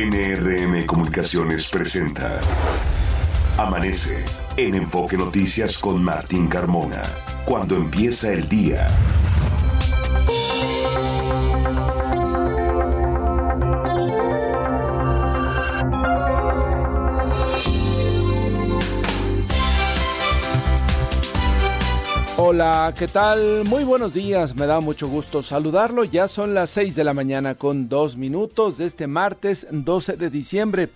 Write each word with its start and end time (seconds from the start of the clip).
NRM 0.00 0.86
Comunicaciones 0.86 1.68
presenta 1.68 2.40
Amanece 3.58 4.24
en 4.56 4.74
Enfoque 4.74 5.18
Noticias 5.18 5.76
con 5.76 6.02
Martín 6.02 6.48
Carmona. 6.48 7.02
Cuando 7.44 7.76
empieza 7.76 8.32
el 8.32 8.48
día. 8.48 8.86
Hola, 22.42 22.94
¿qué 22.98 23.06
tal? 23.06 23.64
Muy 23.66 23.84
buenos 23.84 24.14
días, 24.14 24.56
me 24.56 24.64
da 24.64 24.80
mucho 24.80 25.08
gusto 25.08 25.42
saludarlo. 25.42 26.04
Ya 26.04 26.26
son 26.26 26.54
las 26.54 26.70
6 26.70 26.96
de 26.96 27.04
la 27.04 27.12
mañana 27.12 27.56
con 27.56 27.90
dos 27.90 28.16
minutos 28.16 28.78
de 28.78 28.86
este 28.86 29.06
martes 29.06 29.66
12 29.70 30.16
de 30.16 30.30
diciembre. 30.30 30.88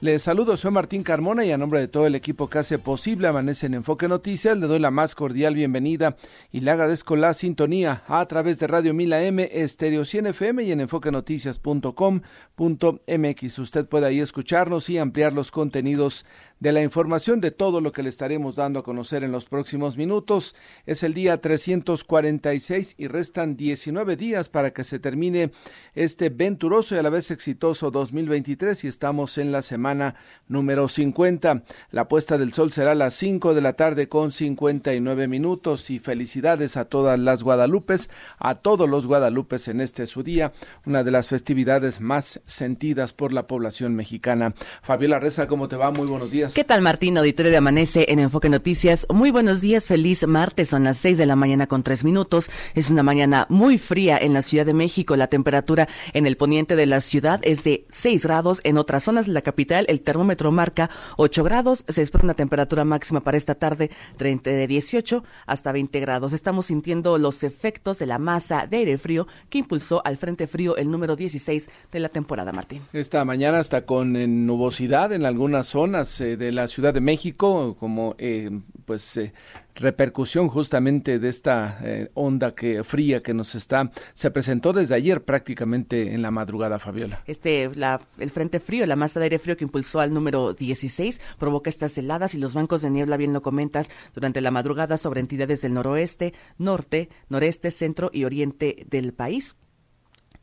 Les 0.00 0.22
saludo, 0.22 0.56
soy 0.56 0.70
Martín 0.70 1.02
Carmona 1.02 1.44
y 1.44 1.50
a 1.50 1.58
nombre 1.58 1.80
de 1.80 1.88
todo 1.88 2.06
el 2.06 2.14
equipo 2.14 2.48
que 2.48 2.58
hace 2.58 2.78
posible 2.78 3.26
Amanece 3.26 3.66
en 3.66 3.74
Enfoque 3.74 4.06
Noticias, 4.06 4.56
le 4.56 4.68
doy 4.68 4.78
la 4.78 4.92
más 4.92 5.16
cordial 5.16 5.56
bienvenida 5.56 6.16
y 6.52 6.60
le 6.60 6.70
agradezco 6.70 7.16
la 7.16 7.34
sintonía 7.34 8.04
a 8.06 8.24
través 8.26 8.60
de 8.60 8.68
Radio 8.68 8.94
Mila 8.94 9.24
M, 9.24 9.50
Estéreo 9.52 10.04
100 10.04 10.26
FM 10.26 10.62
y 10.62 10.70
en 10.70 10.82
enfoquenoticias.com.mx. 10.82 13.58
Usted 13.58 13.88
puede 13.88 14.06
ahí 14.06 14.20
escucharnos 14.20 14.88
y 14.88 14.98
ampliar 14.98 15.32
los 15.32 15.50
contenidos 15.50 16.24
de 16.60 16.72
la 16.72 16.82
información 16.82 17.40
de 17.40 17.50
todo 17.50 17.80
lo 17.80 17.92
que 17.92 18.02
le 18.02 18.08
estaremos 18.08 18.56
dando 18.56 18.80
a 18.80 18.82
conocer 18.82 19.22
en 19.22 19.32
los 19.32 19.46
próximos 19.46 19.96
minutos. 19.96 20.54
Es 20.86 21.02
el 21.02 21.14
día 21.14 21.40
346 21.40 22.94
y 22.98 23.06
restan 23.06 23.56
19 23.56 24.16
días 24.16 24.48
para 24.48 24.72
que 24.72 24.84
se 24.84 24.98
termine 24.98 25.50
este 25.94 26.30
venturoso 26.30 26.94
y 26.94 26.98
a 26.98 27.02
la 27.02 27.10
vez 27.10 27.30
exitoso 27.30 27.90
2023 27.90 28.84
y 28.84 28.88
estamos 28.88 29.38
en 29.38 29.52
la 29.52 29.62
semana 29.62 30.16
número 30.48 30.88
50. 30.88 31.62
La 31.90 32.08
puesta 32.08 32.38
del 32.38 32.52
sol 32.52 32.72
será 32.72 32.92
a 32.92 32.96
las 32.96 33.14
5 33.14 33.54
de 33.54 33.60
la 33.60 33.74
tarde 33.74 34.08
con 34.08 34.30
59 34.30 35.28
minutos 35.28 35.90
y 35.90 35.98
felicidades 35.98 36.76
a 36.76 36.86
todas 36.86 37.18
las 37.18 37.42
Guadalupes, 37.42 38.10
a 38.38 38.54
todos 38.56 38.88
los 38.88 39.06
Guadalupes 39.06 39.68
en 39.68 39.80
este 39.80 40.06
su 40.06 40.22
día, 40.22 40.52
una 40.86 41.04
de 41.04 41.10
las 41.10 41.28
festividades 41.28 42.00
más 42.00 42.40
sentidas 42.46 43.12
por 43.12 43.32
la 43.32 43.46
población 43.46 43.94
mexicana. 43.94 44.54
Fabiola 44.82 45.18
Reza, 45.18 45.46
¿cómo 45.46 45.68
te 45.68 45.76
va? 45.76 45.90
Muy 45.90 46.06
buenos 46.06 46.30
días. 46.30 46.47
¿Qué 46.54 46.64
tal, 46.64 46.82
Martín? 46.82 47.18
Auditorio 47.18 47.50
de 47.50 47.58
Amanece 47.58 48.06
en 48.08 48.18
Enfoque 48.18 48.48
Noticias. 48.48 49.06
Muy 49.12 49.30
buenos 49.30 49.60
días, 49.60 49.88
feliz 49.88 50.26
martes. 50.26 50.70
Son 50.70 50.84
las 50.84 50.96
seis 50.96 51.18
de 51.18 51.26
la 51.26 51.36
mañana 51.36 51.66
con 51.66 51.82
tres 51.82 52.04
minutos. 52.04 52.50
Es 52.74 52.90
una 52.90 53.02
mañana 53.02 53.46
muy 53.48 53.78
fría 53.78 54.16
en 54.18 54.32
la 54.32 54.42
Ciudad 54.42 54.64
de 54.64 54.74
México. 54.74 55.16
La 55.16 55.26
temperatura 55.26 55.88
en 56.12 56.26
el 56.26 56.36
poniente 56.36 56.76
de 56.76 56.86
la 56.86 57.00
ciudad 57.00 57.40
es 57.42 57.64
de 57.64 57.86
seis 57.90 58.24
grados. 58.24 58.60
En 58.64 58.78
otras 58.78 59.04
zonas 59.04 59.26
de 59.26 59.32
la 59.32 59.42
capital, 59.42 59.84
el 59.88 60.00
termómetro 60.00 60.50
marca 60.50 60.90
ocho 61.16 61.44
grados. 61.44 61.84
Se 61.88 62.02
espera 62.02 62.24
una 62.24 62.34
temperatura 62.34 62.84
máxima 62.84 63.20
para 63.20 63.36
esta 63.36 63.54
tarde 63.54 63.90
de 64.18 64.66
18 64.66 65.24
hasta 65.46 65.72
20 65.72 66.00
grados. 66.00 66.32
Estamos 66.32 66.66
sintiendo 66.66 67.18
los 67.18 67.42
efectos 67.44 67.98
de 67.98 68.06
la 68.06 68.18
masa 68.18 68.66
de 68.66 68.78
aire 68.78 68.98
frío 68.98 69.26
que 69.50 69.58
impulsó 69.58 70.02
al 70.04 70.16
Frente 70.16 70.46
Frío 70.46 70.76
el 70.76 70.90
número 70.90 71.16
16 71.16 71.70
de 71.92 72.00
la 72.00 72.08
temporada, 72.08 72.52
Martín. 72.52 72.82
Esta 72.92 73.24
mañana 73.24 73.60
está 73.60 73.84
con 73.84 74.46
nubosidad 74.46 75.12
en 75.12 75.24
algunas 75.24 75.66
zonas. 75.66 76.20
Eh, 76.20 76.37
de 76.38 76.52
la 76.52 76.66
Ciudad 76.66 76.94
de 76.94 77.00
México 77.00 77.76
como 77.78 78.14
eh, 78.18 78.50
pues 78.84 79.16
eh, 79.16 79.32
repercusión 79.74 80.48
justamente 80.48 81.18
de 81.18 81.28
esta 81.28 81.78
eh, 81.82 82.10
onda 82.14 82.54
que 82.54 82.82
fría 82.84 83.20
que 83.20 83.34
nos 83.34 83.54
está 83.54 83.90
se 84.14 84.30
presentó 84.30 84.72
desde 84.72 84.94
ayer 84.94 85.24
prácticamente 85.24 86.14
en 86.14 86.22
la 86.22 86.30
madrugada 86.30 86.78
Fabiola. 86.78 87.22
Este 87.26 87.70
la, 87.74 88.00
el 88.18 88.30
frente 88.30 88.60
frío, 88.60 88.86
la 88.86 88.96
masa 88.96 89.20
de 89.20 89.24
aire 89.24 89.38
frío 89.38 89.56
que 89.56 89.64
impulsó 89.64 90.00
al 90.00 90.14
número 90.14 90.54
16 90.54 91.20
provoca 91.38 91.68
estas 91.70 91.96
heladas 91.98 92.34
y 92.34 92.38
los 92.38 92.54
bancos 92.54 92.82
de 92.82 92.90
niebla 92.90 93.16
bien 93.16 93.32
lo 93.32 93.42
comentas 93.42 93.90
durante 94.14 94.40
la 94.40 94.50
madrugada 94.50 94.96
sobre 94.96 95.20
entidades 95.20 95.62
del 95.62 95.74
noroeste, 95.74 96.34
norte, 96.56 97.08
noreste, 97.28 97.70
centro 97.70 98.10
y 98.12 98.24
oriente 98.24 98.86
del 98.88 99.12
país 99.12 99.56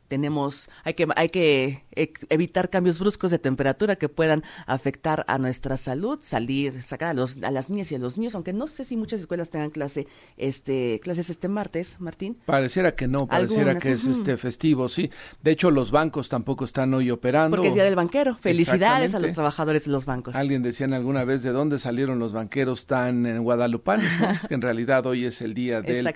tenemos, 0.08 0.70
hay 0.84 0.94
que, 0.94 1.06
hay 1.16 1.28
que 1.28 1.82
evitar 2.28 2.70
cambios 2.70 2.98
bruscos 2.98 3.30
de 3.30 3.38
temperatura 3.38 3.96
que 3.96 4.08
puedan 4.08 4.42
afectar 4.66 5.24
a 5.28 5.38
nuestra 5.38 5.76
salud, 5.76 6.18
salir, 6.22 6.82
sacar 6.82 7.10
a, 7.10 7.14
los, 7.14 7.36
a 7.42 7.50
las 7.50 7.70
niñas 7.70 7.92
y 7.92 7.96
a 7.96 7.98
los 7.98 8.18
niños, 8.18 8.34
aunque 8.34 8.52
no 8.52 8.66
sé 8.66 8.84
si 8.84 8.96
muchas 8.96 9.20
escuelas 9.20 9.50
tengan 9.50 9.70
clase, 9.70 10.06
este, 10.36 11.00
clases 11.02 11.30
este 11.30 11.48
martes, 11.48 11.96
Martín. 12.00 12.38
Pareciera 12.46 12.94
que 12.94 13.08
no, 13.08 13.26
pareciera 13.26 13.78
que 13.78 13.92
es 13.92 14.06
este 14.06 14.36
festivo, 14.36 14.88
sí. 14.88 15.10
De 15.42 15.50
hecho, 15.50 15.70
los 15.70 15.90
bancos 15.90 16.28
tampoco 16.28 16.64
están 16.64 16.94
hoy 16.94 17.10
operando. 17.10 17.56
Porque 17.56 17.68
es 17.68 17.74
día 17.74 17.84
del 17.84 17.96
banquero. 17.96 18.36
Felicidades 18.36 19.14
a 19.14 19.20
los 19.20 19.32
trabajadores 19.32 19.84
de 19.86 19.92
los 19.92 20.06
bancos. 20.06 20.34
Alguien 20.34 20.62
decían 20.62 20.92
alguna 20.92 21.24
vez 21.24 21.42
de 21.42 21.50
dónde 21.50 21.78
salieron 21.78 22.18
los 22.18 22.32
banqueros 22.32 22.86
tan 22.86 23.26
en 23.26 23.42
guadalupanos, 23.42 24.06
es 24.42 24.48
que 24.48 24.54
en 24.54 24.62
realidad 24.62 25.06
hoy 25.06 25.24
es 25.24 25.42
el 25.42 25.54
día 25.54 25.82
del, 25.82 26.08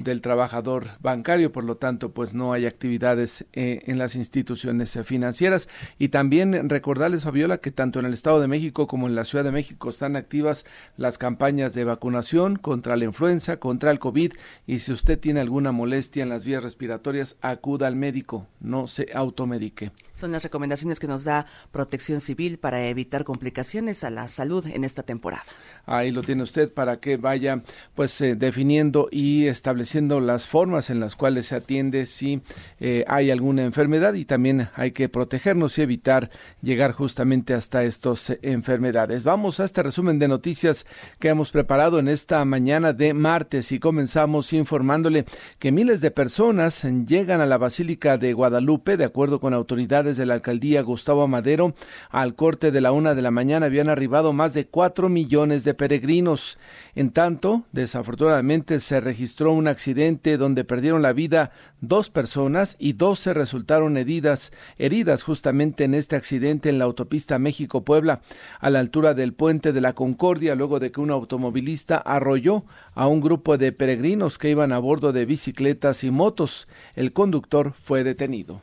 del 0.00 0.20
trabajador 0.20 0.90
bancario, 1.00 1.52
por 1.52 1.64
lo 1.64 1.76
tanto, 1.76 2.12
pues 2.12 2.34
no 2.34 2.52
hay 2.52 2.66
actividades 2.66 3.33
eh, 3.52 3.82
en 3.86 3.98
las 3.98 4.16
instituciones 4.16 4.94
eh, 4.96 5.04
financieras. 5.04 5.68
Y 5.98 6.08
también 6.08 6.68
recordarles, 6.68 7.24
Fabiola, 7.24 7.58
que 7.58 7.70
tanto 7.70 7.98
en 7.98 8.06
el 8.06 8.14
Estado 8.14 8.40
de 8.40 8.48
México 8.48 8.86
como 8.86 9.06
en 9.06 9.14
la 9.14 9.24
Ciudad 9.24 9.44
de 9.44 9.52
México 9.52 9.90
están 9.90 10.16
activas 10.16 10.64
las 10.96 11.18
campañas 11.18 11.74
de 11.74 11.84
vacunación 11.84 12.56
contra 12.56 12.96
la 12.96 13.04
influenza, 13.04 13.58
contra 13.58 13.90
el 13.90 13.98
COVID. 13.98 14.32
Y 14.66 14.78
si 14.80 14.92
usted 14.92 15.18
tiene 15.18 15.40
alguna 15.40 15.72
molestia 15.72 16.22
en 16.22 16.28
las 16.28 16.44
vías 16.44 16.62
respiratorias, 16.62 17.36
acuda 17.40 17.86
al 17.86 17.96
médico, 17.96 18.46
no 18.60 18.86
se 18.86 19.08
automedique. 19.14 19.90
Son 20.14 20.30
las 20.30 20.44
recomendaciones 20.44 21.00
que 21.00 21.08
nos 21.08 21.24
da 21.24 21.46
Protección 21.72 22.20
Civil 22.20 22.58
para 22.58 22.86
evitar 22.86 23.24
complicaciones 23.24 24.04
a 24.04 24.10
la 24.10 24.28
salud 24.28 24.64
en 24.66 24.84
esta 24.84 25.02
temporada. 25.02 25.44
Ahí 25.86 26.12
lo 26.12 26.22
tiene 26.22 26.44
usted 26.44 26.72
para 26.72 27.00
que 27.00 27.16
vaya 27.16 27.62
pues 27.94 28.20
eh, 28.20 28.36
definiendo 28.36 29.08
y 29.10 29.46
estableciendo 29.46 30.20
las 30.20 30.46
formas 30.46 30.88
en 30.88 31.00
las 31.00 31.16
cuales 31.16 31.46
se 31.46 31.56
atiende 31.56 32.06
si 32.06 32.40
eh, 32.78 33.04
hay 33.08 33.23
alguna 33.30 33.62
enfermedad 33.62 34.14
y 34.14 34.24
también 34.24 34.68
hay 34.74 34.92
que 34.92 35.08
protegernos 35.08 35.78
y 35.78 35.82
evitar 35.82 36.30
llegar 36.62 36.92
justamente 36.92 37.54
hasta 37.54 37.84
estas 37.84 38.30
eh, 38.30 38.38
enfermedades. 38.42 39.24
Vamos 39.24 39.60
a 39.60 39.64
este 39.64 39.82
resumen 39.82 40.18
de 40.18 40.28
noticias 40.28 40.86
que 41.18 41.28
hemos 41.28 41.50
preparado 41.50 41.98
en 41.98 42.08
esta 42.08 42.44
mañana 42.44 42.92
de 42.92 43.14
martes 43.14 43.72
y 43.72 43.78
comenzamos 43.78 44.52
informándole 44.52 45.24
que 45.58 45.72
miles 45.72 46.00
de 46.00 46.10
personas 46.10 46.84
llegan 47.06 47.40
a 47.40 47.46
la 47.46 47.58
Basílica 47.58 48.16
de 48.16 48.32
Guadalupe 48.32 48.96
de 48.96 49.04
acuerdo 49.04 49.40
con 49.40 49.54
autoridades 49.54 50.16
de 50.16 50.26
la 50.26 50.34
alcaldía 50.34 50.82
Gustavo 50.82 51.26
Madero 51.28 51.74
al 52.10 52.34
corte 52.34 52.70
de 52.70 52.80
la 52.80 52.92
una 52.92 53.14
de 53.14 53.22
la 53.22 53.30
mañana 53.30 53.66
habían 53.66 53.88
arribado 53.88 54.32
más 54.32 54.54
de 54.54 54.66
cuatro 54.66 55.08
millones 55.08 55.64
de 55.64 55.74
peregrinos. 55.74 56.58
En 56.94 57.10
tanto, 57.10 57.64
desafortunadamente 57.72 58.80
se 58.80 59.00
registró 59.00 59.52
un 59.52 59.68
accidente 59.68 60.36
donde 60.36 60.64
perdieron 60.64 61.02
la 61.02 61.12
vida 61.12 61.52
dos 61.80 62.10
personas 62.10 62.76
y 62.78 62.94
dos 62.94 63.13
se 63.14 63.34
resultaron 63.34 63.96
heridas, 63.96 64.52
heridas 64.78 65.22
justamente 65.22 65.84
en 65.84 65.94
este 65.94 66.16
accidente 66.16 66.68
en 66.68 66.78
la 66.78 66.84
autopista 66.84 67.38
México-Puebla, 67.38 68.20
a 68.60 68.70
la 68.70 68.80
altura 68.80 69.14
del 69.14 69.34
puente 69.34 69.72
de 69.72 69.80
la 69.80 69.92
Concordia, 69.92 70.54
luego 70.54 70.80
de 70.80 70.92
que 70.92 71.00
un 71.00 71.10
automovilista 71.10 71.96
arrolló 71.96 72.64
a 72.94 73.06
un 73.06 73.20
grupo 73.20 73.58
de 73.58 73.72
peregrinos 73.72 74.38
que 74.38 74.50
iban 74.50 74.72
a 74.72 74.78
bordo 74.78 75.12
de 75.12 75.24
bicicletas 75.24 76.04
y 76.04 76.10
motos. 76.10 76.68
El 76.94 77.12
conductor 77.12 77.72
fue 77.82 78.04
detenido. 78.04 78.62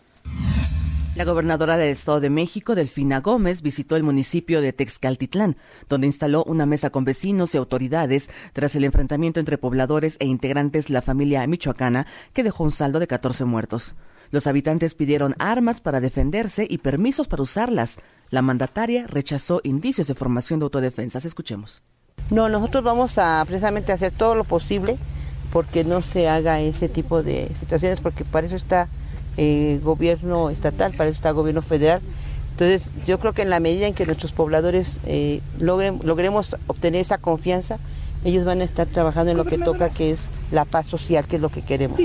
La 1.14 1.26
gobernadora 1.26 1.76
del 1.76 1.90
Estado 1.90 2.22
de 2.22 2.30
México, 2.30 2.74
Delfina 2.74 3.20
Gómez, 3.20 3.62
visitó 3.62 3.98
el 3.98 4.04
municipio 4.04 4.62
de 4.62 4.72
Texcaltitlán, 4.72 5.58
donde 5.90 6.08
instaló 6.08 6.46
una 6.46 6.66
mesa 6.66 6.90
con 6.90 7.04
vecinos 7.04 7.54
y 7.54 7.58
autoridades 7.58 8.30
tras 8.54 8.76
el 8.76 8.86
enfrentamiento 8.86 9.42
entre 9.42 9.58
pobladores 9.58 10.16
e 10.22 10.26
integrantes 10.26 10.88
de 10.88 10.94
la 10.94 11.02
familia 11.02 11.46
michoacana 11.48 12.08
que 12.32 12.44
dejó 12.44 12.64
un 12.64 12.72
saldo 12.72 13.00
de 13.00 13.08
14 13.08 13.44
muertos. 13.44 13.94
Los 14.32 14.48
habitantes 14.48 14.96
pidieron 14.96 15.36
armas 15.40 15.82
para 15.82 16.00
defenderse 16.00 16.66
y 16.70 16.80
permisos 16.80 17.28
para 17.28 17.44
usarlas. 17.44 18.00
La 18.30 18.42
mandataria 18.42 19.06
rechazó 19.08 19.60
indicios 19.64 20.08
de 20.08 20.16
formación 20.16 20.60
de 20.60 20.66
autodefensas. 20.66 21.26
Escuchemos. 21.26 21.84
No, 22.30 22.48
nosotros 22.48 22.84
vamos 22.84 23.18
a 23.18 23.44
precisamente 23.46 23.92
hacer 23.92 24.14
todo 24.14 24.36
lo 24.36 24.46
posible 24.46 24.98
porque 25.52 25.84
no 25.84 26.02
se 26.02 26.30
haga 26.30 26.62
ese 26.62 26.88
tipo 26.88 27.24
de 27.24 27.50
situaciones, 27.60 28.00
porque 28.00 28.24
para 28.24 28.48
eso 28.48 28.56
está 28.56 28.88
eh, 29.36 29.80
gobierno 29.84 30.50
estatal, 30.50 30.94
para 30.94 31.10
eso 31.10 31.18
está 31.18 31.32
gobierno 31.32 31.62
federal. 31.62 32.02
Entonces, 32.52 32.92
yo 33.06 33.20
creo 33.20 33.34
que 33.34 33.42
en 33.42 33.50
la 33.50 33.60
medida 33.60 33.88
en 33.88 33.94
que 33.94 34.06
nuestros 34.06 34.32
pobladores 34.32 35.02
eh, 35.06 35.42
logren, 35.60 36.00
logremos 36.04 36.56
obtener 36.68 37.02
esa 37.02 37.18
confianza, 37.18 37.80
ellos 38.24 38.46
van 38.46 38.62
a 38.62 38.64
estar 38.64 38.88
trabajando 38.88 39.32
en 39.32 39.38
lo 39.38 39.46
que 39.46 39.58
toca, 39.58 39.90
que 39.90 40.12
es 40.12 40.30
la 40.52 40.64
paz 40.64 40.88
social, 40.88 41.26
que 41.26 41.38
es 41.38 41.42
lo 41.42 41.50
que 41.50 41.64
queremos. 41.64 41.98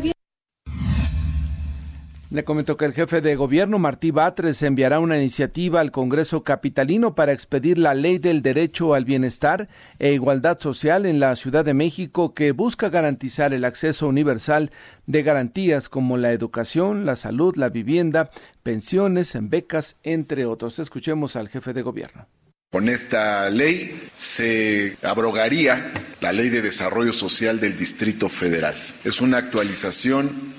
Le 2.28 2.43
comentó 2.43 2.76
que 2.76 2.84
el 2.87 2.93
jefe 2.93 3.20
de 3.20 3.37
gobierno, 3.37 3.78
Martí 3.78 4.11
Batres, 4.11 4.61
enviará 4.62 4.99
una 4.99 5.17
iniciativa 5.17 5.81
al 5.81 5.93
Congreso 5.93 6.43
Capitalino 6.43 7.14
para 7.14 7.32
expedir 7.32 7.78
la 7.78 7.94
ley 7.94 8.19
del 8.19 8.43
derecho 8.43 8.94
al 8.94 9.05
bienestar 9.05 9.69
e 10.00 10.12
igualdad 10.12 10.58
social 10.58 11.06
en 11.06 11.20
la 11.20 11.37
Ciudad 11.37 11.64
de 11.64 11.73
México 11.73 12.34
que 12.34 12.50
busca 12.50 12.88
garantizar 12.88 13.55
el 13.55 13.64
acceso 13.64 14.08
universal 14.08 14.73
de 15.06 15.23
garantías 15.23 15.88
como 15.88 16.17
la 16.17 16.32
educación, 16.32 17.06
la 17.06 17.14
salud, 17.14 17.55
la 17.55 17.69
vivienda, 17.69 18.31
pensiones, 18.64 19.38
becas, 19.43 19.94
entre 20.02 20.46
otros. 20.46 20.81
Escuchemos 20.81 21.37
al 21.37 21.49
jefe 21.49 21.72
de 21.75 21.82
gobierno. 21.82 22.26
Con 22.72 22.88
esta 22.88 23.49
ley 23.50 24.08
se 24.17 24.96
abrogaría 25.05 25.93
la 26.20 26.32
ley 26.32 26.49
de 26.49 26.61
desarrollo 26.61 27.12
social 27.12 27.61
del 27.61 27.79
Distrito 27.79 28.29
Federal. 28.29 28.75
Es 29.05 29.20
una 29.20 29.38
actualización 29.38 30.56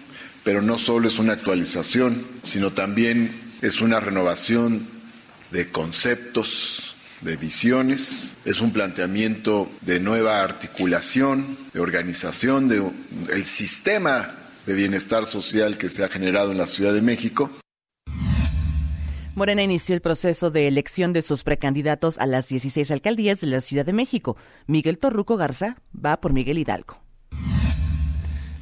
pero 0.48 0.62
no 0.62 0.80
solo 0.80 1.10
es 1.10 1.20
una 1.20 1.34
actualización, 1.34 2.26
sino 2.42 2.72
también 2.72 3.38
es 3.62 3.82
una 3.82 4.00
renovación 4.00 4.88
de 5.52 5.70
conceptos, 5.74 6.96
de 7.20 7.36
visiones, 7.36 8.38
es 8.46 8.62
un 8.62 8.72
planteamiento 8.72 9.70
de 9.82 10.00
nueva 10.00 10.42
articulación, 10.42 11.58
de 11.74 11.82
organización 11.82 12.70
del 12.70 13.46
sistema 13.46 14.36
de 14.66 14.74
bienestar 14.74 15.26
social 15.26 15.78
que 15.78 15.90
se 15.90 16.06
ha 16.06 16.08
generado 16.08 16.54
en 16.54 16.60
la 16.60 16.68
Ciudad 16.68 16.94
de 16.94 17.02
México. 17.02 17.52
Morena 19.36 19.64
inició 19.64 19.96
el 19.96 20.02
proceso 20.02 20.50
de 20.50 20.70
elección 20.70 21.12
de 21.12 21.24
sus 21.24 21.44
precandidatos 21.44 22.20
a 22.20 22.26
las 22.26 22.48
16 22.48 22.90
alcaldías 22.92 23.42
de 23.42 23.48
la 23.48 23.60
Ciudad 23.60 23.86
de 23.86 23.92
México. 23.92 24.38
Miguel 24.66 24.98
Torruco 24.98 25.36
Garza 25.36 25.76
va 25.94 26.22
por 26.22 26.32
Miguel 26.32 26.58
Hidalgo. 26.58 27.06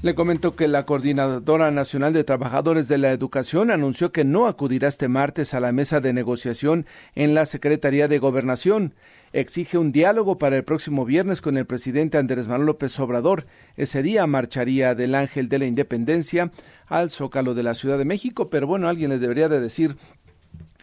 Le 0.06 0.14
comento 0.14 0.56
que 0.56 0.68
la 0.68 0.86
Coordinadora 0.86 1.72
Nacional 1.72 2.14
de 2.14 2.24
Trabajadores 2.24 2.88
de 2.88 3.00
la 3.00 3.12
Educación 3.12 3.72
anunció 3.72 4.12
que 4.12 4.24
no 4.24 4.46
acudirá 4.46 4.88
este 4.88 5.08
martes 5.08 5.56
a 5.56 5.60
la 5.60 5.72
mesa 5.72 6.00
de 6.00 6.14
negociación 6.14 6.86
en 7.16 7.34
la 7.34 7.48
Secretaría 7.48 8.08
de 8.08 8.20
Gobernación. 8.20 8.94
Exige 9.34 9.80
un 9.80 9.92
diálogo 9.92 10.38
para 10.38 10.58
el 10.58 10.64
próximo 10.64 11.06
viernes 11.06 11.42
con 11.42 11.58
el 11.58 11.66
presidente 11.66 12.20
Andrés 12.20 12.48
Manuel 12.48 12.68
López 12.68 13.00
Obrador. 13.00 13.48
Ese 13.78 14.04
día 14.04 14.28
marcharía 14.28 14.94
del 14.94 15.16
Ángel 15.16 15.50
de 15.50 15.58
la 15.58 15.66
Independencia 15.66 16.52
al 16.86 17.10
Zócalo 17.10 17.56
de 17.56 17.64
la 17.64 17.74
Ciudad 17.74 17.98
de 17.98 18.06
México, 18.06 18.52
pero 18.52 18.68
bueno, 18.68 18.88
alguien 18.88 19.10
le 19.10 19.18
debería 19.18 19.50
de 19.50 19.60
decir 19.60 19.98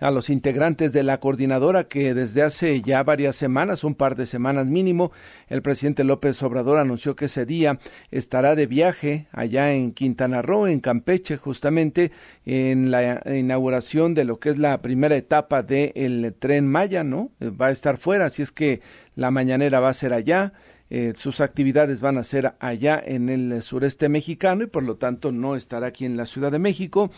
a 0.02 0.10
los 0.10 0.30
integrantes 0.30 0.92
de 0.92 1.04
la 1.04 1.20
coordinadora 1.20 1.84
que 1.84 2.12
desde 2.12 2.42
hace 2.42 2.82
ya 2.82 3.04
varias 3.04 3.36
semanas, 3.36 3.84
un 3.84 3.94
par 3.94 4.16
de 4.16 4.26
semanas 4.26 4.66
mínimo, 4.66 5.12
el 5.48 5.62
presidente 5.62 6.02
López 6.02 6.42
Obrador 6.42 6.78
anunció 6.78 7.14
que 7.14 7.26
ese 7.26 7.46
día 7.46 7.78
estará 8.10 8.56
de 8.56 8.66
viaje 8.66 9.28
allá 9.30 9.72
en 9.72 9.92
Quintana 9.92 10.42
Roo, 10.42 10.66
en 10.66 10.80
Campeche, 10.80 11.36
justamente 11.36 12.10
en 12.44 12.90
la 12.90 13.22
inauguración 13.32 14.14
de 14.14 14.24
lo 14.24 14.40
que 14.40 14.48
es 14.50 14.58
la 14.58 14.82
primera 14.82 15.16
etapa 15.16 15.62
del 15.62 16.34
tren 16.36 16.66
Maya, 16.66 17.04
¿no? 17.04 17.30
Va 17.40 17.66
a 17.66 17.70
estar 17.70 17.96
fuera, 17.96 18.26
así 18.26 18.42
es 18.42 18.50
que 18.50 18.80
la 19.14 19.30
mañanera 19.30 19.78
va 19.78 19.90
a 19.90 19.94
ser 19.94 20.12
allá. 20.12 20.52
Eh, 20.94 21.14
sus 21.16 21.40
actividades 21.40 22.02
van 22.02 22.18
a 22.18 22.22
ser 22.22 22.52
allá 22.58 23.02
en 23.02 23.30
el 23.30 23.62
sureste 23.62 24.10
mexicano 24.10 24.64
y 24.64 24.66
por 24.66 24.82
lo 24.82 24.96
tanto 24.96 25.32
no 25.32 25.56
estará 25.56 25.86
aquí 25.86 26.04
en 26.04 26.18
la 26.18 26.26
Ciudad 26.26 26.52
de 26.52 26.58
México. 26.58 27.10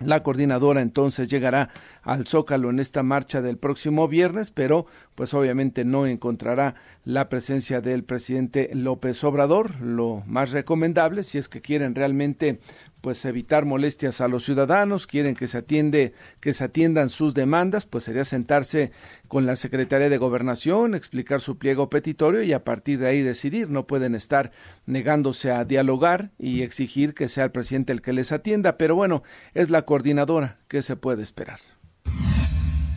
La 0.00 0.22
coordinadora 0.22 0.80
entonces 0.80 1.28
llegará 1.28 1.68
al 2.02 2.26
Zócalo 2.26 2.70
en 2.70 2.78
esta 2.78 3.02
marcha 3.02 3.42
del 3.42 3.58
próximo 3.58 4.08
viernes, 4.08 4.50
pero 4.50 4.86
pues 5.14 5.34
obviamente 5.34 5.84
no 5.84 6.06
encontrará 6.06 6.74
la 7.04 7.28
presencia 7.28 7.82
del 7.82 8.04
presidente 8.04 8.70
López 8.72 9.22
Obrador. 9.24 9.78
Lo 9.82 10.22
más 10.26 10.52
recomendable, 10.52 11.22
si 11.22 11.36
es 11.36 11.50
que 11.50 11.60
quieren 11.60 11.94
realmente 11.94 12.60
pues 13.00 13.24
evitar 13.24 13.64
molestias 13.64 14.20
a 14.20 14.28
los 14.28 14.44
ciudadanos, 14.44 15.06
quieren 15.06 15.34
que 15.34 15.46
se 15.46 15.58
atiende, 15.58 16.14
que 16.40 16.52
se 16.52 16.64
atiendan 16.64 17.08
sus 17.08 17.34
demandas, 17.34 17.86
pues 17.86 18.04
sería 18.04 18.24
sentarse 18.24 18.92
con 19.28 19.46
la 19.46 19.56
Secretaría 19.56 20.08
de 20.08 20.18
Gobernación, 20.18 20.94
explicar 20.94 21.40
su 21.40 21.58
pliego 21.58 21.90
petitorio 21.90 22.42
y 22.42 22.52
a 22.52 22.64
partir 22.64 22.98
de 22.98 23.08
ahí 23.08 23.22
decidir. 23.22 23.70
No 23.70 23.86
pueden 23.86 24.14
estar 24.14 24.52
negándose 24.86 25.50
a 25.50 25.64
dialogar 25.64 26.30
y 26.38 26.62
exigir 26.62 27.14
que 27.14 27.28
sea 27.28 27.44
el 27.44 27.52
presidente 27.52 27.92
el 27.92 28.02
que 28.02 28.12
les 28.12 28.32
atienda, 28.32 28.76
pero 28.76 28.94
bueno, 28.94 29.22
es 29.54 29.70
la 29.70 29.82
coordinadora, 29.82 30.58
¿qué 30.68 30.82
se 30.82 30.96
puede 30.96 31.22
esperar? 31.22 31.60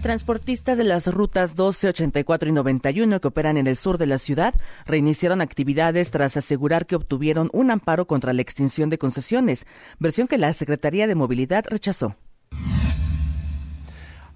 Transportistas 0.04 0.78
de 0.78 0.84
las 0.84 1.08
rutas 1.08 1.56
12, 1.56 1.88
84 1.88 2.50
y 2.50 2.52
91 2.52 3.22
que 3.22 3.28
operan 3.30 3.56
en 3.56 3.68
el 3.68 3.78
sur 3.78 3.98
de 3.98 4.06
la 4.06 4.18
ciudad 4.18 4.54
reiniciaron 4.86 5.40
actividades 5.40 6.12
tras 6.12 6.36
asegurar 6.36 6.86
que 6.86 6.98
obtuvieron 6.98 7.50
un 7.54 7.72
amparo 7.72 8.06
contra 8.06 8.34
la 8.34 8.42
extinción 8.42 8.90
de 8.90 8.98
concesiones, 8.98 9.66
versión 10.00 10.28
que 10.28 10.38
la 10.38 10.52
Secretaría 10.52 11.08
de 11.08 11.16
Movilidad 11.16 11.64
rechazó. 11.70 12.18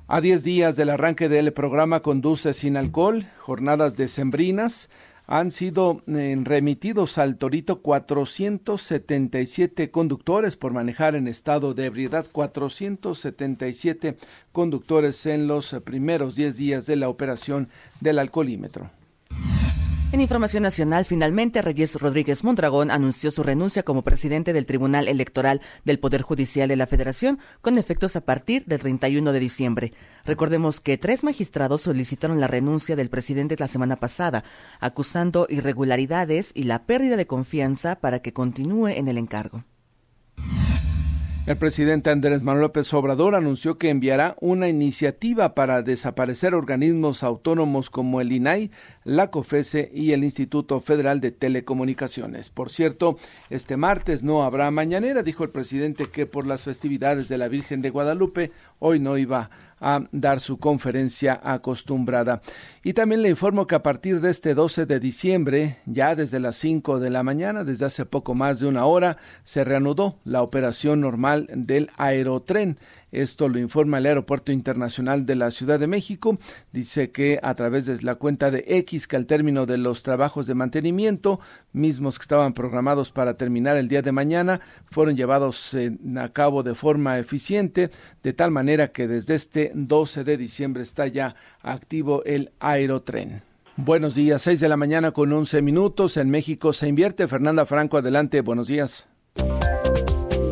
A 0.08 0.22
10 0.22 0.42
días 0.46 0.78
del 0.78 0.90
arranque 0.90 1.28
del 1.28 1.52
programa 1.52 2.00
Conduce 2.00 2.54
sin 2.54 2.78
alcohol, 2.78 3.26
jornadas 3.38 3.98
decembrinas, 3.98 4.90
han 5.28 5.52
sido 5.52 6.02
eh, 6.08 6.36
remitidos 6.42 7.18
al 7.18 7.36
Torito 7.38 7.82
477 7.82 9.92
conductores 9.92 10.56
por 10.56 10.72
manejar 10.72 11.16
en 11.16 11.28
estado 11.28 11.74
de 11.74 11.86
ebriedad, 11.86 12.26
477 12.32 14.18
conductores 14.54 15.26
en 15.26 15.48
los 15.48 15.76
primeros 15.84 16.36
10 16.36 16.58
días 16.58 16.86
de 16.86 16.96
la 16.96 17.10
operación 17.10 17.68
del 18.00 18.20
alcoholímetro. 18.20 18.90
En 20.14 20.22
información 20.22 20.64
nacional, 20.64 21.04
finalmente 21.04 21.62
Reyes 21.62 21.96
Rodríguez 21.96 22.46
Mondragón 22.46 22.92
anunció 22.92 23.30
su 23.30 23.44
renuncia 23.44 23.84
como 23.84 24.04
presidente 24.04 24.54
del 24.54 24.66
Tribunal 24.66 25.10
Electoral 25.10 25.60
del 25.84 26.00
Poder 26.00 26.22
Judicial 26.22 26.70
de 26.70 26.78
la 26.78 26.88
Federación, 26.88 27.40
con 27.62 27.78
efectos 27.78 28.16
a 28.16 28.22
partir 28.22 28.64
del 28.66 28.80
31 28.80 29.34
de 29.34 29.40
diciembre. 29.40 29.94
Recordemos 30.24 30.80
que 30.80 30.98
tres 30.98 31.26
magistrados 31.26 31.82
solicitaron 31.82 32.40
la 32.40 32.48
renuncia 32.48 32.96
del 32.96 33.10
presidente 33.10 33.58
la 33.60 33.68
semana 33.68 33.98
pasada, 33.98 34.46
acusando 34.80 35.46
irregularidades 35.50 36.54
y 36.56 36.64
la 36.64 36.86
pérdida 36.86 37.18
de 37.18 37.28
confianza 37.28 38.00
para 38.00 38.20
que 38.20 38.32
continúe 38.32 38.88
en 38.88 39.10
el 39.10 39.18
encargo. 39.18 39.66
El 41.48 41.56
presidente 41.56 42.10
Andrés 42.10 42.44
Manuel 42.44 42.64
López 42.64 42.94
Obrador 42.94 43.34
anunció 43.34 43.78
que 43.78 43.90
enviará 43.90 44.36
una 44.42 44.68
iniciativa 44.68 45.56
para 45.56 45.82
desaparecer 45.82 46.54
organismos 46.54 47.24
autónomos 47.24 47.90
como 47.90 48.20
el 48.20 48.34
INAI, 48.34 48.70
la 49.06 49.32
COFESE 49.32 49.90
y 49.94 50.12
el 50.12 50.26
Instituto 50.26 50.82
Federal 50.82 51.22
de 51.22 51.32
Telecomunicaciones. 51.32 52.50
Por 52.50 52.70
cierto, 52.70 53.18
este 53.50 53.78
martes 53.78 54.24
no 54.24 54.44
habrá 54.44 54.70
mañanera, 54.72 55.24
dijo 55.24 55.46
el 55.46 55.50
presidente 55.50 56.10
que 56.10 56.26
por 56.26 56.46
las 56.46 56.64
festividades 56.64 57.30
de 57.30 57.38
la 57.38 57.48
Virgen 57.48 57.82
de 57.82 57.92
Guadalupe 57.92 58.52
hoy 58.80 59.00
no 59.00 59.18
iba 59.18 59.40
a 59.40 59.50
dar 60.12 60.40
su 60.40 60.58
conferencia 60.58 61.40
acostumbrada. 61.44 62.42
Y 62.84 62.94
también 62.94 63.22
le 63.22 63.30
informo 63.30 63.68
que 63.68 63.76
a 63.76 63.84
partir 63.84 64.22
de 64.22 64.30
este 64.30 64.54
12 64.54 64.86
de 64.86 65.00
diciembre, 65.00 65.78
ya 65.86 66.16
desde 66.16 66.40
las 66.40 66.56
5 66.58 67.00
de 67.00 67.10
la 67.10 67.24
mañana, 67.24 67.64
desde 67.64 67.86
hace 67.86 68.06
poco 68.06 68.34
más 68.34 68.60
de 68.60 68.68
una 68.68 68.86
hora, 68.86 69.18
se 69.44 69.64
reanudó 69.64 70.20
la 70.24 70.42
operación 70.42 71.02
normal 71.02 71.48
del 71.54 71.90
aerotren. 71.98 72.80
Esto 73.18 73.50
lo 73.50 73.58
informa 73.58 73.98
el 73.98 74.06
Aeropuerto 74.06 74.52
Internacional 74.52 75.26
de 75.26 75.36
la 75.36 75.50
Ciudad 75.50 75.80
de 75.80 75.88
México. 75.88 76.38
Dice 76.72 77.10
que 77.10 77.40
a 77.42 77.56
través 77.56 77.88
de 77.88 78.00
la 78.04 78.14
cuenta 78.14 78.52
de 78.52 78.64
X, 78.68 79.08
que 79.08 79.16
al 79.16 79.26
término 79.26 79.66
de 79.66 79.80
los 79.80 80.04
trabajos 80.04 80.46
de 80.46 80.54
mantenimiento, 80.54 81.40
mismos 81.74 82.20
que 82.20 82.24
estaban 82.24 82.54
programados 82.54 83.12
para 83.12 83.36
terminar 83.36 83.76
el 83.76 83.88
día 83.88 84.04
de 84.04 84.12
mañana, 84.12 84.62
fueron 84.86 85.18
llevados 85.18 85.76
a 86.16 86.30
cabo 86.30 86.62
de 86.62 86.76
forma 86.76 87.18
eficiente, 87.18 87.90
de 88.22 88.34
tal 88.34 88.52
manera 88.52 88.92
que 88.92 89.08
desde 89.08 89.34
este 89.34 89.72
12 89.74 90.24
de 90.24 90.38
diciembre 90.38 90.84
está 90.84 91.08
ya 91.08 91.36
activo 91.64 92.24
el 92.24 92.52
aerotren. 92.60 93.42
Buenos 93.78 94.14
días, 94.14 94.44
6 94.44 94.60
de 94.60 94.70
la 94.70 94.78
mañana 94.78 95.12
con 95.12 95.34
11 95.34 95.64
minutos. 95.64 96.18
En 96.18 96.30
México 96.30 96.72
se 96.72 96.88
invierte. 96.88 97.28
Fernanda 97.28 97.66
Franco, 97.66 97.98
adelante. 97.98 98.42
Buenos 98.42 98.68
días. 98.68 99.08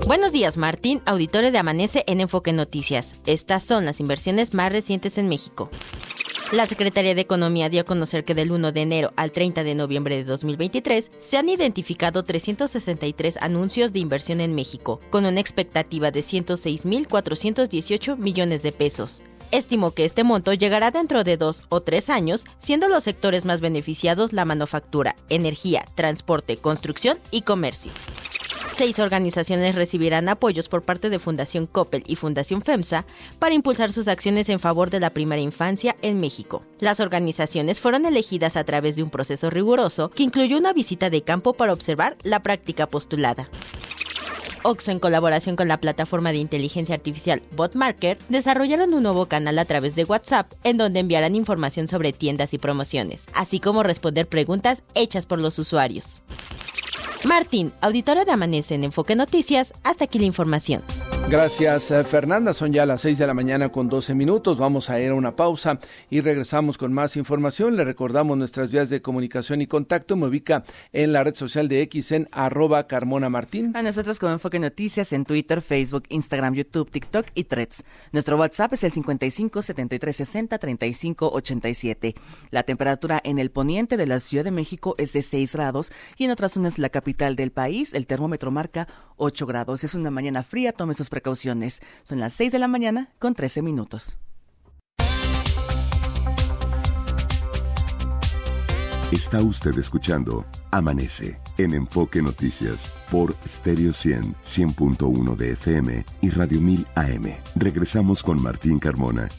Buenos 0.07 0.31
días, 0.31 0.55
Martín, 0.57 1.01
auditorio 1.07 1.51
de 1.51 1.57
Amanece 1.57 2.03
en 2.05 2.21
Enfoque 2.21 2.53
Noticias. 2.53 3.15
Estas 3.25 3.63
son 3.63 3.85
las 3.85 3.99
inversiones 3.99 4.53
más 4.53 4.71
recientes 4.71 5.17
en 5.17 5.27
México. 5.27 5.71
La 6.51 6.67
Secretaría 6.67 7.15
de 7.15 7.21
Economía 7.21 7.69
dio 7.69 7.81
a 7.81 7.85
conocer 7.85 8.23
que 8.23 8.35
del 8.35 8.51
1 8.51 8.71
de 8.71 8.81
enero 8.83 9.13
al 9.15 9.31
30 9.31 9.63
de 9.63 9.73
noviembre 9.73 10.17
de 10.17 10.23
2023 10.23 11.09
se 11.17 11.37
han 11.37 11.49
identificado 11.49 12.23
363 12.23 13.37
anuncios 13.41 13.93
de 13.93 13.99
inversión 13.99 14.41
en 14.41 14.53
México, 14.53 15.01
con 15.09 15.25
una 15.25 15.39
expectativa 15.39 16.11
de 16.11 16.19
106.418 16.19 18.15
millones 18.15 18.61
de 18.61 18.71
pesos. 18.73 19.23
Estimó 19.49 19.89
que 19.89 20.05
este 20.05 20.23
monto 20.23 20.53
llegará 20.53 20.91
dentro 20.91 21.23
de 21.23 21.37
dos 21.37 21.63
o 21.69 21.81
tres 21.81 22.11
años, 22.11 22.45
siendo 22.59 22.89
los 22.89 23.05
sectores 23.05 23.43
más 23.45 23.59
beneficiados 23.59 24.33
la 24.33 24.45
manufactura, 24.45 25.15
energía, 25.29 25.83
transporte, 25.95 26.57
construcción 26.57 27.17
y 27.31 27.41
comercio. 27.41 27.91
Seis 28.75 28.99
organizaciones 28.99 29.73
recibirán 29.73 30.27
apoyos 30.27 30.67
por 30.67 30.81
parte 30.81 31.09
de 31.09 31.17
Fundación 31.17 31.65
Coppel 31.65 32.03
y 32.07 32.17
Fundación 32.17 32.61
FEMSA 32.61 33.05
para 33.39 33.55
impulsar 33.55 33.93
sus 33.93 34.09
acciones 34.09 34.49
en 34.49 34.59
favor 34.59 34.89
de 34.89 34.99
la 34.99 35.11
primera 35.11 35.41
infancia 35.41 35.95
en 36.01 36.19
México. 36.19 36.61
Las 36.81 36.99
organizaciones 36.99 37.79
fueron 37.79 38.05
elegidas 38.05 38.57
a 38.57 38.65
través 38.65 38.97
de 38.97 39.03
un 39.03 39.09
proceso 39.09 39.49
riguroso 39.49 40.09
que 40.09 40.23
incluyó 40.23 40.57
una 40.57 40.73
visita 40.73 41.09
de 41.09 41.21
campo 41.21 41.53
para 41.53 41.71
observar 41.71 42.17
la 42.23 42.43
práctica 42.43 42.87
postulada. 42.87 43.47
Oxo, 44.63 44.91
en 44.91 44.99
colaboración 44.99 45.55
con 45.55 45.69
la 45.69 45.79
plataforma 45.79 46.33
de 46.33 46.39
inteligencia 46.39 46.95
artificial 46.95 47.43
Botmarker, 47.55 48.17
desarrollaron 48.27 48.93
un 48.93 49.03
nuevo 49.03 49.27
canal 49.27 49.57
a 49.57 49.63
través 49.63 49.95
de 49.95 50.03
WhatsApp 50.03 50.51
en 50.65 50.75
donde 50.75 50.99
enviarán 50.99 51.35
información 51.35 51.87
sobre 51.87 52.11
tiendas 52.11 52.53
y 52.53 52.57
promociones, 52.57 53.23
así 53.33 53.61
como 53.61 53.83
responder 53.83 54.27
preguntas 54.27 54.83
hechas 54.95 55.27
por 55.27 55.39
los 55.39 55.59
usuarios. 55.59 56.21
Martín, 57.25 57.73
auditora 57.81 58.23
de 58.23 58.31
Amanece 58.31 58.75
en 58.75 58.83
Enfoque 58.83 59.15
Noticias, 59.15 59.73
hasta 59.83 60.05
aquí 60.05 60.19
la 60.19 60.25
información. 60.25 60.83
Gracias, 61.27 61.89
eh, 61.89 62.03
Fernanda. 62.03 62.53
Son 62.53 62.71
ya 62.71 62.85
las 62.85 63.01
6 63.01 63.17
de 63.17 63.25
la 63.25 63.33
mañana 63.33 63.69
con 63.69 63.89
12 63.89 64.13
minutos. 64.13 64.59
Vamos 64.59 64.91
a 64.91 64.99
ir 64.99 65.09
a 65.09 65.15
una 65.15 65.35
pausa 65.35 65.79
y 66.11 66.21
regresamos 66.21 66.77
con 66.77 66.93
más 66.93 67.17
información. 67.17 67.75
Le 67.75 67.83
recordamos 67.83 68.37
nuestras 68.37 68.69
vías 68.69 68.91
de 68.91 69.01
comunicación 69.01 69.59
y 69.59 69.65
contacto. 69.65 70.15
Me 70.15 70.27
ubica 70.27 70.63
en 70.93 71.13
la 71.13 71.23
red 71.23 71.33
social 71.33 71.67
de 71.67 71.81
X 71.81 72.11
en 72.11 72.29
arroba 72.31 72.85
Carmona 72.85 73.29
Martín. 73.29 73.75
A 73.75 73.81
nosotros 73.81 74.19
como 74.19 74.33
Enfoque 74.33 74.59
Noticias 74.59 75.13
en 75.13 75.25
Twitter, 75.25 75.63
Facebook, 75.63 76.03
Instagram, 76.09 76.53
YouTube, 76.53 76.91
TikTok 76.91 77.25
y 77.33 77.45
Threads. 77.45 77.83
Nuestro 78.11 78.37
WhatsApp 78.37 78.73
es 78.73 78.83
el 78.83 78.91
55 78.91 79.63
73 79.63 80.15
60 80.15 80.57
35 80.59 81.31
87. 81.33 82.15
La 82.51 82.63
temperatura 82.63 83.19
en 83.23 83.39
el 83.39 83.49
poniente 83.49 83.97
de 83.97 84.05
la 84.05 84.19
Ciudad 84.19 84.43
de 84.43 84.51
México 84.51 84.93
es 84.99 85.11
de 85.11 85.23
6 85.23 85.55
grados 85.55 85.91
y 86.17 86.25
en 86.25 86.31
otras 86.31 86.51
zonas 86.51 86.77
la 86.77 86.89
capital 86.89 87.35
del 87.35 87.51
país 87.51 87.95
el 87.95 88.05
termómetro 88.05 88.51
marca 88.51 88.87
8 89.17 89.47
grados. 89.47 89.83
Es 89.83 89.95
una 89.95 90.11
mañana 90.11 90.43
fría. 90.43 90.71
Tome 90.71 90.93
sus 90.93 91.09
precauciones. 91.15 91.81
Son 92.03 92.19
las 92.19 92.33
6 92.33 92.51
de 92.51 92.59
la 92.59 92.67
mañana 92.67 93.13
con 93.19 93.33
13 93.33 93.61
minutos. 93.61 94.17
Está 99.11 99.39
usted 99.39 99.77
escuchando 99.77 100.43
Amanece 100.71 101.37
en 101.57 101.73
Enfoque 101.73 102.21
Noticias 102.21 102.91
por 103.09 103.33
Stereo 103.47 103.93
100, 103.93 104.33
100.1 104.43 105.35
de 105.37 105.51
FM 105.51 106.05
y 106.21 106.29
Radio 106.31 106.59
1000 106.59 106.87
AM. 106.95 107.33
Regresamos 107.55 108.21
con 108.21 108.41
Martín 108.41 108.77
Carmona 108.77 109.29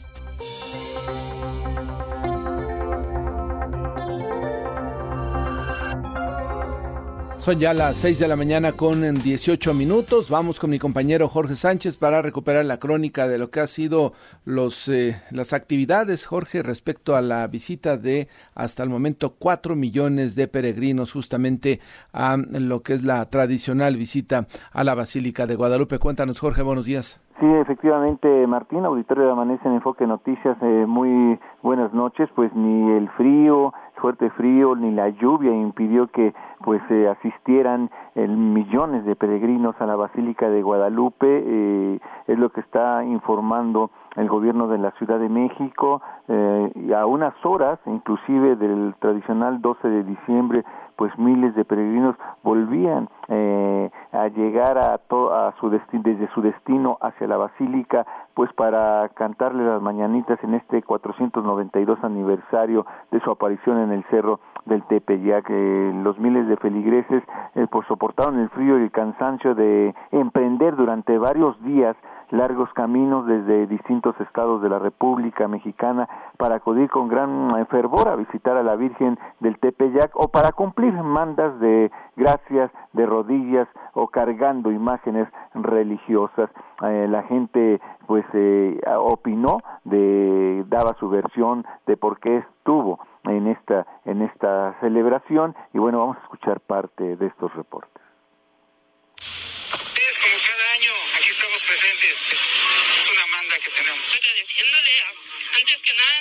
Son 7.47 7.59
ya 7.59 7.73
las 7.73 7.95
6 7.95 8.19
de 8.19 8.27
la 8.27 8.35
mañana 8.35 8.73
con 8.73 8.99
18 9.01 9.73
minutos. 9.73 10.29
Vamos 10.29 10.59
con 10.59 10.69
mi 10.69 10.79
compañero 10.79 11.29
Jorge 11.29 11.55
Sánchez 11.55 11.95
para 11.95 12.21
recuperar 12.21 12.65
la 12.65 12.75
crónica 12.75 13.25
de 13.25 13.37
lo 13.37 13.51
que 13.51 13.61
ha 13.61 13.67
sido 13.67 14.11
los, 14.43 14.89
eh, 14.89 15.15
las 15.31 15.53
actividades, 15.53 16.25
Jorge, 16.25 16.61
respecto 16.61 17.15
a 17.15 17.21
la 17.21 17.47
visita 17.47 17.95
de 17.95 18.27
hasta 18.53 18.83
el 18.83 18.89
momento 18.89 19.35
4 19.39 19.77
millones 19.77 20.35
de 20.35 20.49
peregrinos 20.49 21.13
justamente 21.13 21.79
a 22.11 22.35
lo 22.35 22.81
que 22.81 22.91
es 22.91 23.05
la 23.05 23.23
tradicional 23.29 23.95
visita 23.95 24.47
a 24.73 24.83
la 24.83 24.93
Basílica 24.93 25.47
de 25.47 25.55
Guadalupe. 25.55 25.99
Cuéntanos, 25.99 26.41
Jorge, 26.41 26.63
buenos 26.63 26.85
días. 26.85 27.21
Sí, 27.39 27.45
efectivamente, 27.45 28.47
Martín, 28.47 28.83
auditorio 28.83 29.25
de 29.25 29.31
Amanece 29.31 29.67
en 29.67 29.75
Enfoque 29.75 30.07
Noticias, 30.07 30.57
eh, 30.61 30.85
muy 30.87 31.39
buenas 31.61 31.93
noches. 31.93 32.27
Pues 32.35 32.51
ni 32.55 32.91
el 32.91 33.07
frío, 33.11 33.73
fuerte 33.97 34.29
frío, 34.31 34.75
ni 34.75 34.91
la 34.91 35.09
lluvia 35.09 35.51
impidió 35.51 36.07
que 36.07 36.33
pues 36.63 36.81
eh, 36.89 37.07
asistieran 37.07 37.89
el, 38.15 38.35
millones 38.35 39.05
de 39.05 39.15
peregrinos 39.15 39.75
a 39.79 39.85
la 39.85 39.95
Basílica 39.95 40.49
de 40.49 40.61
Guadalupe, 40.61 41.43
eh, 41.45 41.99
es 42.27 42.39
lo 42.39 42.49
que 42.49 42.61
está 42.61 43.03
informando 43.03 43.91
el 44.15 44.27
gobierno 44.27 44.67
de 44.67 44.79
la 44.79 44.91
Ciudad 44.91 45.19
de 45.19 45.29
México, 45.29 46.01
eh, 46.27 46.93
a 46.95 47.05
unas 47.05 47.33
horas 47.45 47.79
inclusive 47.85 48.55
del 48.55 48.95
tradicional 48.99 49.61
12 49.61 49.87
de 49.87 50.03
diciembre, 50.03 50.63
pues 50.97 51.17
miles 51.17 51.55
de 51.55 51.63
peregrinos 51.63 52.15
volvían 52.43 53.07
eh, 53.29 53.89
a 54.11 54.27
llegar 54.27 54.77
a, 54.77 54.95
a 54.95 55.53
su 55.59 55.69
desde 55.69 56.27
su 56.33 56.41
destino 56.41 56.97
hacia 57.01 57.27
la 57.27 57.37
basílica, 57.37 58.05
pues 58.33 58.51
para 58.53 59.07
cantarle 59.09 59.63
las 59.63 59.81
mañanitas 59.81 60.43
en 60.43 60.55
este 60.55 60.81
492 60.81 62.03
aniversario 62.03 62.85
de 63.11 63.19
su 63.21 63.31
aparición 63.31 63.79
en 63.79 63.91
el 63.91 64.03
cerro 64.05 64.39
del 64.67 64.83
Tepeyac. 64.83 65.45
que 65.45 65.93
los 66.03 66.17
miles 66.19 66.47
de 66.47 66.57
feligreses 66.57 67.23
eh, 67.55 67.67
pues 67.69 67.87
soportaron 67.87 68.39
el 68.39 68.49
frío 68.49 68.79
y 68.79 68.83
el 68.83 68.91
cansancio 68.91 69.55
de 69.55 69.95
emprender 70.11 70.75
durante 70.75 71.17
varios 71.17 71.61
días 71.63 71.95
largos 72.31 72.71
caminos 72.73 73.25
desde 73.25 73.67
distintos 73.67 74.19
estados 74.19 74.61
de 74.61 74.69
la 74.69 74.79
República 74.79 75.47
Mexicana 75.47 76.07
para 76.37 76.55
acudir 76.55 76.89
con 76.89 77.07
gran 77.07 77.65
fervor 77.67 78.09
a 78.09 78.15
visitar 78.15 78.57
a 78.57 78.63
la 78.63 78.75
Virgen 78.75 79.17
del 79.39 79.57
Tepeyac 79.59 80.11
o 80.15 80.27
para 80.27 80.51
cumplir 80.51 80.93
mandas 80.93 81.57
de 81.59 81.91
gracias, 82.15 82.71
de 82.93 83.05
rodillas 83.05 83.67
o 83.93 84.07
cargando 84.07 84.71
imágenes 84.71 85.27
religiosas. 85.53 86.49
Eh, 86.83 87.07
la 87.09 87.23
gente 87.23 87.79
pues 88.05 88.25
eh, 88.33 88.79
opinó, 88.97 89.59
de, 89.85 90.65
daba 90.67 90.95
su 90.99 91.09
versión 91.09 91.65
de 91.85 91.97
por 91.97 92.19
qué 92.19 92.37
estuvo 92.37 92.99
en 93.29 93.47
esta, 93.47 93.85
en 94.05 94.21
esta 94.21 94.77
celebración 94.79 95.55
y 95.73 95.79
bueno, 95.79 95.99
vamos 95.99 96.17
a 96.17 96.23
escuchar 96.23 96.59
parte 96.61 97.15
de 97.15 97.27
estos 97.27 97.53
reportes. 97.55 97.97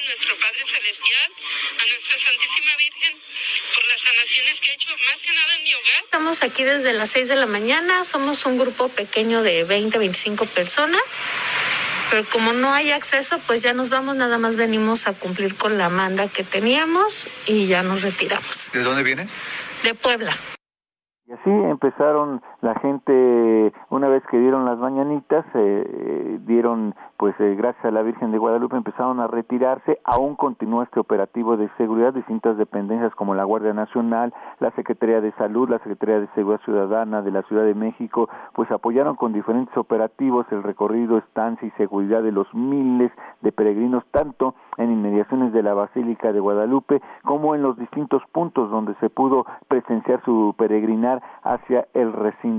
nuestro 0.07 0.37
Padre 0.37 0.65
Celestial, 0.65 1.33
a 1.79 1.91
nuestra 1.91 2.19
Santísima 2.19 2.77
Virgen, 2.79 3.19
por 3.75 3.89
las 3.89 4.01
sanaciones 4.01 4.61
que 4.61 4.71
ha 4.71 4.75
hecho, 4.75 4.89
más 4.91 5.23
que 5.23 5.33
nada 5.35 5.55
en 5.57 5.65
mi 5.65 5.75
hogar. 5.75 6.05
Estamos 6.05 6.43
aquí 6.43 6.65
desde 6.65 6.93
las 6.93 7.11
6 7.11 7.29
de 7.29 7.37
la 7.37 7.47
mañana, 7.47 8.05
somos 8.05 8.47
un 8.47 8.59
grupo 8.59 8.89
pequeño 8.89 9.43
de 9.43 9.65
20, 9.65 9.99
25 9.99 10.47
personas. 10.47 11.03
Pero 12.11 12.25
como 12.33 12.53
no 12.53 12.73
hay 12.73 12.93
acceso, 12.93 13.39
pues 13.47 13.63
ya 13.63 13.73
nos 13.73 13.91
vamos, 13.91 14.17
nada 14.17 14.39
más 14.39 14.57
venimos 14.57 15.09
a 15.09 15.13
cumplir 15.13 15.57
con 15.57 15.77
la 15.77 15.89
manda 15.89 16.29
que 16.29 16.45
teníamos 16.45 17.29
y 17.49 17.67
ya 17.67 17.83
nos 17.83 18.03
retiramos. 18.03 18.71
¿De 18.73 18.83
dónde 18.83 19.03
vienen? 19.03 19.29
De 19.83 19.95
Puebla. 19.95 20.33
Y 21.27 21.33
así 21.33 21.51
empezaron 21.51 22.41
la 22.67 22.75
gente, 22.81 23.73
una 23.91 24.09
vez 24.09 24.25
que 24.29 24.41
dieron 24.41 24.65
las 24.65 24.77
mañanitas, 24.79 25.47
eh, 25.55 26.41
dieron 26.47 26.97
pues 27.17 27.35
eh, 27.39 27.55
gracias 27.57 27.85
a 27.85 27.91
la 27.93 28.03
Virgen 28.03 28.33
de 28.33 28.39
Guadalupe 28.39 28.77
empezaron 28.77 29.21
a 29.21 29.29
retirarse, 29.29 30.01
aún 30.05 30.35
continúa 30.35 30.83
este 30.83 30.99
operativo 30.99 31.57
de 31.57 31.71
seguridad, 31.79 32.13
distintas 32.13 32.59
dependencias 32.59 33.15
como 33.15 33.35
la 33.35 33.45
Guardia 33.45 33.73
Nacional, 33.73 34.35
la 34.59 34.73
Secretaría 34.73 35.21
de 35.21 35.31
Salud, 35.33 35.69
la 35.69 35.79
Secretaría 35.79 36.19
de 36.19 36.27
Seguridad 36.35 36.61
Ciudadana 36.65 37.23
de 37.23 37.31
la 37.31 37.43
Ciudad 37.43 37.65
de 37.65 37.75
México, 37.75 38.29
pues 38.53 38.71
apoyaron 38.73 39.15
con 39.15 39.33
diferentes 39.33 39.75
operativos 39.77 40.45
el 40.51 40.65
recorrido, 40.65 41.19
estancia 41.19 41.67
y 41.67 41.71
seguridad 41.73 42.23
de 42.23 42.33
los 42.33 42.53
miles 42.53 43.13
de 43.43 43.53
peregrinos, 43.53 44.05
tanto 44.11 44.57
en 44.77 44.91
inmediaciones 44.91 45.53
de 45.53 45.63
la 45.63 45.73
Basílica 45.73 46.33
de 46.33 46.41
Guadalupe 46.41 47.01
como 47.23 47.55
en 47.55 47.63
los 47.63 47.79
distintos 47.79 48.23
puntos 48.33 48.71
donde 48.71 48.95
se 48.97 49.09
pudo 49.09 49.47
presenciar 49.69 50.21
su 50.25 50.55
peregrinar 50.59 51.23
hacia 51.45 51.87
el 51.95 52.13
recinto 52.13 52.56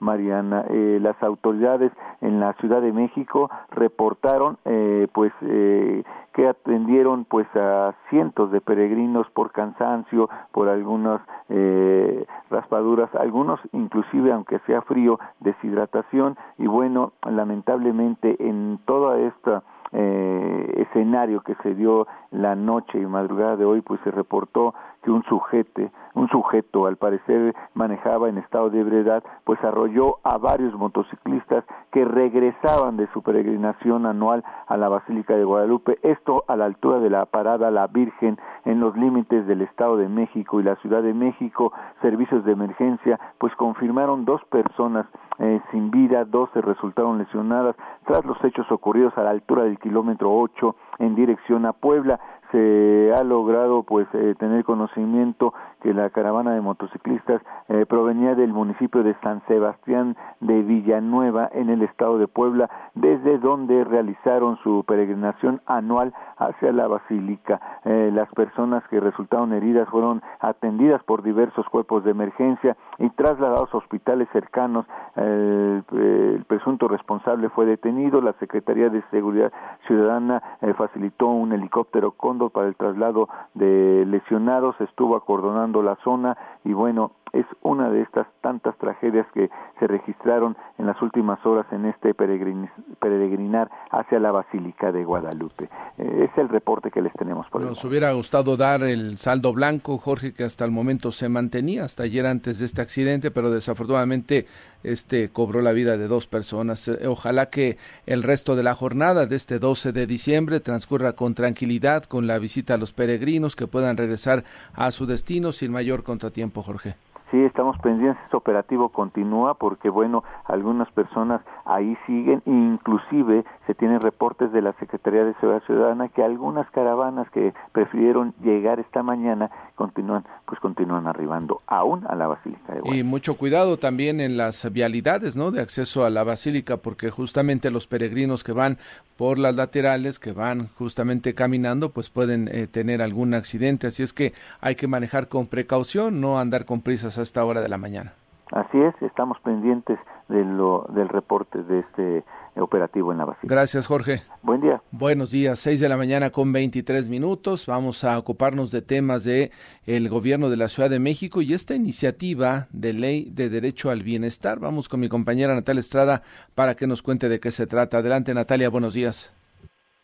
Mariana. 0.00 0.64
Eh, 0.68 0.98
las 1.00 1.20
autoridades 1.22 1.92
en 2.20 2.40
la 2.40 2.52
Ciudad 2.54 2.82
de 2.82 2.92
México 2.92 3.50
reportaron 3.70 4.58
eh, 4.64 5.08
pues 5.12 5.32
eh, 5.42 6.02
que 6.34 6.46
atendieron 6.46 7.24
pues 7.24 7.46
a 7.56 7.94
cientos 8.08 8.50
de 8.52 8.60
peregrinos 8.60 9.28
por 9.30 9.52
cansancio, 9.52 10.28
por 10.52 10.68
algunas 10.68 11.20
eh, 11.48 12.24
raspaduras, 12.50 13.12
algunos 13.14 13.60
inclusive 13.72 14.32
aunque 14.32 14.60
sea 14.60 14.82
frío, 14.82 15.18
deshidratación 15.40 16.36
y 16.58 16.66
bueno, 16.66 17.12
lamentablemente 17.24 18.36
en 18.38 18.78
toda 18.84 19.18
esta 19.18 19.62
eh, 19.92 20.86
escenario 20.88 21.40
que 21.40 21.56
se 21.62 21.74
dio 21.74 22.06
la 22.30 22.54
noche 22.54 23.00
y 23.00 23.06
madrugada 23.06 23.56
de 23.56 23.64
hoy, 23.64 23.80
pues 23.80 24.00
se 24.04 24.12
reportó 24.12 24.72
que 25.02 25.10
un 25.10 25.22
sujeto, 25.24 25.82
un 26.14 26.28
sujeto 26.28 26.86
al 26.86 26.96
parecer 26.96 27.54
manejaba 27.74 28.28
en 28.28 28.38
estado 28.38 28.70
de 28.70 28.80
ebriedad, 28.80 29.22
pues 29.44 29.62
arrolló 29.64 30.18
a 30.24 30.38
varios 30.38 30.74
motociclistas 30.74 31.64
que 31.92 32.04
regresaban 32.04 32.96
de 32.96 33.06
su 33.12 33.22
peregrinación 33.22 34.06
anual 34.06 34.44
a 34.66 34.76
la 34.76 34.88
Basílica 34.88 35.36
de 35.36 35.44
Guadalupe, 35.44 35.98
esto 36.02 36.44
a 36.48 36.56
la 36.56 36.66
altura 36.66 36.98
de 36.98 37.10
la 37.10 37.26
parada 37.26 37.70
La 37.70 37.86
Virgen 37.86 38.38
en 38.64 38.80
los 38.80 38.96
límites 38.96 39.46
del 39.46 39.62
Estado 39.62 39.96
de 39.96 40.08
México 40.08 40.60
y 40.60 40.64
la 40.64 40.76
Ciudad 40.76 41.02
de 41.02 41.14
México, 41.14 41.72
servicios 42.02 42.44
de 42.44 42.52
emergencia, 42.52 43.18
pues 43.38 43.54
confirmaron 43.56 44.24
dos 44.24 44.44
personas 44.46 45.06
eh, 45.38 45.60
sin 45.70 45.90
vida, 45.90 46.24
dos 46.26 46.50
se 46.52 46.60
resultaron 46.60 47.18
lesionadas 47.18 47.74
tras 48.04 48.24
los 48.26 48.42
hechos 48.44 48.70
ocurridos 48.70 49.16
a 49.16 49.22
la 49.22 49.30
altura 49.30 49.64
del 49.64 49.78
kilómetro 49.78 50.32
8 50.32 50.76
en 50.98 51.14
dirección 51.14 51.64
a 51.64 51.72
Puebla. 51.72 52.20
Se 52.50 53.12
ha 53.16 53.22
logrado 53.22 53.82
pues 53.82 54.06
eh, 54.14 54.34
tener 54.38 54.64
conocimiento 54.64 55.54
que 55.80 55.94
la 55.94 56.10
caravana 56.10 56.52
de 56.54 56.60
motociclistas 56.60 57.42
eh, 57.68 57.86
provenía 57.86 58.34
del 58.34 58.52
municipio 58.52 59.02
de 59.02 59.14
San 59.22 59.42
Sebastián 59.46 60.16
de 60.40 60.62
Villanueva 60.62 61.48
en 61.52 61.70
el 61.70 61.82
estado 61.82 62.18
de 62.18 62.28
Puebla, 62.28 62.70
desde 62.94 63.38
donde 63.38 63.84
realizaron 63.84 64.56
su 64.58 64.84
peregrinación 64.86 65.60
anual 65.66 66.12
hacia 66.36 66.72
la 66.72 66.86
basílica. 66.86 67.60
Eh, 67.84 68.10
las 68.12 68.28
personas 68.30 68.82
que 68.88 69.00
resultaron 69.00 69.52
heridas 69.52 69.88
fueron 69.88 70.22
atendidas 70.40 71.02
por 71.04 71.22
diversos 71.22 71.68
cuerpos 71.68 72.04
de 72.04 72.10
emergencia 72.10 72.76
y 72.98 73.10
trasladados 73.10 73.72
a 73.74 73.78
hospitales 73.78 74.28
cercanos. 74.32 74.86
el 75.16 76.44
presunto 76.46 76.88
responsable 76.88 77.48
fue 77.50 77.66
detenido. 77.66 78.20
La 78.20 78.32
Secretaría 78.34 78.88
de 78.90 79.02
Seguridad 79.10 79.52
Ciudadana 79.86 80.42
facilitó 80.76 81.28
un 81.28 81.52
helicóptero 81.52 82.12
Cóndor 82.12 82.50
para 82.50 82.68
el 82.68 82.76
traslado 82.76 83.28
de 83.54 84.04
lesionados, 84.06 84.80
estuvo 84.80 85.16
acordonando 85.16 85.69
la 85.80 85.96
zona 86.02 86.36
y 86.64 86.72
bueno, 86.72 87.12
es 87.32 87.46
una 87.62 87.90
de 87.90 88.02
estas 88.02 88.26
tantas 88.40 88.76
tragedias 88.78 89.26
que 89.34 89.50
se 89.78 89.86
registraron 89.86 90.56
en 90.78 90.86
las 90.86 91.00
últimas 91.02 91.44
horas 91.44 91.66
en 91.72 91.86
este 91.86 92.14
peregrinar 92.14 93.70
hacia 93.90 94.18
la 94.18 94.32
Basílica 94.32 94.92
de 94.92 95.04
Guadalupe. 95.04 95.68
Eh, 95.98 96.28
es 96.30 96.38
el 96.38 96.48
reporte 96.48 96.90
que 96.90 97.02
les 97.02 97.12
tenemos 97.14 97.46
por 97.48 97.62
Nos 97.62 97.84
hubiera 97.84 98.12
gustado 98.12 98.56
dar 98.56 98.82
el 98.82 99.18
saldo 99.18 99.52
blanco, 99.52 99.98
Jorge, 99.98 100.32
que 100.32 100.44
hasta 100.44 100.64
el 100.64 100.70
momento 100.70 101.12
se 101.12 101.28
mantenía, 101.28 101.84
hasta 101.84 102.04
ayer 102.04 102.26
antes 102.26 102.58
de 102.58 102.66
este 102.66 102.82
accidente, 102.82 103.30
pero 103.30 103.50
desafortunadamente 103.50 104.46
este 104.82 105.30
cobró 105.30 105.60
la 105.60 105.72
vida 105.72 105.96
de 105.96 106.08
dos 106.08 106.26
personas. 106.26 106.88
Eh, 106.88 107.06
ojalá 107.06 107.46
que 107.46 107.76
el 108.06 108.22
resto 108.22 108.56
de 108.56 108.62
la 108.62 108.74
jornada 108.74 109.26
de 109.26 109.36
este 109.36 109.58
12 109.58 109.92
de 109.92 110.06
diciembre 110.06 110.60
transcurra 110.60 111.12
con 111.12 111.34
tranquilidad, 111.34 112.04
con 112.04 112.26
la 112.26 112.38
visita 112.38 112.74
a 112.74 112.78
los 112.78 112.92
peregrinos, 112.92 113.56
que 113.56 113.66
puedan 113.66 113.96
regresar 113.96 114.44
a 114.74 114.90
su 114.90 115.06
destino 115.06 115.52
sin 115.52 115.72
mayor 115.72 116.02
contratiempo, 116.02 116.62
Jorge. 116.62 116.96
Sí, 117.30 117.44
estamos 117.44 117.78
pendientes, 117.78 118.20
este 118.24 118.36
operativo 118.36 118.88
continúa 118.88 119.54
porque, 119.54 119.88
bueno, 119.88 120.24
algunas 120.46 120.90
personas 120.90 121.40
ahí 121.64 121.96
siguen, 122.04 122.42
inclusive 122.44 123.44
se 123.68 123.74
tienen 123.76 124.00
reportes 124.00 124.50
de 124.50 124.60
la 124.60 124.72
Secretaría 124.74 125.24
de 125.24 125.34
Seguridad 125.34 125.62
Ciudadana 125.62 126.08
que 126.08 126.24
algunas 126.24 126.68
caravanas 126.72 127.30
que 127.30 127.54
prefirieron 127.70 128.34
llegar 128.42 128.80
esta 128.80 129.04
mañana 129.04 129.48
continúan, 129.80 130.24
pues 130.44 130.60
continúan 130.60 131.06
arribando 131.06 131.62
aún 131.66 132.04
a 132.06 132.14
la 132.14 132.26
Basílica 132.26 132.74
de 132.74 132.82
Y 132.84 133.02
mucho 133.02 133.38
cuidado 133.38 133.78
también 133.78 134.20
en 134.20 134.36
las 134.36 134.70
vialidades, 134.70 135.38
¿no? 135.38 135.52
De 135.52 135.62
acceso 135.62 136.04
a 136.04 136.10
la 136.10 136.22
Basílica, 136.22 136.76
porque 136.76 137.08
justamente 137.08 137.70
los 137.70 137.86
peregrinos 137.86 138.44
que 138.44 138.52
van 138.52 138.76
por 139.16 139.38
las 139.38 139.54
laterales, 139.54 140.18
que 140.18 140.32
van 140.32 140.68
justamente 140.76 141.34
caminando, 141.34 141.92
pues 141.92 142.10
pueden 142.10 142.48
eh, 142.48 142.66
tener 142.66 143.00
algún 143.00 143.32
accidente, 143.32 143.86
así 143.86 144.02
es 144.02 144.12
que 144.12 144.34
hay 144.60 144.74
que 144.74 144.86
manejar 144.86 145.28
con 145.28 145.46
precaución, 145.46 146.20
no 146.20 146.38
andar 146.38 146.66
con 146.66 146.82
prisas 146.82 147.16
a 147.16 147.22
esta 147.22 147.42
hora 147.46 147.62
de 147.62 147.70
la 147.70 147.78
mañana. 147.78 148.12
Así 148.52 148.78
es, 148.78 148.94
estamos 149.00 149.40
pendientes 149.40 149.98
de 150.28 150.44
lo, 150.44 150.84
del 150.90 151.08
reporte 151.08 151.62
de 151.62 151.78
este 151.78 152.24
operativo 152.56 153.12
en 153.12 153.18
la 153.18 153.24
Basílica. 153.24 153.54
Gracias, 153.54 153.86
Jorge. 153.86 154.22
Buen 154.42 154.60
día. 154.60 154.82
Buenos 154.90 155.30
días, 155.30 155.58
seis 155.58 155.80
de 155.80 155.88
la 155.88 155.96
mañana 155.96 156.30
con 156.30 156.52
23 156.52 157.08
minutos. 157.08 157.66
Vamos 157.66 158.04
a 158.04 158.18
ocuparnos 158.18 158.70
de 158.70 158.82
temas 158.82 159.24
de 159.24 159.50
el 159.86 160.08
gobierno 160.08 160.50
de 160.50 160.56
la 160.56 160.68
Ciudad 160.68 160.90
de 160.90 160.98
México 160.98 161.42
y 161.42 161.52
esta 161.52 161.74
iniciativa 161.74 162.68
de 162.70 162.92
ley 162.92 163.28
de 163.30 163.48
derecho 163.48 163.90
al 163.90 164.02
bienestar. 164.02 164.58
Vamos 164.58 164.88
con 164.88 165.00
mi 165.00 165.08
compañera 165.08 165.54
Natalia 165.54 165.80
Estrada 165.80 166.22
para 166.54 166.74
que 166.74 166.86
nos 166.86 167.02
cuente 167.02 167.28
de 167.28 167.40
qué 167.40 167.50
se 167.50 167.66
trata. 167.66 167.98
Adelante, 167.98 168.34
Natalia, 168.34 168.68
buenos 168.68 168.94
días. 168.94 169.34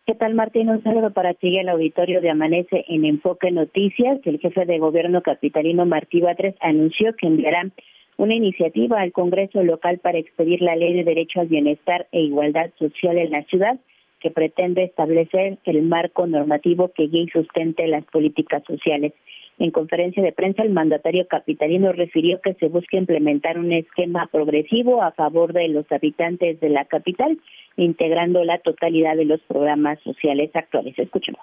¿Qué 0.06 0.14
tal, 0.14 0.34
Martín? 0.34 0.68
Un 0.68 0.84
saludo 0.84 1.10
para 1.10 1.34
ti 1.34 1.48
y 1.48 1.58
el 1.58 1.68
auditorio 1.68 2.20
de 2.20 2.30
Amanece 2.30 2.84
en 2.86 3.04
Enfoque 3.04 3.50
Noticias. 3.50 4.20
El 4.24 4.38
jefe 4.38 4.64
de 4.64 4.78
gobierno 4.78 5.20
capitalino 5.20 5.84
Martí 5.84 6.20
Batres 6.20 6.54
anunció 6.60 7.16
que 7.16 7.26
enviará 7.26 7.68
una 8.16 8.34
iniciativa 8.34 9.00
al 9.00 9.12
Congreso 9.12 9.62
local 9.62 9.98
para 9.98 10.18
expedir 10.18 10.62
la 10.62 10.76
Ley 10.76 10.94
de 10.94 11.04
Derecho 11.04 11.40
al 11.40 11.48
Bienestar 11.48 12.06
e 12.12 12.20
Igualdad 12.20 12.70
Social 12.78 13.18
en 13.18 13.30
la 13.30 13.44
ciudad, 13.44 13.78
que 14.20 14.30
pretende 14.30 14.84
establecer 14.84 15.58
el 15.64 15.82
marco 15.82 16.26
normativo 16.26 16.90
que 16.94 17.08
guíe 17.08 17.24
y 17.24 17.28
sustente 17.28 17.86
las 17.86 18.04
políticas 18.06 18.62
sociales. 18.64 19.12
En 19.58 19.70
conferencia 19.70 20.22
de 20.22 20.32
prensa, 20.32 20.62
el 20.62 20.70
mandatario 20.70 21.26
capitalino 21.28 21.92
refirió 21.92 22.40
que 22.40 22.54
se 22.54 22.68
busca 22.68 22.96
implementar 22.96 23.58
un 23.58 23.72
esquema 23.72 24.28
progresivo 24.30 25.02
a 25.02 25.12
favor 25.12 25.52
de 25.52 25.68
los 25.68 25.90
habitantes 25.90 26.60
de 26.60 26.68
la 26.68 26.84
capital, 26.84 27.38
integrando 27.76 28.44
la 28.44 28.58
totalidad 28.58 29.16
de 29.16 29.24
los 29.24 29.40
programas 29.42 29.98
sociales 30.00 30.50
actuales. 30.54 30.98
Escuchemos. 30.98 31.40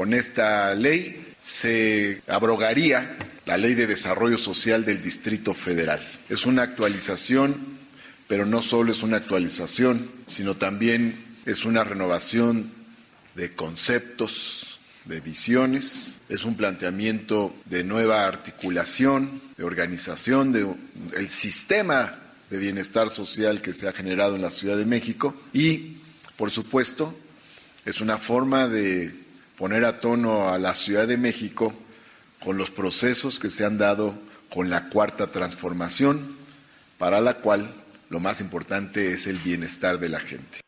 Con 0.00 0.14
esta 0.14 0.74
ley 0.74 1.34
se 1.42 2.22
abrogaría 2.26 3.18
la 3.44 3.58
Ley 3.58 3.74
de 3.74 3.86
Desarrollo 3.86 4.38
Social 4.38 4.82
del 4.86 5.02
Distrito 5.02 5.52
Federal. 5.52 6.00
Es 6.30 6.46
una 6.46 6.62
actualización, 6.62 7.54
pero 8.26 8.46
no 8.46 8.62
solo 8.62 8.92
es 8.92 9.02
una 9.02 9.18
actualización, 9.18 10.10
sino 10.26 10.56
también 10.56 11.22
es 11.44 11.66
una 11.66 11.84
renovación 11.84 12.70
de 13.34 13.54
conceptos, 13.54 14.80
de 15.04 15.20
visiones, 15.20 16.22
es 16.30 16.46
un 16.46 16.56
planteamiento 16.56 17.54
de 17.66 17.84
nueva 17.84 18.26
articulación, 18.26 19.42
de 19.58 19.64
organización 19.64 20.50
del 20.50 21.28
sistema 21.28 22.18
de 22.48 22.56
bienestar 22.56 23.10
social 23.10 23.60
que 23.60 23.74
se 23.74 23.86
ha 23.86 23.92
generado 23.92 24.34
en 24.34 24.40
la 24.40 24.50
Ciudad 24.50 24.78
de 24.78 24.86
México 24.86 25.34
y, 25.52 25.98
por 26.38 26.50
supuesto, 26.50 27.14
es 27.84 28.00
una 28.00 28.16
forma 28.16 28.66
de 28.66 29.19
poner 29.60 29.84
a 29.84 30.00
tono 30.00 30.48
a 30.48 30.58
la 30.58 30.72
Ciudad 30.72 31.06
de 31.06 31.18
México 31.18 31.74
con 32.42 32.56
los 32.56 32.70
procesos 32.70 33.38
que 33.38 33.50
se 33.50 33.66
han 33.66 33.76
dado 33.76 34.14
con 34.48 34.70
la 34.70 34.88
cuarta 34.88 35.30
transformación, 35.30 36.18
para 36.96 37.20
la 37.20 37.34
cual 37.34 37.68
lo 38.08 38.20
más 38.20 38.40
importante 38.40 39.12
es 39.12 39.26
el 39.26 39.36
bienestar 39.36 39.98
de 39.98 40.08
la 40.08 40.18
gente. 40.18 40.60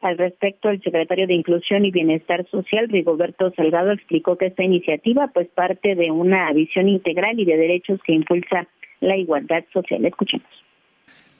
Al 0.00 0.16
respecto, 0.16 0.70
el 0.70 0.80
secretario 0.80 1.26
de 1.26 1.34
Inclusión 1.34 1.84
y 1.84 1.90
Bienestar 1.90 2.48
Social, 2.52 2.88
Rigoberto 2.88 3.52
Salgado, 3.56 3.90
explicó 3.90 4.38
que 4.38 4.46
esta 4.46 4.62
iniciativa 4.62 5.32
pues 5.34 5.48
parte 5.48 5.96
de 5.96 6.12
una 6.12 6.52
visión 6.52 6.88
integral 6.88 7.40
y 7.40 7.44
de 7.44 7.56
derechos 7.56 7.98
que 8.06 8.12
impulsa 8.12 8.68
la 9.00 9.16
igualdad 9.16 9.64
social. 9.72 10.06
Escuchemos. 10.06 10.46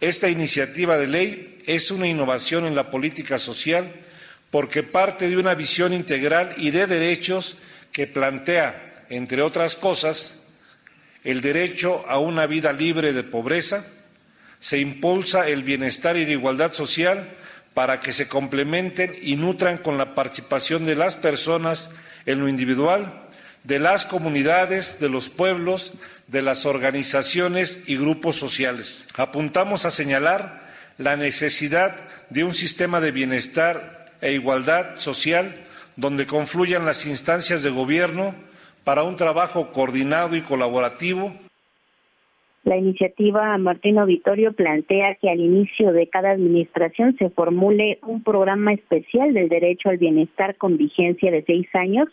Esta 0.01 0.29
iniciativa 0.29 0.99
de 0.99 1.07
ley 1.07 1.59
es 1.69 1.93
una 1.93 2.09
innovación 2.09 2.67
en 2.67 2.75
la 2.75 2.91
política 2.91 3.39
social 3.39 3.93
porque 4.51 4.83
parte 4.83 5.29
de 5.29 5.37
una 5.37 5.55
visión 5.55 5.93
integral 5.93 6.55
y 6.57 6.71
de 6.71 6.87
derechos 6.87 7.57
que 7.93 8.07
plantea, 8.07 9.05
entre 9.09 9.43
otras 9.43 9.77
cosas, 9.77 10.43
el 11.25 11.41
derecho 11.41 12.05
a 12.09 12.19
una 12.19 12.47
vida 12.47 12.73
libre 12.73 13.13
de 13.13 13.25
pobreza, 13.25 13.85
se 14.61 14.79
impulsa 14.79 15.49
el 15.49 15.63
bienestar 15.63 16.17
y 16.17 16.25
la 16.25 16.33
igualdad 16.33 16.73
social 16.73 17.37
para 17.75 18.01
que 18.01 18.13
se 18.13 18.29
complementen 18.29 19.15
y 19.21 19.37
nutran 19.37 19.79
con 19.79 19.99
la 19.99 20.15
participación 20.15 20.85
de 20.87 20.97
las 20.97 21.17
personas 21.17 21.91
en 22.27 22.41
lo 22.41 22.49
individual, 22.49 23.29
de 23.65 23.79
las 23.79 24.05
comunidades, 24.07 24.99
de 25.01 25.09
los 25.09 25.29
pueblos, 25.29 25.93
de 26.27 26.43
las 26.43 26.67
organizaciones 26.67 27.83
y 27.87 27.97
grupos 27.97 28.37
sociales. 28.37 29.07
Apuntamos 29.17 29.85
a 29.85 29.91
señalar 29.91 30.69
la 30.99 31.17
necesidad 31.17 31.97
de 32.31 32.45
un 32.45 32.55
sistema 32.55 33.01
de 33.01 33.13
bienestar 33.13 33.98
e 34.21 34.33
igualdad 34.33 34.97
social 34.97 35.55
donde 35.97 36.27
confluyan 36.27 36.87
las 36.87 37.07
instancias 37.07 37.63
de 37.63 37.71
gobierno 37.71 38.35
para 38.85 39.03
un 39.03 39.17
trabajo 39.17 39.71
coordinado 39.73 40.37
y 40.37 40.41
colaborativo. 40.41 41.33
La 42.65 42.77
iniciativa 42.77 43.57
Martín 43.59 43.99
Auditorio 43.99 44.53
plantea 44.53 45.15
que 45.17 45.31
al 45.31 45.41
inicio 45.41 45.93
de 45.93 46.07
cada 46.09 46.31
administración 46.31 47.17
se 47.19 47.31
formule 47.31 47.99
un 48.03 48.23
programa 48.23 48.73
especial 48.73 49.35
del 49.35 49.49
derecho 49.49 49.89
al 49.89 49.99
bienestar 49.99 50.57
con 50.57 50.77
vigencia 50.77 51.31
de 51.31 51.43
seis 51.45 51.67
años 51.75 52.09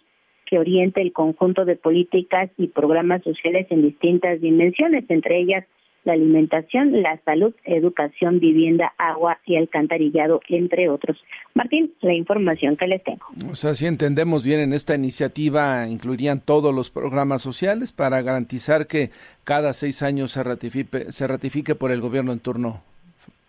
que 0.46 0.60
oriente 0.60 1.02
el 1.02 1.12
conjunto 1.12 1.66
de 1.66 1.76
políticas 1.76 2.50
y 2.58 2.68
programas 2.68 3.24
sociales 3.24 3.68
en 3.70 3.82
distintas 3.82 4.40
dimensiones, 4.42 5.04
entre 5.10 5.40
ellas 5.40 5.66
la 6.06 6.14
alimentación, 6.14 7.02
la 7.02 7.20
salud, 7.26 7.54
educación, 7.66 8.40
vivienda, 8.40 8.94
agua 8.98 9.40
y 9.46 9.58
alcantarillado, 9.58 10.40
entre 10.48 10.90
otros. 10.90 11.18
Martín, 11.54 11.92
la 12.02 12.14
información 12.14 12.78
que 12.78 12.88
les 12.88 13.04
tengo. 13.04 13.26
O 13.52 13.56
sea, 13.56 13.74
si 13.74 13.86
entendemos 13.86 14.46
bien, 14.46 14.60
en 14.60 14.74
esta 14.74 14.96
iniciativa 14.96 15.88
incluirían 15.88 16.40
todos 16.40 16.74
los 16.74 16.90
programas 16.90 17.42
sociales 17.42 17.92
para 17.92 18.22
garantizar 18.22 18.88
que 18.88 19.10
cada 19.44 19.74
seis 19.74 20.02
años 20.04 20.32
se 20.32 20.44
ratifique, 20.44 21.12
se 21.12 21.28
ratifique 21.28 21.76
por 21.76 21.92
el 21.92 22.02
gobierno 22.02 22.32
en 22.32 22.40
turno. 22.40 22.82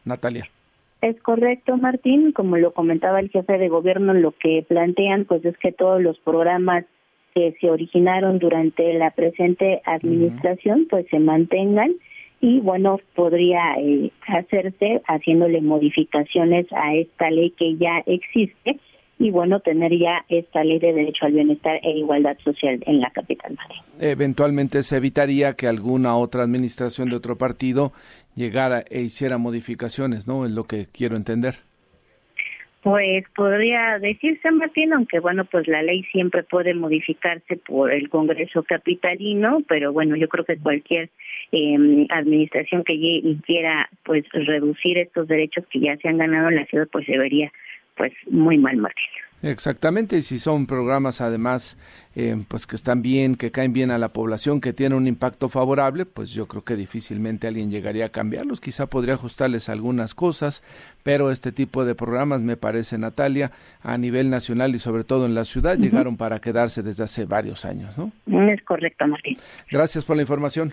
Natalia. 0.05 0.49
Es 1.03 1.21
correcto, 1.21 1.77
Martín. 1.77 2.33
Como 2.33 2.57
lo 2.57 2.73
comentaba 2.73 3.21
el 3.21 3.31
jefe 3.31 3.59
de 3.59 3.69
gobierno, 3.69 4.14
lo 4.14 4.33
que 4.33 4.64
plantean 4.66 5.25
pues 5.25 5.45
es 5.45 5.57
que 5.59 5.73
todos 5.73 6.01
los 6.01 6.19
programas 6.19 6.85
que 7.35 7.55
se 7.61 7.71
originaron 7.71 8.38
durante 8.38 8.95
la 8.95 9.11
presente 9.11 9.83
administración 9.85 10.87
pues 10.88 11.07
se 11.11 11.19
mantengan 11.19 11.92
y 12.46 12.61
bueno, 12.61 13.00
podría 13.16 13.74
eh, 13.76 14.12
hacerse 14.28 15.02
haciéndole 15.09 15.61
modificaciones 15.61 16.66
a 16.72 16.94
esta 16.94 17.28
ley 17.28 17.50
que 17.50 17.76
ya 17.76 18.04
existe 18.06 18.78
y 19.18 19.32
bueno, 19.32 19.59
tener 19.59 19.90
ya 19.98 20.24
esta 20.28 20.62
ley 20.62 20.78
de 20.78 20.92
derecho 20.92 21.26
al 21.26 21.32
bienestar 21.32 21.80
e 21.82 21.98
igualdad 21.98 22.37
social 22.44 22.78
en 22.87 23.00
la 23.00 23.11
capital. 23.11 23.59
Eventualmente 23.98 24.85
se 24.85 24.98
evitaría 24.98 25.54
que 25.54 25.66
alguna 25.66 26.16
otra 26.16 26.44
administración 26.44 27.11
de 27.11 27.16
otro 27.16 27.37
partido 27.37 27.92
llegara 28.37 28.85
e 28.90 29.00
hiciera 29.00 29.38
modificaciones, 29.38 30.28
¿no? 30.28 30.46
Es 30.46 30.52
lo 30.52 30.64
que 30.64 30.87
quiero 30.92 31.16
entender. 31.16 31.54
Pues 32.87 33.24
podría 33.35 33.98
decirse, 33.98 34.48
Martín, 34.52 34.92
aunque 34.92 35.18
bueno, 35.18 35.44
pues 35.46 35.66
la 35.66 35.82
ley 35.82 36.04
siempre 36.12 36.44
puede 36.44 36.72
modificarse 36.74 37.56
por 37.56 37.90
el 37.90 38.09
Congreso 38.09 38.62
Capitalino, 38.62 39.64
pero 39.66 39.92
bueno, 39.92 40.14
yo 40.14 40.28
creo 40.28 40.44
que 40.44 40.56
cualquier 40.56 41.11
eh, 41.52 42.06
administración 42.11 42.85
que 42.85 43.38
quiera 43.44 43.88
pues 44.04 44.24
reducir 44.32 44.98
estos 44.98 45.28
derechos 45.28 45.64
que 45.70 45.80
ya 45.80 45.96
se 45.98 46.09
han 46.09 46.18
ganado 46.18 46.48
en 46.48 46.56
la 46.56 46.66
ciudad, 46.66 46.88
pues 46.90 47.06
se 47.06 47.18
vería 47.18 47.52
pues 47.96 48.12
muy 48.30 48.59
mal, 48.59 48.76
Martín. 48.76 49.04
Exactamente, 49.42 50.16
y 50.16 50.22
si 50.22 50.38
son 50.38 50.66
programas 50.66 51.20
además 51.20 51.78
eh, 52.14 52.37
pues 52.48 52.66
que 52.66 52.74
están 52.74 53.02
bien, 53.02 53.37
que 53.37 53.50
caen 53.50 53.74
bien 53.74 53.90
a 53.90 53.98
la 53.98 54.09
población, 54.09 54.62
que 54.62 54.72
tienen 54.72 54.96
un 54.96 55.06
impacto 55.06 55.50
favorable, 55.50 56.06
pues 56.06 56.32
yo 56.32 56.48
creo 56.48 56.64
que 56.64 56.74
difícilmente 56.74 57.46
alguien 57.46 57.70
llegaría 57.70 58.06
a 58.06 58.09
cambiarlos. 58.09 58.61
Quizá 58.61 58.87
podría 58.87 59.14
ajustarles 59.14 59.68
algunas 59.68 60.14
cosas, 60.14 60.64
pero 61.02 61.30
este 61.30 61.52
tipo 61.52 61.85
de 61.85 61.94
programas, 61.94 62.40
me 62.40 62.56
parece, 62.56 62.96
Natalia, 62.96 63.52
a 63.82 63.98
nivel 63.98 64.30
nacional 64.30 64.74
y 64.74 64.78
sobre 64.78 65.04
todo 65.04 65.26
en 65.26 65.35
la 65.35 65.44
ciudad, 65.44 65.76
llegaron 65.76 66.16
para 66.16 66.40
quedarse 66.40 66.82
desde 66.82 67.04
hace 67.04 67.26
varios 67.26 67.66
años, 67.66 67.98
¿no? 67.98 68.11
Es 68.50 68.62
correcto, 68.62 69.06
Martín. 69.06 69.37
Gracias 69.70 70.04
por 70.04 70.16
la 70.16 70.22
información. 70.22 70.72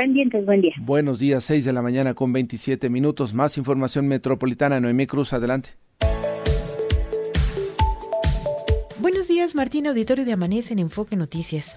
Pendientes, 0.00 0.46
buen 0.46 0.62
día. 0.62 0.72
Buenos 0.80 1.18
días, 1.18 1.44
6 1.44 1.62
de 1.62 1.74
la 1.74 1.82
mañana 1.82 2.14
con 2.14 2.32
27 2.32 2.88
minutos. 2.88 3.34
Más 3.34 3.58
información 3.58 4.08
metropolitana, 4.08 4.80
Noemí 4.80 5.06
Cruz, 5.06 5.34
adelante. 5.34 5.72
Buenos 8.98 9.28
días, 9.28 9.54
Martín, 9.54 9.86
auditorio 9.86 10.24
de 10.24 10.32
Amanece 10.32 10.72
en 10.72 10.78
Enfoque 10.78 11.16
Noticias. 11.16 11.76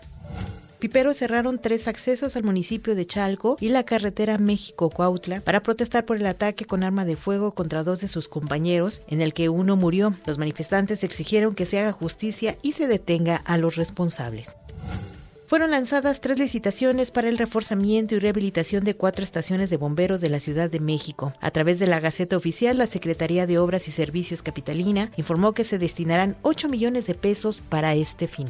Piperos 0.80 1.18
cerraron 1.18 1.60
tres 1.62 1.90
accesos 1.90 2.38
al 2.38 2.44
municipio 2.44 2.96
de 2.96 3.06
Chalco 3.06 3.58
y 3.60 3.68
la 3.68 3.84
carretera 3.84 4.38
México-Cuautla 4.38 5.42
para 5.42 5.62
protestar 5.62 6.06
por 6.06 6.16
el 6.16 6.26
ataque 6.26 6.64
con 6.64 6.86
arma 6.86 7.04
de 7.04 7.18
fuego 7.18 7.52
contra 7.52 7.84
dos 7.84 8.00
de 8.00 8.08
sus 8.08 8.30
compañeros, 8.30 9.02
en 9.10 9.20
el 9.20 9.34
que 9.34 9.50
uno 9.50 9.76
murió. 9.76 10.16
Los 10.26 10.38
manifestantes 10.38 11.04
exigieron 11.04 11.56
que 11.56 11.66
se 11.66 11.82
haga 11.82 11.92
justicia 11.92 12.56
y 12.62 12.72
se 12.72 12.88
detenga 12.88 13.36
a 13.36 13.58
los 13.58 13.76
responsables. 13.76 15.13
Fueron 15.54 15.70
lanzadas 15.70 16.20
tres 16.20 16.40
licitaciones 16.40 17.12
para 17.12 17.30
el 17.30 17.38
reforzamiento 17.38 18.16
y 18.16 18.20
rehabilitación 18.20 18.84
de 18.84 18.96
cuatro 18.96 19.24
estaciones 19.24 19.70
de 19.70 19.78
bomberos 19.78 20.20
de 20.20 20.30
la 20.30 20.40
Ciudad 20.40 20.68
de 20.68 20.80
México. 20.80 21.32
A 21.42 21.52
través 21.52 21.78
de 21.78 21.86
la 21.86 22.00
Gaceta 22.00 22.36
Oficial, 22.36 22.76
la 22.80 22.88
Secretaría 22.88 23.46
de 23.46 23.60
Obras 23.60 23.88
y 23.88 23.92
Servicios 23.92 24.42
Capitalina 24.42 25.12
informó 25.16 25.54
que 25.54 25.64
se 25.64 25.78
destinarán 25.78 26.38
8 26.42 26.70
millones 26.70 27.06
de 27.06 27.14
pesos 27.14 27.62
para 27.70 27.94
este 27.94 28.28
fin 28.28 28.48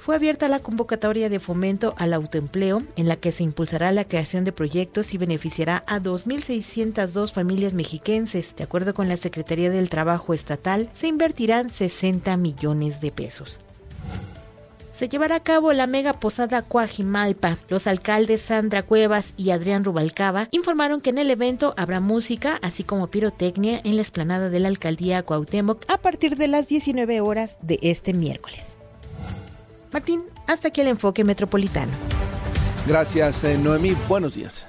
fue 0.00 0.16
abierta 0.16 0.48
la 0.48 0.58
convocatoria 0.60 1.28
de 1.28 1.40
fomento 1.40 1.94
al 1.98 2.14
autoempleo, 2.14 2.82
en 2.96 3.08
la 3.08 3.16
que 3.16 3.32
se 3.32 3.42
impulsará 3.42 3.90
la 3.90 4.04
creación 4.04 4.44
de 4.44 4.52
proyectos 4.52 5.14
y 5.14 5.18
beneficiará 5.18 5.82
a 5.88 6.00
2.602 6.00 7.32
familias 7.32 7.74
mexiquenses. 7.74 8.54
De 8.56 8.62
acuerdo 8.62 8.94
con 8.94 9.08
la 9.08 9.16
Secretaría 9.16 9.68
del 9.68 9.88
Trabajo 9.88 10.32
Estatal, 10.32 10.88
se 10.94 11.08
invertirán 11.08 11.70
60 11.70 12.36
millones 12.36 13.00
de 13.00 13.10
pesos 13.10 13.58
se 14.96 15.10
llevará 15.10 15.36
a 15.36 15.42
cabo 15.42 15.74
la 15.74 15.86
mega 15.86 16.14
posada 16.14 16.62
Cuajimalpa. 16.62 17.58
Los 17.68 17.86
alcaldes 17.86 18.40
Sandra 18.40 18.82
Cuevas 18.82 19.34
y 19.36 19.50
Adrián 19.50 19.84
Rubalcaba 19.84 20.48
informaron 20.52 21.02
que 21.02 21.10
en 21.10 21.18
el 21.18 21.30
evento 21.30 21.74
habrá 21.76 22.00
música, 22.00 22.58
así 22.62 22.82
como 22.82 23.08
pirotecnia 23.08 23.78
en 23.84 23.96
la 23.96 24.02
explanada 24.02 24.48
de 24.48 24.58
la 24.58 24.68
alcaldía 24.68 25.22
Cuauhtémoc 25.22 25.84
a 25.88 25.98
partir 25.98 26.36
de 26.36 26.48
las 26.48 26.68
19 26.68 27.20
horas 27.20 27.58
de 27.60 27.78
este 27.82 28.14
miércoles. 28.14 28.76
Martín, 29.92 30.22
hasta 30.46 30.68
aquí 30.68 30.80
el 30.80 30.88
enfoque 30.88 31.24
metropolitano. 31.24 31.92
Gracias, 32.86 33.44
eh, 33.44 33.58
Noemí. 33.58 33.94
Buenos 34.08 34.34
días. 34.34 34.66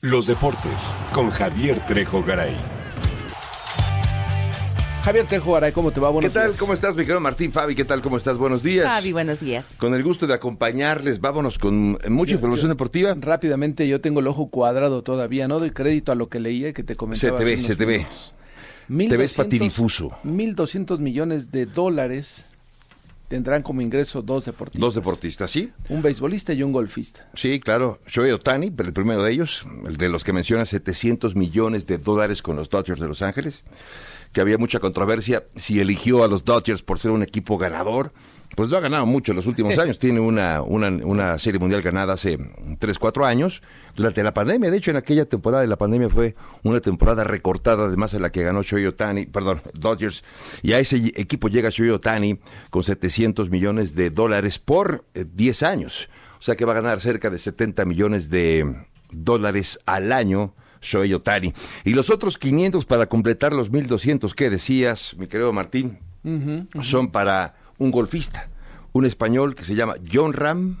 Los 0.00 0.26
deportes 0.26 0.96
con 1.12 1.30
Javier 1.30 1.86
Trejo 1.86 2.24
Garay. 2.24 2.56
Javier 5.04 5.26
Trejo 5.26 5.58
¿cómo 5.74 5.90
te 5.90 5.98
va? 5.98 6.10
Buenos 6.10 6.32
¿Qué 6.32 6.38
tal? 6.38 6.48
días. 6.50 6.60
¿Cómo 6.60 6.72
estás, 6.72 6.94
mi 6.94 7.02
querido 7.02 7.18
Martín? 7.18 7.50
Fabi, 7.50 7.74
¿qué 7.74 7.84
tal? 7.84 8.00
¿Cómo 8.00 8.16
estás? 8.16 8.38
Buenos 8.38 8.62
días. 8.62 8.86
Fabi, 8.86 9.10
buenos 9.10 9.40
días. 9.40 9.74
Con 9.76 9.94
el 9.94 10.02
gusto 10.04 10.28
de 10.28 10.34
acompañarles, 10.34 11.20
vámonos 11.20 11.58
con 11.58 11.98
mucha 12.08 12.34
información 12.34 12.68
deportiva. 12.68 13.12
Rápidamente, 13.18 13.88
yo 13.88 14.00
tengo 14.00 14.20
el 14.20 14.28
ojo 14.28 14.48
cuadrado 14.48 15.02
todavía, 15.02 15.48
no 15.48 15.58
doy 15.58 15.72
crédito 15.72 16.12
a 16.12 16.14
lo 16.14 16.28
que 16.28 16.38
leía 16.38 16.68
y 16.68 16.72
que 16.72 16.84
te 16.84 16.94
comentaba. 16.94 17.36
Se 17.36 17.44
te 17.44 17.56
ve, 17.56 17.60
se 17.60 17.74
te 17.74 17.84
ve. 17.84 18.06
Te 19.08 19.16
ves 19.16 19.34
patidifuso. 19.34 20.10
1.200 20.24 21.00
millones 21.00 21.50
de 21.50 21.66
dólares 21.66 22.44
tendrán 23.26 23.62
como 23.62 23.80
ingreso 23.80 24.22
dos 24.22 24.44
deportistas. 24.44 24.80
Dos 24.80 24.94
deportistas, 24.94 25.50
sí. 25.50 25.72
Un 25.88 26.02
beisbolista 26.02 26.52
y 26.52 26.62
un 26.62 26.70
golfista. 26.70 27.28
Sí, 27.34 27.58
claro. 27.58 27.98
Shohei 28.06 28.30
Otani, 28.30 28.70
pero 28.70 28.88
el 28.88 28.92
primero 28.92 29.24
de 29.24 29.32
ellos, 29.32 29.66
el 29.88 29.96
de 29.96 30.10
los 30.10 30.22
que 30.22 30.32
menciona 30.32 30.64
700 30.64 31.34
millones 31.34 31.86
de 31.86 31.98
dólares 31.98 32.40
con 32.40 32.54
los 32.54 32.70
Dodgers 32.70 33.00
de 33.00 33.08
Los 33.08 33.22
Ángeles 33.22 33.64
que 34.32 34.40
había 34.40 34.58
mucha 34.58 34.80
controversia 34.80 35.44
si 35.56 35.80
eligió 35.80 36.24
a 36.24 36.28
los 36.28 36.44
Dodgers 36.44 36.82
por 36.82 36.98
ser 36.98 37.10
un 37.10 37.22
equipo 37.22 37.58
ganador. 37.58 38.12
Pues 38.54 38.68
lo 38.68 38.76
ha 38.76 38.80
ganado 38.80 39.06
mucho 39.06 39.32
en 39.32 39.36
los 39.36 39.46
últimos 39.46 39.78
años. 39.78 39.98
Tiene 39.98 40.20
una, 40.20 40.62
una, 40.62 40.88
una 40.88 41.38
serie 41.38 41.58
mundial 41.58 41.80
ganada 41.80 42.14
hace 42.14 42.38
3, 42.78 42.98
4 42.98 43.24
años. 43.24 43.62
Durante 43.96 44.22
la 44.22 44.34
pandemia, 44.34 44.70
de 44.70 44.76
hecho, 44.76 44.90
en 44.90 44.98
aquella 44.98 45.24
temporada 45.26 45.62
de 45.62 45.68
la 45.68 45.76
pandemia 45.76 46.08
fue 46.08 46.34
una 46.62 46.80
temporada 46.80 47.24
recortada, 47.24 47.84
además 47.84 48.14
en 48.14 48.22
la 48.22 48.30
que 48.30 48.42
ganó 48.42 48.62
Shohei 48.62 48.86
Otani, 48.86 49.26
perdón, 49.26 49.62
Dodgers. 49.74 50.24
Y 50.62 50.72
a 50.72 50.78
ese 50.78 50.96
equipo 51.14 51.48
llega 51.48 51.70
Shohei 51.70 51.90
Otani 51.90 52.38
con 52.70 52.82
700 52.82 53.50
millones 53.50 53.94
de 53.94 54.10
dólares 54.10 54.58
por 54.58 55.04
10 55.14 55.62
eh, 55.62 55.66
años. 55.66 56.10
O 56.38 56.42
sea 56.42 56.56
que 56.56 56.64
va 56.64 56.72
a 56.72 56.76
ganar 56.76 57.00
cerca 57.00 57.30
de 57.30 57.38
70 57.38 57.84
millones 57.84 58.28
de 58.28 58.86
dólares 59.12 59.78
al 59.86 60.12
año 60.12 60.54
Shohei 60.82 61.14
Otani. 61.14 61.54
Y 61.84 61.94
los 61.94 62.10
otros 62.10 62.36
500 62.36 62.84
para 62.84 63.06
completar 63.06 63.52
los 63.52 63.70
1200 63.70 64.34
que 64.34 64.50
decías, 64.50 65.16
mi 65.16 65.26
querido 65.26 65.52
Martín, 65.52 65.98
son 66.82 67.10
para 67.10 67.54
un 67.78 67.90
golfista, 67.90 68.50
un 68.92 69.06
español 69.06 69.54
que 69.54 69.64
se 69.64 69.74
llama 69.74 69.94
John 70.10 70.32
Ram 70.32 70.78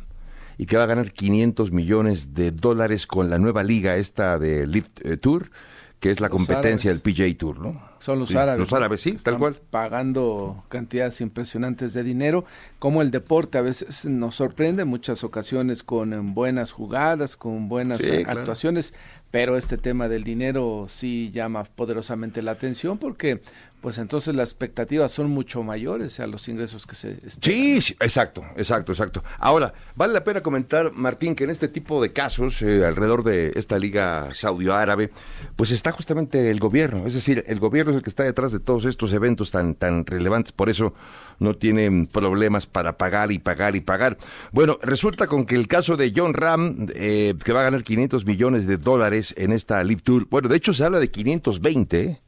y 0.58 0.66
que 0.66 0.76
va 0.76 0.84
a 0.84 0.86
ganar 0.86 1.12
500 1.12 1.72
millones 1.72 2.34
de 2.34 2.52
dólares 2.52 3.06
con 3.06 3.30
la 3.30 3.38
nueva 3.38 3.62
liga 3.62 3.96
esta 3.96 4.38
de 4.38 4.66
Lift 4.66 5.04
eh, 5.04 5.16
Tour, 5.16 5.50
que 5.98 6.10
es 6.10 6.20
la 6.20 6.28
competencia 6.28 6.90
del 6.90 7.00
PJ 7.00 7.34
Tour, 7.38 7.58
¿no? 7.58 7.91
Son 8.02 8.18
los 8.18 8.34
árabes. 8.34 8.58
Los 8.58 8.72
árabes, 8.72 9.00
sí, 9.00 9.12
tal 9.12 9.38
cual. 9.38 9.60
Pagando 9.70 10.64
cantidades 10.68 11.20
impresionantes 11.20 11.92
de 11.92 12.02
dinero, 12.02 12.44
como 12.80 13.00
el 13.00 13.12
deporte 13.12 13.58
a 13.58 13.60
veces 13.60 14.06
nos 14.06 14.34
sorprende, 14.34 14.82
en 14.82 14.88
muchas 14.88 15.22
ocasiones 15.22 15.84
con 15.84 16.12
eh, 16.12 16.18
buenas 16.20 16.72
jugadas, 16.72 17.36
con 17.36 17.68
buenas 17.68 18.02
eh, 18.02 18.24
actuaciones, 18.26 18.92
pero 19.30 19.56
este 19.56 19.78
tema 19.78 20.08
del 20.08 20.24
dinero 20.24 20.86
sí 20.88 21.30
llama 21.30 21.62
poderosamente 21.62 22.42
la 22.42 22.50
atención 22.50 22.98
porque 22.98 23.40
pues 23.82 23.98
entonces 23.98 24.34
las 24.36 24.50
expectativas 24.50 25.10
son 25.10 25.28
mucho 25.28 25.64
mayores 25.64 26.20
a 26.20 26.28
los 26.28 26.48
ingresos 26.48 26.86
que 26.86 26.94
se 26.94 27.14
esperan. 27.26 27.42
Sí, 27.42 27.94
exacto, 27.98 28.44
exacto, 28.56 28.92
exacto. 28.92 29.24
Ahora, 29.38 29.74
vale 29.96 30.12
la 30.12 30.22
pena 30.22 30.40
comentar, 30.40 30.92
Martín, 30.92 31.34
que 31.34 31.44
en 31.44 31.50
este 31.50 31.66
tipo 31.66 32.00
de 32.00 32.12
casos, 32.12 32.62
eh, 32.62 32.86
alrededor 32.86 33.24
de 33.24 33.52
esta 33.56 33.80
liga 33.80 34.28
saudio-árabe, 34.34 35.10
pues 35.56 35.72
está 35.72 35.90
justamente 35.90 36.48
el 36.48 36.60
gobierno, 36.60 37.08
es 37.08 37.14
decir, 37.14 37.44
el 37.48 37.58
gobierno 37.58 37.91
el 37.96 38.02
que 38.02 38.10
está 38.10 38.24
detrás 38.24 38.52
de 38.52 38.60
todos 38.60 38.84
estos 38.84 39.12
eventos 39.12 39.50
tan, 39.50 39.74
tan 39.74 40.06
relevantes, 40.06 40.52
por 40.52 40.68
eso 40.68 40.94
no 41.38 41.54
tienen 41.54 42.06
problemas 42.06 42.66
para 42.66 42.96
pagar 42.96 43.32
y 43.32 43.38
pagar 43.38 43.76
y 43.76 43.80
pagar. 43.80 44.18
Bueno, 44.52 44.78
resulta 44.82 45.26
con 45.26 45.46
que 45.46 45.54
el 45.54 45.68
caso 45.68 45.96
de 45.96 46.12
John 46.14 46.34
Ram, 46.34 46.86
eh, 46.94 47.34
que 47.44 47.52
va 47.52 47.60
a 47.60 47.64
ganar 47.64 47.82
500 47.82 48.26
millones 48.26 48.66
de 48.66 48.76
dólares 48.76 49.34
en 49.36 49.52
esta 49.52 49.82
Live 49.84 50.02
Tour, 50.02 50.26
bueno, 50.30 50.48
de 50.48 50.56
hecho 50.56 50.72
se 50.72 50.84
habla 50.84 51.00
de 51.00 51.10
520, 51.10 52.20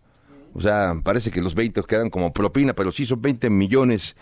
o 0.55 0.61
sea, 0.61 0.94
parece 1.03 1.31
que 1.31 1.40
los 1.40 1.55
20 1.55 1.83
quedan 1.83 2.11
como 2.11 2.33
propina, 2.33 2.74
pero 2.74 2.92
sí 2.92 3.05
son 3.05 3.20
20 3.20 3.50
millones 3.50 4.16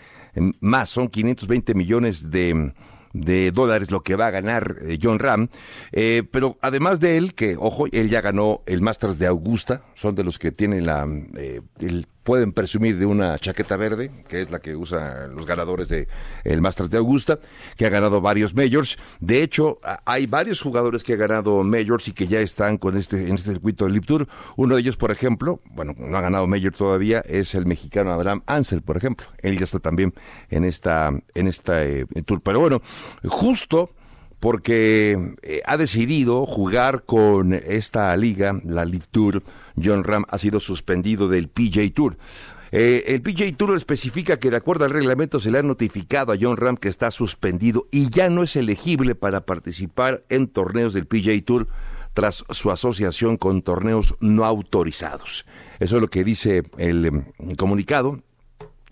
más, 0.59 0.89
son 0.89 1.07
520 1.07 1.75
millones 1.75 2.31
de, 2.31 2.73
de 3.13 3.51
dólares 3.51 3.91
lo 3.91 4.01
que 4.01 4.15
va 4.15 4.27
a 4.27 4.31
ganar 4.31 4.75
eh, 4.81 4.97
John 5.01 5.19
Ram. 5.19 5.47
Eh, 5.91 6.23
pero 6.29 6.57
además 6.61 6.99
de 6.99 7.17
él, 7.17 7.33
que 7.33 7.55
ojo, 7.57 7.85
él 7.91 8.09
ya 8.09 8.21
ganó 8.21 8.61
el 8.65 8.81
Masters 8.81 9.19
de 9.19 9.27
Augusta, 9.27 9.83
son 9.93 10.15
de 10.15 10.23
los 10.23 10.39
que 10.39 10.51
tienen 10.51 10.85
la, 10.85 11.07
eh, 11.37 11.61
el 11.79 12.07
pueden 12.23 12.53
presumir 12.53 12.97
de 12.97 13.05
una 13.05 13.37
chaqueta 13.37 13.77
verde, 13.77 14.11
que 14.27 14.41
es 14.41 14.49
la 14.49 14.59
que 14.59 14.75
usan 14.75 15.35
los 15.35 15.45
ganadores 15.45 15.89
de 15.89 16.07
el 16.43 16.61
Masters 16.61 16.89
de 16.89 16.97
Augusta, 16.97 17.39
que 17.77 17.85
ha 17.85 17.89
ganado 17.89 18.21
varios 18.21 18.55
majors. 18.55 18.97
De 19.19 19.43
hecho, 19.43 19.79
hay 20.05 20.25
varios 20.25 20.61
jugadores 20.61 21.03
que 21.03 21.13
han 21.13 21.19
ganado 21.19 21.63
majors 21.63 22.07
y 22.07 22.13
que 22.13 22.27
ya 22.27 22.39
están 22.39 22.77
con 22.77 22.97
este 22.97 23.27
en 23.27 23.35
este 23.35 23.51
circuito 23.51 23.85
de 23.85 23.91
Lip 23.91 24.05
Tour. 24.05 24.27
Uno 24.55 24.75
de 24.75 24.81
ellos, 24.81 24.97
por 24.97 25.11
ejemplo, 25.11 25.59
bueno, 25.71 25.93
no 25.97 26.17
ha 26.17 26.21
ganado 26.21 26.47
major 26.47 26.73
todavía, 26.73 27.19
es 27.19 27.55
el 27.55 27.65
mexicano 27.65 28.11
Abraham 28.11 28.43
Ansel, 28.47 28.81
por 28.81 28.97
ejemplo. 28.97 29.27
Él 29.39 29.57
ya 29.57 29.65
está 29.65 29.79
también 29.79 30.13
en 30.49 30.63
esta 30.63 31.11
en 31.35 31.47
esta 31.47 31.83
eh, 31.85 32.05
tour. 32.25 32.41
Pero 32.41 32.59
bueno, 32.59 32.81
justo 33.27 33.91
porque 34.43 35.35
eh, 35.41 35.61
ha 35.65 35.77
decidido 35.77 36.45
jugar 36.45 37.03
con 37.03 37.53
esta 37.53 38.15
liga, 38.17 38.59
la 38.65 38.83
League 38.83 39.05
Tour. 39.09 39.41
John 39.81 40.03
Ram 40.03 40.25
ha 40.29 40.37
sido 40.37 40.59
suspendido 40.59 41.27
del 41.27 41.49
PJ 41.49 41.91
Tour. 41.93 42.17
Eh, 42.71 43.13
el 43.13 43.21
PJ 43.21 43.53
Tour 43.55 43.75
especifica 43.75 44.39
que 44.39 44.49
de 44.49 44.57
acuerdo 44.57 44.85
al 44.85 44.91
reglamento 44.91 45.39
se 45.39 45.51
le 45.51 45.59
ha 45.59 45.63
notificado 45.63 46.33
a 46.33 46.37
John 46.39 46.57
Ram 46.57 46.75
que 46.75 46.89
está 46.89 47.11
suspendido 47.11 47.87
y 47.91 48.09
ya 48.09 48.29
no 48.29 48.41
es 48.41 48.55
elegible 48.55 49.13
para 49.13 49.45
participar 49.45 50.23
en 50.29 50.47
torneos 50.47 50.93
del 50.95 51.05
PJ 51.05 51.39
Tour 51.45 51.67
tras 52.13 52.45
su 52.49 52.71
asociación 52.71 53.37
con 53.37 53.61
torneos 53.61 54.15
no 54.19 54.45
autorizados. 54.45 55.45
Eso 55.79 55.95
es 55.97 56.01
lo 56.01 56.09
que 56.09 56.23
dice 56.23 56.63
el, 56.77 57.05
em, 57.05 57.55
comunicado 57.57 58.21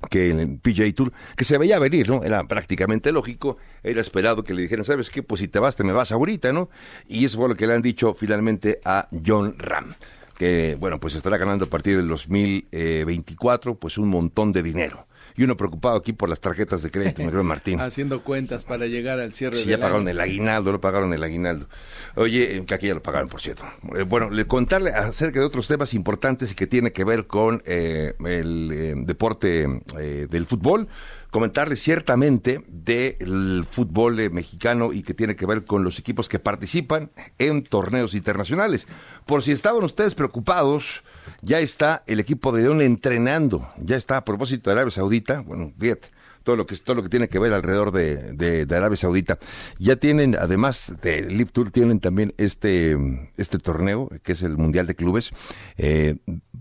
que 0.10 0.32
el 0.32 0.60
PJ 0.60 0.94
Tour, 0.94 1.12
que 1.36 1.44
se 1.44 1.58
veía 1.58 1.78
venir, 1.78 2.10
¿no? 2.10 2.24
Era 2.24 2.44
prácticamente 2.48 3.12
lógico, 3.12 3.58
era 3.84 4.02
esperado 4.02 4.44
que 4.44 4.54
le 4.54 4.63
dijeran, 4.63 4.84
¿sabes 4.84 5.10
qué? 5.10 5.22
Pues 5.22 5.41
si 5.41 5.48
te 5.48 5.60
vas, 5.60 5.76
te 5.76 5.84
me 5.84 5.94
vas 5.94 6.12
ahorita, 6.12 6.52
¿no? 6.52 6.70
Y 7.08 7.26
eso 7.26 7.38
fue 7.38 7.50
lo 7.50 7.56
que 7.56 7.67
le 7.67 7.74
han 7.74 7.82
dicho 7.84 8.15
finalmente 8.15 8.80
a 8.84 9.08
John 9.26 9.56
Ram, 9.60 9.94
que, 10.41 10.75
bueno, 10.80 10.99
pues 10.99 11.13
estará 11.13 11.38
ganando 11.38 11.65
a 11.65 11.69
partir 11.69 11.95
del 11.95 12.08
2024, 12.08 13.75
pues 13.75 13.99
un 13.99 14.08
montón 14.08 14.51
de 14.51 14.63
dinero 14.63 15.06
y 15.38 15.43
uno 15.43 15.56
preocupado 15.56 15.97
aquí 15.97 16.13
por 16.13 16.30
las 16.30 16.39
tarjetas 16.39 16.82
de 16.82 16.89
crédito, 16.89 17.21
me 17.21 17.30
creo 17.30 17.43
Martín. 17.43 17.80
Haciendo 17.80 18.23
cuentas 18.23 18.65
para 18.65 18.88
llegar 18.88 19.19
al 19.19 19.34
cierre 19.34 19.58
sí, 19.58 19.69
ya 19.69 19.77
pagaron 19.77 20.08
el 20.08 20.19
aguinaldo, 20.19 20.71
no 20.71 20.82
pagaron 20.82 21.13
el 21.13 21.23
aguinaldo. 21.23 21.67
Oye, 22.15 22.58
eh, 22.58 22.65
que 22.65 22.73
aquí 22.73 22.88
ya 22.88 22.95
lo 22.95 23.04
pagaron, 23.04 23.30
por 23.30 23.39
cierto. 23.39 23.65
Eh, 23.95 24.01
bueno, 24.01 24.32
le 24.32 24.47
contarle 24.47 24.89
acerca 24.89 25.39
de 25.39 25.45
otros 25.45 25.67
temas 25.67 25.93
importantes 25.93 26.51
y 26.51 26.56
que 26.56 26.65
tiene 26.65 26.91
que 26.91 27.04
ver 27.04 27.27
con 27.27 27.62
eh, 27.67 28.15
el 28.25 29.06
deporte 29.06 29.67
del 29.95 30.45
fútbol 30.47 30.88
comentarles 31.32 31.82
ciertamente 31.82 32.63
del 32.67 33.65
fútbol 33.70 34.30
mexicano 34.32 34.94
y 34.94 35.02
que 35.02 35.13
tiene 35.13 35.36
que 35.36 35.46
ver 35.46 35.63
con 35.63 35.84
los 35.84 35.98
equipos 35.98 36.30
que 36.30 36.39
participan 36.39 37.10
en 37.39 37.63
torneos 37.63 38.13
internacionales. 38.13 38.88
Por 39.26 39.41
si 39.41 39.54
estaban 39.54 39.84
ustedes 39.84 40.13
preocupados, 40.13 41.04
ya 41.41 41.60
está 41.60 42.04
el 42.06 42.20
equipo 42.20 42.52
de 42.52 42.63
León 42.63 42.82
entrenando, 42.82 43.67
ya 43.78 43.96
está 43.96 44.17
a 44.17 44.26
propósito 44.26 44.70
de 44.70 44.74
Arabia 44.74 44.91
Saudita, 44.91 45.39
bueno, 45.39 45.72
fíjate, 45.80 46.10
todo 46.44 46.56
lo 46.56 46.65
que 46.65 46.76
todo 46.78 46.96
lo 46.96 47.04
que 47.04 47.10
tiene 47.10 47.28
que 47.28 47.39
ver 47.39 47.54
alrededor 47.54 47.91
de, 47.91 48.34
de, 48.65 48.76
Arabia 48.76 48.98
Saudita. 48.98 49.38
Ya 49.80 49.96
tienen, 49.96 50.36
además 50.36 50.98
de 51.02 51.30
Lip 51.30 51.52
Tour, 51.52 51.72
tienen 51.72 52.00
también 52.00 52.34
este, 52.38 52.98
este 53.38 53.58
torneo, 53.58 54.10
que 54.24 54.34
es 54.34 54.41
el 54.41 54.58
Mundial 54.58 54.88
de 54.88 54.96
Clubes. 54.96 55.32
Eh, 55.78 56.17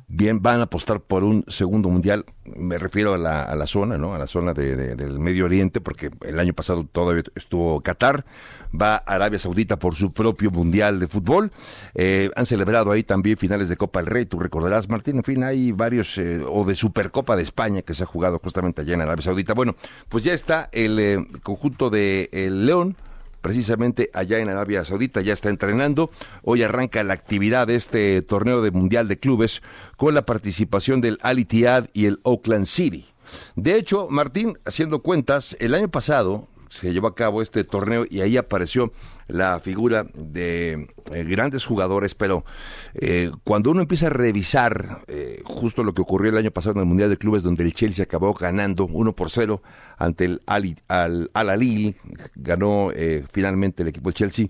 bien, 0.09 0.43
van 0.43 0.61
a 0.61 0.65
apostar 0.65 1.01
por 1.01 1.25
un 1.25 1.45
segundo 1.49 1.89
mundial, 1.89 2.27
me 2.57 2.79
refiero 2.79 3.15
a 3.15 3.19
la, 3.19 3.43
a 3.43 3.55
la 3.55 3.67
zona, 3.67 3.99
¿no? 3.99 4.15
A 4.15 4.19
la 4.19 4.27
zona 4.27 4.53
de, 4.53 4.97
del 4.97 5.19
Medio 5.19 5.45
Oriente, 5.45 5.81
porque 5.81 6.11
el 6.23 6.39
año 6.39 6.53
pasado 6.53 6.85
todavía 6.85 7.23
estuvo 7.35 7.81
Qatar, 7.81 8.25
va 8.79 8.97
Arabia 8.97 9.39
Saudita 9.39 9.79
por 9.79 9.95
su 9.95 10.13
propio 10.13 10.51
mundial 10.51 11.01
de 11.01 11.09
fútbol. 11.09 11.53
Eh, 11.95 12.31
han 12.37 12.47
celebrado 12.47 12.93
ahí 12.93 13.03
también 13.03 13.37
finales 13.37 13.69
de 13.69 13.77
Copa 13.77 14.01
del 14.01 14.07
Rey, 14.07 14.27
tú 14.27 14.39
recordarás, 14.39 14.89
Martín, 14.89 15.17
en 15.17 15.25
fin, 15.25 15.45
hay 15.45 15.73
varios, 15.73 16.17
eh, 16.19 16.41
o 16.47 16.65
de 16.65 16.75
Supercopa 16.75 17.37
de 17.37 17.43
España 17.43 17.83
que 17.83 17.95
se 17.95 18.05
ha 18.05 18.07
jugado 18.07 18.39
justamente 18.39 18.83
allá 18.83 18.95
en 18.95 19.03
Arabia 19.03 19.23
Saudita. 19.23 19.55
Bueno, 19.55 19.77
pues 20.09 20.25
ya 20.25 20.33
está 20.33 20.69
el 20.73 20.99
eh, 20.99 21.27
conjunto 21.43 21.91
de 21.91 22.29
el 22.33 22.67
León 22.67 22.97
precisamente 23.41 24.11
allá 24.15 24.39
en 24.39 24.49
Arabia 24.49 24.85
Saudita, 24.85 25.21
ya 25.21 25.33
está 25.33 25.49
entrenando. 25.49 26.11
Hoy 26.43 26.63
arranca 26.63 27.03
la 27.03 27.15
actividad 27.15 27.67
de 27.67 27.77
este 27.77 28.23
torneo 28.23 28.63
de 28.63 28.71
Mundial 28.71 29.09
de 29.09 29.19
Clubes 29.19 29.63
con 29.97 30.15
la 30.15 30.27
participación 30.27 31.01
del 31.01 31.19
Al 31.23 31.39
Ittihad 31.39 31.89
y 31.93 32.07
el 32.07 32.21
Oakland 32.23 32.67
City. 32.67 33.07
De 33.57 33.77
hecho, 33.77 34.09
Martín, 34.11 34.57
haciendo 34.65 35.03
cuentas, 35.03 35.57
el 35.61 35.75
año 35.75 35.89
pasado 35.89 36.49
se 36.69 36.93
llevó 36.93 37.09
a 37.09 37.15
cabo 37.15 37.43
este 37.43 37.65
torneo 37.65 38.07
y 38.09 38.21
ahí 38.21 38.37
apareció 38.37 38.93
la 39.33 39.59
figura 39.61 40.07
de 40.15 40.89
eh, 41.13 41.25
grandes 41.25 41.65
jugadores, 41.65 42.15
pero 42.15 42.45
eh, 42.95 43.31
cuando 43.45 43.71
uno 43.71 43.81
empieza 43.81 44.07
a 44.07 44.11
revisar 44.11 45.03
eh, 45.09 45.43
justo 45.45 45.83
lo 45.83 45.93
que 45.93 46.03
ocurrió 46.03 46.31
el 46.31 46.39
año 46.39 46.51
pasado 46.51 46.75
en 46.75 46.81
el 46.81 46.87
Mundial 46.87 47.11
de 47.11 47.17
Clubes, 47.17 47.43
donde 47.43 47.63
el 47.65 47.73
Chelsea 47.73 48.05
acabó 48.05 48.35
ganando 48.35 48.87
1 48.87 49.15
por 49.15 49.31
0 49.31 49.63
ante 49.99 50.25
el 50.25 50.43
Al, 50.47 50.77
al, 50.89 51.51
Alil, 51.51 51.97
ganó 52.35 52.91
finalmente 53.31 53.83
el 53.83 53.89
equipo 53.89 54.09
del 54.09 54.15
Chelsea, 54.15 54.47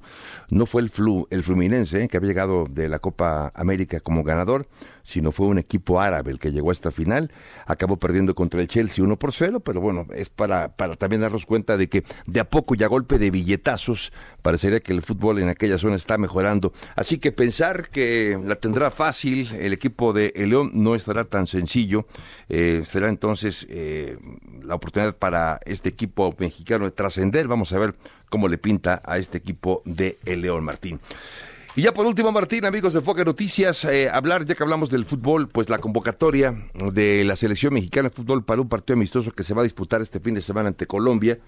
no 0.50 0.64
fue 0.66 0.82
el, 0.82 0.92
el 1.30 1.42
Fluminense, 1.42 2.06
que 2.08 2.16
había 2.16 2.28
llegado 2.28 2.66
de 2.70 2.88
la 2.88 3.00
Copa 3.00 3.50
América 3.54 4.00
como 4.00 4.22
ganador, 4.22 4.68
sino 5.02 5.32
fue 5.32 5.46
un 5.46 5.58
equipo 5.58 6.00
árabe 6.00 6.30
el 6.30 6.38
que 6.38 6.52
llegó 6.52 6.70
a 6.70 6.72
esta 6.72 6.90
final, 6.90 7.32
acabó 7.66 7.96
perdiendo 7.96 8.34
contra 8.34 8.60
el 8.60 8.68
Chelsea 8.68 9.04
1 9.04 9.18
por 9.18 9.32
0, 9.32 9.60
pero 9.60 9.80
bueno, 9.80 10.06
es 10.14 10.28
para, 10.28 10.76
para 10.76 10.94
también 10.96 11.22
darnos 11.22 11.46
cuenta 11.46 11.76
de 11.76 11.88
que 11.88 12.04
de 12.26 12.40
a 12.40 12.48
poco 12.48 12.74
ya 12.74 12.86
golpe 12.86 13.18
de 13.18 13.30
billetazos 13.30 14.12
parecería 14.42 14.80
que 14.80 14.92
el 14.92 15.02
fútbol 15.02 15.38
en 15.38 15.48
aquella 15.48 15.78
zona 15.78 15.96
está 15.96 16.18
mejorando. 16.18 16.72
Así 16.96 17.18
que 17.18 17.32
pensar 17.32 17.88
que 17.88 18.38
la 18.44 18.56
tendrá 18.56 18.90
fácil 18.90 19.48
el 19.58 19.72
equipo 19.72 20.12
de 20.12 20.32
el 20.36 20.50
León 20.50 20.70
no 20.74 20.94
estará 20.94 21.24
tan 21.24 21.46
sencillo. 21.46 22.06
Eh, 22.48 22.82
será 22.84 23.08
entonces 23.08 23.66
eh, 23.70 24.18
la 24.62 24.74
oportunidad 24.74 25.16
para 25.16 25.60
este 25.64 25.88
equipo 25.88 26.34
mexicano 26.38 26.84
de 26.84 26.90
trascender. 26.90 27.48
Vamos 27.48 27.72
a 27.72 27.78
ver 27.78 27.94
cómo 28.28 28.48
le 28.48 28.58
pinta 28.58 29.02
a 29.04 29.18
este 29.18 29.38
equipo 29.38 29.82
de 29.84 30.18
el 30.24 30.42
León 30.42 30.64
Martín. 30.64 31.00
Y 31.76 31.82
ya 31.82 31.94
por 31.94 32.04
último, 32.04 32.32
Martín, 32.32 32.64
amigos 32.64 32.94
de 32.94 33.00
Foca 33.00 33.24
Noticias, 33.24 33.84
eh, 33.84 34.10
hablar, 34.10 34.44
ya 34.44 34.56
que 34.56 34.62
hablamos 34.62 34.90
del 34.90 35.04
fútbol, 35.04 35.48
pues 35.48 35.68
la 35.68 35.78
convocatoria 35.78 36.52
de 36.92 37.22
la 37.22 37.36
selección 37.36 37.72
mexicana 37.72 38.08
de 38.08 38.14
fútbol 38.14 38.44
para 38.44 38.60
un 38.60 38.68
partido 38.68 38.96
amistoso 38.96 39.30
que 39.30 39.44
se 39.44 39.54
va 39.54 39.60
a 39.60 39.62
disputar 39.62 40.02
este 40.02 40.18
fin 40.18 40.34
de 40.34 40.40
semana 40.40 40.68
ante 40.68 40.88
Colombia 40.88 41.38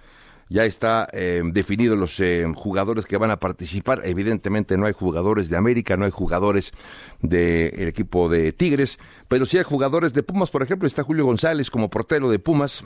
ya 0.52 0.66
está 0.66 1.08
eh, 1.12 1.42
definido 1.44 1.96
los 1.96 2.20
eh, 2.20 2.46
jugadores 2.54 3.06
que 3.06 3.16
van 3.16 3.30
a 3.30 3.40
participar. 3.40 4.02
Evidentemente 4.04 4.76
no 4.76 4.86
hay 4.86 4.92
jugadores 4.92 5.48
de 5.48 5.56
América, 5.56 5.96
no 5.96 6.04
hay 6.04 6.10
jugadores 6.10 6.72
del 7.20 7.88
equipo 7.88 8.28
de 8.28 8.52
Tigres, 8.52 8.98
pero 9.28 9.46
sí 9.46 9.56
hay 9.56 9.64
jugadores 9.64 10.12
de 10.12 10.22
Pumas, 10.22 10.50
por 10.50 10.62
ejemplo, 10.62 10.86
está 10.86 11.02
Julio 11.02 11.24
González 11.24 11.70
como 11.70 11.88
portero 11.88 12.30
de 12.30 12.38
Pumas, 12.38 12.84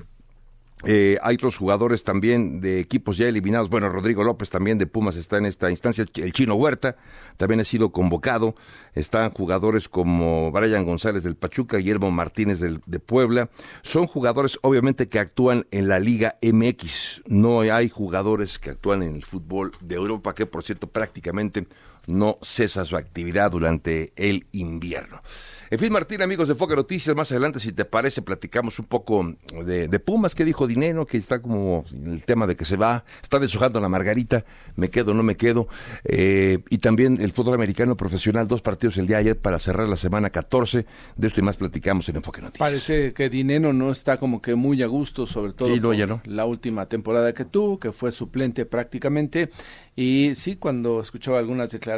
eh, 0.84 1.16
hay 1.22 1.36
otros 1.36 1.56
jugadores 1.56 2.04
también 2.04 2.60
de 2.60 2.80
equipos 2.80 3.16
ya 3.16 3.26
eliminados. 3.26 3.70
Bueno, 3.70 3.88
Rodrigo 3.88 4.22
López 4.22 4.50
también 4.50 4.76
de 4.76 4.86
Pumas 4.86 5.16
está 5.16 5.38
en 5.38 5.46
esta 5.46 5.70
instancia. 5.70 6.04
El 6.16 6.32
chino 6.32 6.54
Huerta 6.54 6.96
también 7.38 7.60
ha 7.60 7.64
sido 7.64 7.92
convocado. 7.92 8.54
Están 8.94 9.30
jugadores 9.30 9.88
como 9.88 10.52
Brian 10.52 10.84
González 10.84 11.22
del 11.22 11.34
Pachuca, 11.34 11.78
Guillermo 11.78 12.10
Martínez 12.10 12.60
del, 12.60 12.80
de 12.84 13.00
Puebla. 13.00 13.48
Son 13.82 14.06
jugadores 14.06 14.58
obviamente 14.62 15.08
que 15.08 15.18
actúan 15.18 15.66
en 15.70 15.88
la 15.88 15.98
Liga 15.98 16.36
MX. 16.42 17.22
No 17.26 17.60
hay 17.60 17.88
jugadores 17.88 18.58
que 18.58 18.70
actúan 18.70 19.02
en 19.02 19.16
el 19.16 19.24
fútbol 19.24 19.72
de 19.80 19.94
Europa, 19.94 20.34
que 20.34 20.44
por 20.44 20.62
cierto 20.62 20.88
prácticamente 20.88 21.66
no 22.06 22.38
cesa 22.42 22.84
su 22.84 22.96
actividad 22.96 23.50
durante 23.50 24.12
el 24.16 24.46
invierno. 24.52 25.22
En 25.68 25.80
fin, 25.80 25.92
Martín, 25.92 26.22
amigos 26.22 26.46
de 26.46 26.54
Foca 26.54 26.76
Noticias, 26.76 27.16
más 27.16 27.32
adelante, 27.32 27.58
si 27.58 27.72
te 27.72 27.84
parece, 27.84 28.22
platicamos 28.22 28.78
un 28.78 28.84
poco 28.84 29.34
de, 29.64 29.88
Pumas, 29.98 30.36
que 30.36 30.44
dijo 30.44 30.68
Dinero, 30.68 31.06
que 31.06 31.16
está 31.16 31.42
como 31.42 31.84
el 31.92 32.22
tema 32.22 32.46
de 32.46 32.54
que 32.54 32.64
se 32.64 32.76
va, 32.76 33.04
está 33.20 33.40
deshojando 33.40 33.80
la 33.80 33.88
margarita, 33.88 34.44
me 34.76 34.90
quedo, 34.90 35.12
no 35.12 35.24
me 35.24 35.36
quedo, 35.36 35.66
eh, 36.04 36.60
y 36.70 36.78
también 36.78 37.20
el 37.20 37.32
fútbol 37.32 37.54
americano 37.54 37.96
profesional, 37.96 38.46
dos 38.46 38.62
partidos 38.62 38.96
el 38.98 39.08
día 39.08 39.16
de 39.16 39.22
ayer 39.22 39.38
para 39.38 39.58
cerrar 39.58 39.88
la 39.88 39.96
semana 39.96 40.30
14, 40.30 40.86
de 41.16 41.26
esto 41.26 41.40
y 41.40 41.42
más 41.42 41.56
platicamos 41.56 42.08
en 42.08 42.16
Enfoque 42.16 42.42
Noticias. 42.42 42.68
Parece 42.68 43.12
que 43.12 43.28
Dinero 43.28 43.72
no 43.72 43.90
está 43.90 44.18
como 44.18 44.40
que 44.40 44.54
muy 44.54 44.84
a 44.84 44.86
gusto, 44.86 45.26
sobre 45.26 45.52
todo 45.52 45.68
la 46.26 46.44
última 46.44 46.86
temporada 46.86 47.34
que 47.34 47.44
tuvo, 47.44 47.80
que 47.80 47.90
fue 47.90 48.12
suplente 48.12 48.66
prácticamente, 48.66 49.50
y 49.96 50.32
sí, 50.36 50.56
cuando 50.56 51.00
escuchaba 51.00 51.38
algunas 51.38 51.72
declaraciones 51.72 51.95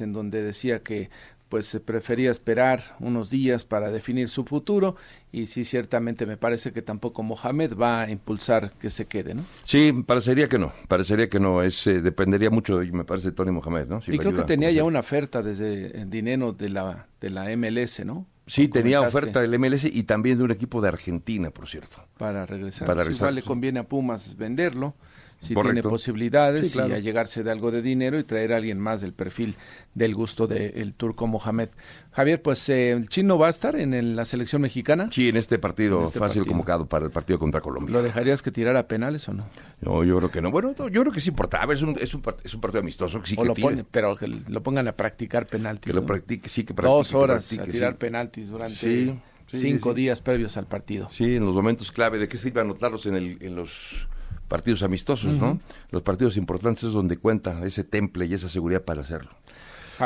en 0.00 0.12
donde 0.12 0.42
decía 0.42 0.82
que 0.82 1.10
pues 1.48 1.80
prefería 1.84 2.30
esperar 2.30 2.82
unos 3.00 3.30
días 3.30 3.64
para 3.64 3.90
definir 3.90 4.28
su 4.28 4.44
futuro 4.44 4.96
y 5.32 5.46
sí 5.46 5.64
ciertamente 5.64 6.26
me 6.26 6.36
parece 6.36 6.72
que 6.72 6.82
tampoco 6.82 7.22
Mohamed 7.22 7.74
va 7.74 8.02
a 8.02 8.10
impulsar 8.10 8.72
que 8.72 8.90
se 8.90 9.06
quede, 9.06 9.34
¿no? 9.34 9.44
Sí, 9.64 9.92
parecería 10.06 10.48
que 10.48 10.58
no, 10.58 10.72
parecería 10.88 11.28
que 11.28 11.40
no, 11.40 11.62
es 11.62 11.86
eh, 11.86 12.02
dependería 12.02 12.50
mucho 12.50 12.80
me 12.92 13.04
parece 13.04 13.28
de 13.28 13.32
Tony 13.32 13.50
Mohamed, 13.50 13.86
¿no? 13.86 14.00
y 14.06 14.18
creo 14.18 14.32
que 14.32 14.42
tenía 14.42 14.70
ya 14.70 14.84
una 14.84 15.00
oferta 15.00 15.42
desde 15.42 16.04
dinero 16.06 16.52
de 16.52 16.68
la 16.68 17.08
de 17.20 17.30
la 17.30 17.44
MLS, 17.56 18.04
¿no? 18.04 18.26
Sí, 18.46 18.68
tenía 18.68 19.02
oferta 19.02 19.42
del 19.42 19.58
MLS 19.58 19.84
y 19.84 20.04
también 20.04 20.38
de 20.38 20.44
un 20.44 20.50
equipo 20.50 20.80
de 20.80 20.88
Argentina, 20.88 21.50
por 21.50 21.68
cierto. 21.68 22.02
Para 22.16 22.46
regresar. 22.46 22.86
Para 22.86 23.02
regresar. 23.02 23.32
le 23.34 23.42
conviene 23.42 23.80
a 23.80 23.82
Pumas 23.82 24.38
venderlo 24.38 24.94
si 25.38 25.54
tiene 25.54 25.82
posibilidades 25.82 26.74
y 26.74 26.80
a 26.80 26.98
llegarse 26.98 27.42
de 27.42 27.50
algo 27.50 27.70
de 27.70 27.80
dinero 27.80 28.18
y 28.18 28.24
traer 28.24 28.52
a 28.52 28.56
alguien 28.56 28.78
más 28.80 29.00
del 29.00 29.12
perfil 29.12 29.54
del 29.94 30.14
gusto 30.14 30.46
del 30.46 30.94
turco 30.94 31.26
Mohamed. 31.26 31.68
Javier, 32.12 32.42
pues 32.42 32.68
eh, 32.68 32.90
el 32.90 33.08
chino 33.08 33.38
va 33.38 33.46
a 33.46 33.50
estar 33.50 33.76
en 33.76 34.16
la 34.16 34.24
selección 34.24 34.62
mexicana. 34.62 35.08
Sí, 35.12 35.28
en 35.28 35.36
este 35.36 35.58
partido 35.58 36.04
este 36.04 36.18
fácil 36.18 36.44
convocado 36.46 36.86
para 36.86 37.04
el 37.04 37.12
partido 37.12 37.38
contra 37.38 37.60
Colombia. 37.60 37.92
¿Lo 37.92 38.02
dejarías 38.02 38.42
que 38.42 38.50
tirara 38.50 38.88
penales 38.88 39.28
o 39.28 39.34
no? 39.34 39.46
No, 39.80 40.02
yo 40.02 40.16
creo 40.18 40.30
que 40.30 40.40
no. 40.40 40.50
Bueno, 40.50 40.74
yo 40.76 41.02
creo 41.02 41.12
que 41.12 41.20
sí 41.20 41.30
importaba. 41.30 41.72
Es 41.72 41.82
un, 41.82 41.96
es 42.00 42.12
un, 42.14 42.22
es 42.42 42.54
un 42.54 42.60
partido 42.60 42.80
amistoso. 42.80 43.20
sí 43.24 43.36
lo 43.36 43.54
pero 43.90 44.16
que 44.16 44.26
lo 44.26 44.62
pongan 44.62 44.88
a 44.88 44.92
practicar 44.92 45.46
penaltis. 45.46 45.92
Que 45.92 45.92
lo 45.92 46.04
practique, 46.04 46.48
sí, 46.48 46.64
que 46.64 46.74
practique. 46.74 46.96
Dos 46.96 47.14
horas 47.14 47.58
a 47.58 47.62
tirar 47.62 47.96
penaltis 47.96 48.48
durante 48.48 49.20
cinco 49.46 49.94
días 49.94 50.20
previos 50.20 50.56
al 50.56 50.66
partido. 50.66 51.08
Sí, 51.08 51.36
en 51.36 51.44
los 51.44 51.54
momentos 51.54 51.92
clave. 51.92 52.18
¿De 52.18 52.28
qué 52.28 52.36
sirve 52.38 52.60
anotarlos 52.60 53.06
en, 53.06 53.14
el, 53.14 53.38
en 53.40 53.54
los 53.54 54.08
partidos 54.48 54.82
amistosos, 54.82 55.36
¿no? 55.36 55.60
Los 55.90 56.02
partidos 56.02 56.36
importantes 56.36 56.84
es 56.84 56.92
donde 56.92 57.18
cuenta 57.18 57.64
ese 57.64 57.84
temple 57.84 58.26
y 58.26 58.34
esa 58.34 58.48
seguridad 58.48 58.82
para 58.82 59.02
hacerlo 59.02 59.30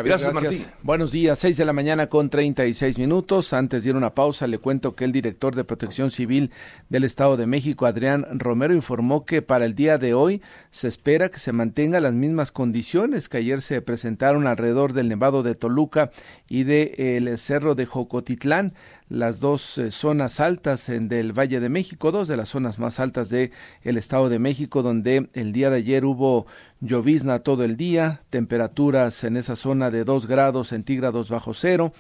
gracias, 0.01 0.33
Martín. 0.33 0.65
Buenos 0.83 1.13
días, 1.13 1.39
6 1.39 1.57
de 1.59 1.65
la 1.67 1.75
mañana 1.75 2.07
con 2.07 2.31
36 2.31 2.99
minutos. 2.99 3.53
Antes 3.53 3.83
de 3.83 3.91
ir 3.91 3.95
a 3.95 3.99
una 3.99 4.15
pausa, 4.15 4.47
le 4.47 4.59
cuento 4.59 4.95
que 4.95 5.05
el 5.05 5.13
director 5.13 5.55
de 5.55 5.65
Protección 5.65 6.11
Civil 6.11 6.51
del 6.89 7.05
Estado 7.05 7.37
de 7.37 7.47
México, 7.47 7.85
Adrián 7.85 8.27
Romero, 8.39 8.75
informó 8.75 9.27
que 9.27 9.43
para 9.43 9.67
el 9.67 9.75
día 9.75 9.99
de 9.99 10.15
hoy 10.15 10.41
se 10.71 10.89
espera 10.89 11.29
que 11.29 11.39
se 11.39 11.53
mantengan 11.53 12.05
las 12.05 12.15
mismas 12.15 12.53
condiciones 12.53 13.29
que 13.29 13.39
ayer 13.39 13.61
se 13.61 13.83
presentaron 13.83 14.47
alrededor 14.47 14.95
del 14.95 15.09
Nevado 15.09 15.43
de 15.43 15.55
Toluca 15.55 16.11
y 16.49 16.63
del 16.63 16.99
el 16.99 17.39
Cerro 17.39 17.75
de 17.75 17.85
Jocotitlán 17.85 18.73
las 19.13 19.41
dos 19.41 19.77
eh, 19.77 19.91
zonas 19.91 20.41
altas 20.41 20.87
del 20.89 21.39
Valle 21.39 21.61
de 21.61 21.69
México, 21.69 22.13
dos 22.13 22.29
de 22.29 22.37
las 22.37 22.49
zonas 22.49 22.79
más 22.79 22.99
altas 22.99 23.29
de 23.29 23.51
el 23.83 23.99
Estado 23.99 24.31
de 24.31 24.39
México, 24.39 24.83
donde 24.83 25.29
el 25.35 25.53
día 25.53 25.69
de 25.69 25.77
ayer 25.77 26.07
hubo 26.07 26.47
llovizna 26.81 27.41
todo 27.41 27.63
el 27.65 27.77
día, 27.77 28.23
temperaturas 28.31 29.23
en 29.25 29.37
esa 29.37 29.55
zona 29.55 29.91
de 29.91 30.05
dos 30.05 30.27
grados 30.27 30.69
centígrados 30.69 31.29
bajo 31.29 31.53
cero, 31.53 31.93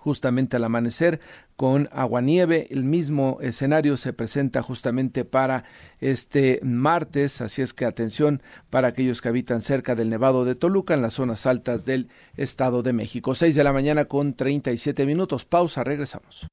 justamente 0.00 0.56
al 0.56 0.64
amanecer 0.64 1.20
con 1.56 1.88
aguanieve. 1.92 2.66
El 2.70 2.84
mismo 2.84 3.38
escenario 3.40 3.96
se 3.96 4.12
presenta 4.12 4.62
justamente 4.62 5.24
para 5.24 5.64
este 6.00 6.58
martes, 6.62 7.40
así 7.40 7.62
es 7.62 7.74
que 7.74 7.84
atención 7.84 8.42
para 8.70 8.88
aquellos 8.88 9.20
que 9.20 9.28
habitan 9.28 9.60
cerca 9.60 9.94
del 9.94 10.10
Nevado 10.10 10.44
de 10.44 10.54
Toluca, 10.54 10.94
en 10.94 11.02
las 11.02 11.14
zonas 11.14 11.46
altas 11.46 11.84
del 11.84 12.08
Estado 12.36 12.82
de 12.82 12.92
México. 12.94 13.34
6 13.34 13.54
de 13.54 13.64
la 13.64 13.72
mañana 13.72 14.06
con 14.06 14.34
37 14.34 15.06
minutos. 15.06 15.44
Pausa, 15.44 15.84
regresamos. 15.84 16.48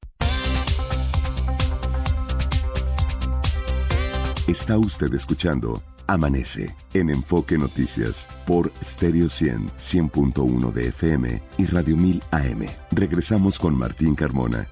Está 4.47 4.77
usted 4.77 5.13
escuchando 5.13 5.81
Amanece 6.07 6.75
en 6.93 7.09
Enfoque 7.09 7.57
Noticias 7.57 8.27
por 8.45 8.71
Stereo 8.83 9.29
100, 9.29 9.67
100.1 9.77 10.71
de 10.71 10.87
FM 10.87 11.41
y 11.57 11.65
Radio 11.65 11.97
1000 11.97 12.23
AM. 12.31 12.65
Regresamos 12.91 13.59
con 13.59 13.77
Martín 13.77 14.15
Carmona. 14.15 14.67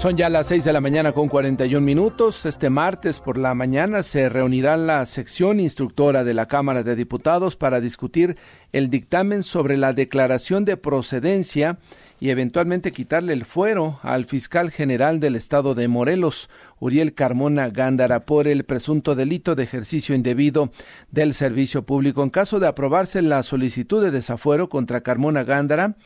Son 0.00 0.16
ya 0.16 0.30
las 0.30 0.46
6 0.46 0.64
de 0.64 0.72
la 0.72 0.80
mañana 0.80 1.12
con 1.12 1.28
41 1.28 1.84
minutos. 1.84 2.46
Este 2.46 2.70
martes 2.70 3.20
por 3.20 3.36
la 3.36 3.52
mañana 3.52 4.02
se 4.02 4.30
reunirá 4.30 4.78
la 4.78 5.04
sección 5.04 5.60
instructora 5.60 6.24
de 6.24 6.32
la 6.32 6.46
Cámara 6.46 6.82
de 6.82 6.96
Diputados 6.96 7.54
para 7.54 7.82
discutir 7.82 8.38
el 8.72 8.88
dictamen 8.88 9.42
sobre 9.42 9.76
la 9.76 9.92
declaración 9.92 10.64
de 10.64 10.78
procedencia 10.78 11.78
y 12.18 12.30
eventualmente 12.30 12.92
quitarle 12.92 13.34
el 13.34 13.44
fuero 13.44 14.00
al 14.02 14.24
fiscal 14.24 14.70
general 14.70 15.20
del 15.20 15.36
estado 15.36 15.74
de 15.74 15.86
Morelos, 15.86 16.48
Uriel 16.78 17.12
Carmona 17.12 17.68
Gándara, 17.68 18.24
por 18.24 18.48
el 18.48 18.64
presunto 18.64 19.14
delito 19.14 19.54
de 19.54 19.64
ejercicio 19.64 20.14
indebido 20.14 20.72
del 21.10 21.34
servicio 21.34 21.84
público. 21.84 22.22
En 22.22 22.30
caso 22.30 22.58
de 22.58 22.68
aprobarse 22.68 23.20
la 23.20 23.42
solicitud 23.42 24.02
de 24.02 24.10
desafuero 24.10 24.70
contra 24.70 25.02
Carmona 25.02 25.44
Gándara, 25.44 25.96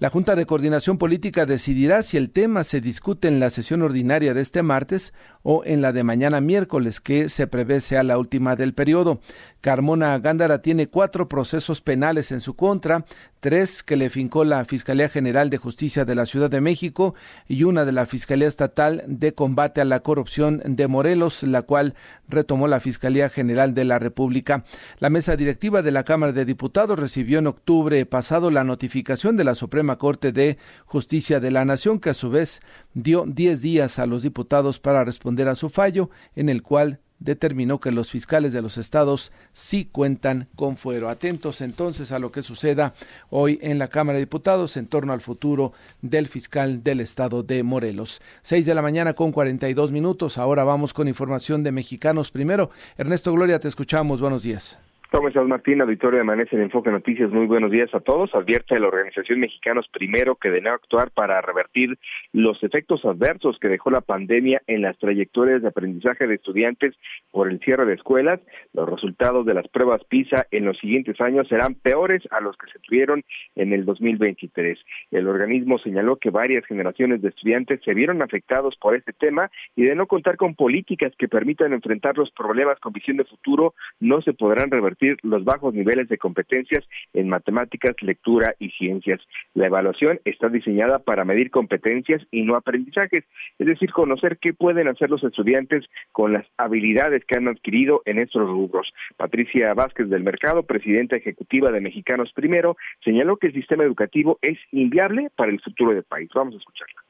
la 0.00 0.08
Junta 0.08 0.34
de 0.34 0.46
Coordinación 0.46 0.96
Política 0.96 1.44
decidirá 1.44 2.02
si 2.02 2.16
el 2.16 2.30
tema 2.30 2.64
se 2.64 2.80
discute 2.80 3.28
en 3.28 3.38
la 3.38 3.50
sesión 3.50 3.82
ordinaria 3.82 4.32
de 4.32 4.40
este 4.40 4.62
martes 4.62 5.12
o 5.42 5.62
en 5.66 5.82
la 5.82 5.92
de 5.92 6.04
mañana 6.04 6.40
miércoles, 6.40 7.02
que 7.02 7.28
se 7.28 7.46
prevé 7.46 7.82
sea 7.82 8.02
la 8.02 8.16
última 8.16 8.56
del 8.56 8.72
periodo. 8.72 9.20
Carmona 9.60 10.18
Gándara 10.18 10.62
tiene 10.62 10.88
cuatro 10.88 11.28
procesos 11.28 11.82
penales 11.82 12.32
en 12.32 12.40
su 12.40 12.56
contra, 12.56 13.04
tres 13.40 13.82
que 13.82 13.96
le 13.96 14.08
fincó 14.08 14.44
la 14.44 14.64
Fiscalía 14.64 15.10
General 15.10 15.50
de 15.50 15.58
Justicia 15.58 16.06
de 16.06 16.14
la 16.14 16.24
Ciudad 16.24 16.50
de 16.50 16.62
México 16.62 17.14
y 17.46 17.64
una 17.64 17.84
de 17.84 17.92
la 17.92 18.06
Fiscalía 18.06 18.48
Estatal 18.48 19.04
de 19.06 19.34
Combate 19.34 19.82
a 19.82 19.84
la 19.84 20.00
Corrupción 20.00 20.62
de 20.64 20.88
Morelos, 20.88 21.42
la 21.42 21.60
cual 21.62 21.94
retomó 22.26 22.68
la 22.68 22.80
Fiscalía 22.80 23.28
General 23.28 23.74
de 23.74 23.84
la 23.84 23.98
República. 23.98 24.64
La 24.98 25.10
mesa 25.10 25.36
directiva 25.36 25.82
de 25.82 25.90
la 25.90 26.04
Cámara 26.04 26.32
de 26.32 26.46
Diputados 26.46 26.98
recibió 26.98 27.38
en 27.38 27.48
octubre 27.48 28.06
pasado 28.06 28.50
la 28.50 28.64
notificación 28.64 29.36
de 29.36 29.44
la 29.44 29.54
Suprema 29.54 29.89
Corte 29.98 30.32
de 30.32 30.58
Justicia 30.86 31.40
de 31.40 31.50
la 31.50 31.64
Nación, 31.64 32.00
que 32.00 32.10
a 32.10 32.14
su 32.14 32.30
vez 32.30 32.60
dio 32.94 33.24
diez 33.26 33.62
días 33.62 33.98
a 33.98 34.06
los 34.06 34.22
diputados 34.22 34.78
para 34.78 35.04
responder 35.04 35.48
a 35.48 35.54
su 35.54 35.68
fallo, 35.68 36.10
en 36.34 36.48
el 36.48 36.62
cual 36.62 37.00
determinó 37.20 37.80
que 37.80 37.90
los 37.90 38.10
fiscales 38.10 38.52
de 38.52 38.62
los 38.62 38.78
estados 38.78 39.30
sí 39.52 39.84
cuentan 39.84 40.48
con 40.56 40.76
fuero. 40.76 41.08
Atentos 41.08 41.60
entonces 41.60 42.12
a 42.12 42.18
lo 42.18 42.32
que 42.32 42.42
suceda 42.42 42.94
hoy 43.28 43.58
en 43.62 43.78
la 43.78 43.88
Cámara 43.88 44.16
de 44.16 44.24
Diputados 44.24 44.76
en 44.76 44.86
torno 44.86 45.12
al 45.12 45.20
futuro 45.20 45.72
del 46.00 46.28
fiscal 46.28 46.82
del 46.82 47.00
estado 47.00 47.42
de 47.42 47.62
Morelos. 47.62 48.22
Seis 48.42 48.66
de 48.66 48.74
la 48.74 48.82
mañana 48.82 49.12
con 49.12 49.32
cuarenta 49.32 49.68
y 49.68 49.74
dos 49.74 49.92
minutos. 49.92 50.38
Ahora 50.38 50.64
vamos 50.64 50.94
con 50.94 51.08
información 51.08 51.62
de 51.62 51.72
mexicanos 51.72 52.30
primero. 52.30 52.70
Ernesto 52.96 53.32
Gloria, 53.32 53.60
te 53.60 53.68
escuchamos. 53.68 54.20
Buenos 54.22 54.42
días. 54.42 54.78
¿Cómo 55.12 55.26
estás, 55.26 55.44
Martín? 55.44 55.80
Auditorio 55.80 56.18
de 56.18 56.20
Amanece 56.20 56.54
en 56.54 56.62
Enfoque 56.62 56.88
Noticias. 56.88 57.32
Muy 57.32 57.46
buenos 57.46 57.72
días 57.72 57.92
a 57.92 57.98
todos. 57.98 58.32
Advierte 58.32 58.78
la 58.78 58.86
Organización 58.86 59.40
Mexicanos 59.40 59.88
Primero 59.92 60.36
que 60.36 60.50
de 60.50 60.60
no 60.60 60.70
actuar 60.70 61.10
para 61.10 61.40
revertir 61.40 61.98
los 62.32 62.62
efectos 62.62 63.04
adversos 63.04 63.58
que 63.60 63.66
dejó 63.66 63.90
la 63.90 64.02
pandemia 64.02 64.62
en 64.68 64.82
las 64.82 64.96
trayectorias 64.98 65.62
de 65.62 65.68
aprendizaje 65.68 66.28
de 66.28 66.36
estudiantes 66.36 66.94
por 67.32 67.50
el 67.50 67.58
cierre 67.58 67.86
de 67.86 67.94
escuelas. 67.94 68.38
Los 68.72 68.88
resultados 68.88 69.44
de 69.46 69.54
las 69.54 69.66
pruebas 69.66 70.04
PISA 70.04 70.46
en 70.52 70.64
los 70.64 70.78
siguientes 70.78 71.20
años 71.20 71.48
serán 71.48 71.74
peores 71.74 72.22
a 72.30 72.40
los 72.40 72.56
que 72.56 72.70
se 72.70 72.78
tuvieron 72.78 73.24
en 73.56 73.72
el 73.72 73.84
2023. 73.84 74.78
El 75.10 75.26
organismo 75.26 75.80
señaló 75.80 76.18
que 76.18 76.30
varias 76.30 76.64
generaciones 76.66 77.20
de 77.20 77.30
estudiantes 77.30 77.80
se 77.84 77.94
vieron 77.94 78.22
afectados 78.22 78.76
por 78.76 78.94
este 78.94 79.12
tema 79.12 79.50
y 79.74 79.82
de 79.82 79.96
no 79.96 80.06
contar 80.06 80.36
con 80.36 80.54
políticas 80.54 81.12
que 81.18 81.26
permitan 81.26 81.72
enfrentar 81.72 82.16
los 82.16 82.30
problemas 82.30 82.78
con 82.78 82.92
visión 82.92 83.16
de 83.16 83.24
futuro, 83.24 83.74
no 83.98 84.22
se 84.22 84.34
podrán 84.34 84.70
revertir 84.70 84.99
los 85.22 85.44
bajos 85.44 85.74
niveles 85.74 86.08
de 86.08 86.18
competencias 86.18 86.84
en 87.12 87.28
matemáticas, 87.28 87.96
lectura 88.02 88.54
y 88.58 88.70
ciencias. 88.70 89.20
La 89.54 89.66
evaluación 89.66 90.20
está 90.24 90.48
diseñada 90.48 90.98
para 90.98 91.24
medir 91.24 91.50
competencias 91.50 92.22
y 92.30 92.42
no 92.42 92.56
aprendizajes, 92.56 93.24
es 93.58 93.66
decir, 93.66 93.92
conocer 93.92 94.38
qué 94.38 94.52
pueden 94.52 94.88
hacer 94.88 95.10
los 95.10 95.24
estudiantes 95.24 95.84
con 96.12 96.32
las 96.32 96.46
habilidades 96.56 97.24
que 97.24 97.36
han 97.36 97.48
adquirido 97.48 98.02
en 98.04 98.18
estos 98.18 98.42
rubros. 98.42 98.92
Patricia 99.16 99.74
Vázquez 99.74 100.08
del 100.08 100.22
Mercado, 100.22 100.62
presidenta 100.62 101.16
ejecutiva 101.16 101.70
de 101.70 101.80
Mexicanos 101.80 102.32
Primero, 102.34 102.76
señaló 103.04 103.36
que 103.36 103.48
el 103.48 103.54
sistema 103.54 103.84
educativo 103.84 104.38
es 104.42 104.58
inviable 104.72 105.30
para 105.36 105.50
el 105.50 105.60
futuro 105.60 105.92
del 105.92 106.04
país. 106.04 106.30
Vamos 106.34 106.54
a 106.54 106.58
escucharla 106.58 107.00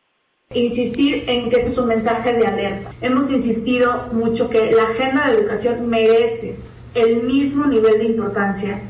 insistir 0.52 1.24
en 1.28 1.48
que 1.48 1.60
ese 1.60 1.70
es 1.70 1.78
un 1.78 1.86
mensaje 1.86 2.32
de 2.32 2.44
alerta. 2.44 2.92
Hemos 3.00 3.30
insistido 3.30 4.08
mucho 4.12 4.50
que 4.50 4.72
la 4.72 4.82
agenda 4.82 5.28
de 5.28 5.38
educación 5.38 5.88
merece 5.88 6.58
el 6.94 7.22
mismo 7.22 7.66
nivel 7.66 7.98
de 7.98 8.04
importancia 8.04 8.80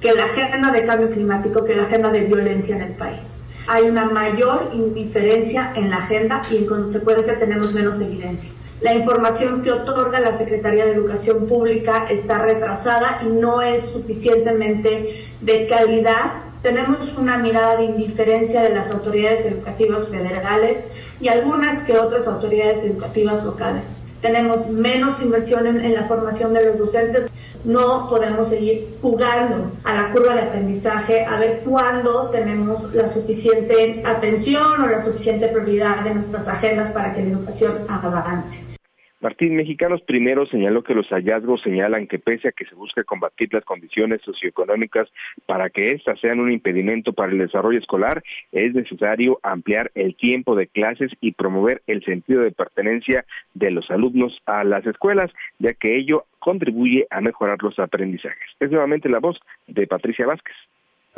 que 0.00 0.12
la 0.12 0.24
agenda 0.24 0.70
de 0.70 0.84
cambio 0.84 1.10
climático, 1.10 1.64
que 1.64 1.74
la 1.74 1.82
agenda 1.82 2.10
de 2.10 2.20
violencia 2.20 2.76
en 2.76 2.82
el 2.82 2.92
país. 2.92 3.44
Hay 3.66 3.84
una 3.84 4.06
mayor 4.06 4.70
indiferencia 4.72 5.72
en 5.74 5.90
la 5.90 5.96
agenda 5.96 6.40
y 6.50 6.58
en 6.58 6.66
consecuencia 6.66 7.38
tenemos 7.38 7.74
menos 7.74 8.00
evidencia. 8.00 8.54
La 8.80 8.94
información 8.94 9.62
que 9.62 9.72
otorga 9.72 10.20
la 10.20 10.32
Secretaría 10.32 10.86
de 10.86 10.92
Educación 10.92 11.48
Pública 11.48 12.06
está 12.08 12.38
retrasada 12.38 13.20
y 13.24 13.26
no 13.26 13.60
es 13.60 13.82
suficientemente 13.82 15.26
de 15.40 15.66
calidad. 15.66 16.44
Tenemos 16.62 17.16
una 17.18 17.38
mirada 17.38 17.76
de 17.76 17.84
indiferencia 17.84 18.62
de 18.62 18.70
las 18.70 18.92
autoridades 18.92 19.44
educativas 19.46 20.08
federales 20.08 20.92
y 21.20 21.28
algunas 21.28 21.82
que 21.82 21.98
otras 21.98 22.28
autoridades 22.28 22.84
educativas 22.84 23.44
locales. 23.44 24.07
Tenemos 24.20 24.68
menos 24.70 25.20
inversión 25.22 25.66
en, 25.66 25.94
la 25.94 26.06
formación 26.06 26.52
de 26.52 26.66
los 26.66 26.78
docentes 26.78 27.30
no 27.64 28.08
podemos 28.08 28.48
seguir 28.48 28.98
jugando 29.02 29.72
a 29.84 29.94
la 29.94 30.12
curva 30.12 30.34
de 30.34 30.42
aprendizaje 30.42 31.24
a 31.24 31.38
ver 31.38 31.62
cuándo 31.64 32.30
tenemos 32.30 32.94
la 32.94 33.08
suficiente 33.08 34.02
atención 34.06 34.80
o 34.80 34.86
la 34.86 35.04
suficiente 35.04 35.48
prioridad 35.48 36.04
de 36.04 36.14
nuestras 36.14 36.46
agendas 36.46 36.92
para 36.92 37.12
que 37.12 37.22
la 37.24 37.30
educación 37.30 37.72
avance. 37.88 38.77
Martín 39.20 39.56
Mexicanos 39.56 40.00
primero 40.02 40.46
señaló 40.46 40.84
que 40.84 40.94
los 40.94 41.08
hallazgos 41.08 41.60
señalan 41.62 42.06
que 42.06 42.20
pese 42.20 42.48
a 42.48 42.52
que 42.52 42.66
se 42.66 42.76
busca 42.76 43.02
combatir 43.02 43.52
las 43.52 43.64
condiciones 43.64 44.22
socioeconómicas 44.22 45.08
para 45.44 45.70
que 45.70 45.88
éstas 45.88 46.20
sean 46.20 46.38
un 46.38 46.52
impedimento 46.52 47.12
para 47.12 47.32
el 47.32 47.38
desarrollo 47.38 47.80
escolar, 47.80 48.22
es 48.52 48.74
necesario 48.74 49.40
ampliar 49.42 49.90
el 49.96 50.14
tiempo 50.14 50.54
de 50.54 50.68
clases 50.68 51.10
y 51.20 51.32
promover 51.32 51.82
el 51.88 52.04
sentido 52.04 52.42
de 52.42 52.52
pertenencia 52.52 53.24
de 53.54 53.72
los 53.72 53.90
alumnos 53.90 54.40
a 54.46 54.62
las 54.62 54.86
escuelas, 54.86 55.32
ya 55.58 55.74
que 55.74 55.96
ello 55.96 56.24
contribuye 56.38 57.08
a 57.10 57.20
mejorar 57.20 57.58
los 57.60 57.76
aprendizajes. 57.80 58.48
Es 58.60 58.70
nuevamente 58.70 59.08
la 59.08 59.18
voz 59.18 59.40
de 59.66 59.88
Patricia 59.88 60.26
Vázquez 60.26 60.54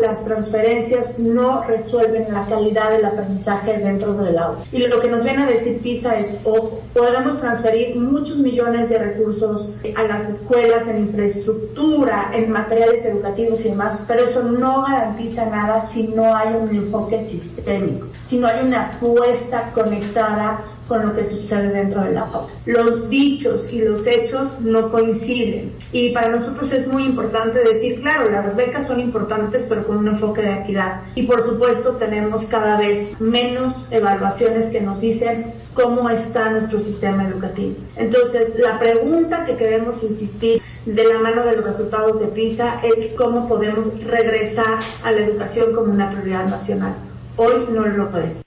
las 0.01 0.25
transferencias 0.25 1.19
no 1.19 1.65
resuelven 1.65 2.33
la 2.33 2.47
calidad 2.47 2.91
del 2.91 3.05
aprendizaje 3.05 3.79
dentro 3.79 4.15
del 4.15 4.39
aula. 4.39 4.61
Y 4.73 4.79
lo 4.87 5.01
que 5.01 5.09
nos 5.09 5.25
viene 5.25 5.45
a 5.45 5.47
decir 5.47 5.81
PISA 5.81 6.19
es, 6.19 6.41
o 6.45 6.81
podemos 6.93 7.41
transferir 7.41 7.97
muchos 7.97 8.39
millones 8.39 8.89
de 8.89 8.99
recursos 8.99 9.77
a 9.97 10.03
las 10.05 10.29
escuelas 10.29 10.87
en 10.89 10.99
infraestructura, 11.03 12.31
en 12.35 12.51
materiales 12.51 13.05
educativos 13.05 13.65
y 13.65 13.71
demás, 13.71 14.05
pero 14.07 14.25
eso 14.25 14.43
no 14.45 14.83
garantiza 14.83 15.47
nada 15.47 15.81
si 15.81 16.09
no 16.09 16.35
hay 16.35 16.55
un 16.55 16.71
enfoque 16.71 17.21
sistémico, 17.21 18.07
si 18.23 18.39
no 18.39 18.49
hay 18.49 18.65
una 18.65 18.89
apuesta 18.89 19.71
conectada 19.75 20.63
con 20.90 21.07
lo 21.07 21.14
que 21.14 21.22
sucede 21.22 21.68
dentro 21.68 22.03
del 22.03 22.18
aula. 22.18 22.48
Los 22.66 23.09
dichos 23.09 23.72
y 23.72 23.80
los 23.82 24.05
hechos 24.09 24.59
no 24.59 24.91
coinciden. 24.91 25.72
Y 25.93 26.11
para 26.11 26.30
nosotros 26.30 26.72
es 26.72 26.88
muy 26.88 27.05
importante 27.05 27.61
decir, 27.61 28.01
claro, 28.01 28.28
las 28.28 28.57
becas 28.57 28.88
son 28.88 28.99
importantes, 28.99 29.66
pero 29.68 29.86
con 29.86 29.99
un 29.99 30.09
enfoque 30.09 30.43
de 30.43 30.55
equidad. 30.55 31.03
Y 31.14 31.22
por 31.28 31.43
supuesto 31.43 31.93
tenemos 31.93 32.47
cada 32.47 32.76
vez 32.76 33.20
menos 33.20 33.86
evaluaciones 33.93 34.70
que 34.70 34.80
nos 34.80 35.01
dicen 35.01 35.53
cómo 35.74 36.11
está 36.11 36.51
nuestro 36.51 36.80
sistema 36.80 37.24
educativo. 37.28 37.76
Entonces, 37.95 38.59
la 38.59 38.80
pregunta 38.80 39.45
que 39.45 39.57
queremos 39.57 40.03
insistir 40.03 40.61
de 40.86 41.05
la 41.05 41.20
mano 41.20 41.45
de 41.45 41.55
los 41.55 41.64
resultados 41.64 42.18
de 42.18 42.26
PISA 42.26 42.80
es 42.97 43.12
cómo 43.12 43.47
podemos 43.47 43.86
regresar 44.03 44.80
a 45.05 45.12
la 45.12 45.20
educación 45.20 45.72
como 45.72 45.93
una 45.93 46.11
prioridad 46.11 46.49
nacional. 46.49 46.97
Hoy 47.36 47.68
no 47.70 47.86
lo 47.86 48.18
es. 48.18 48.43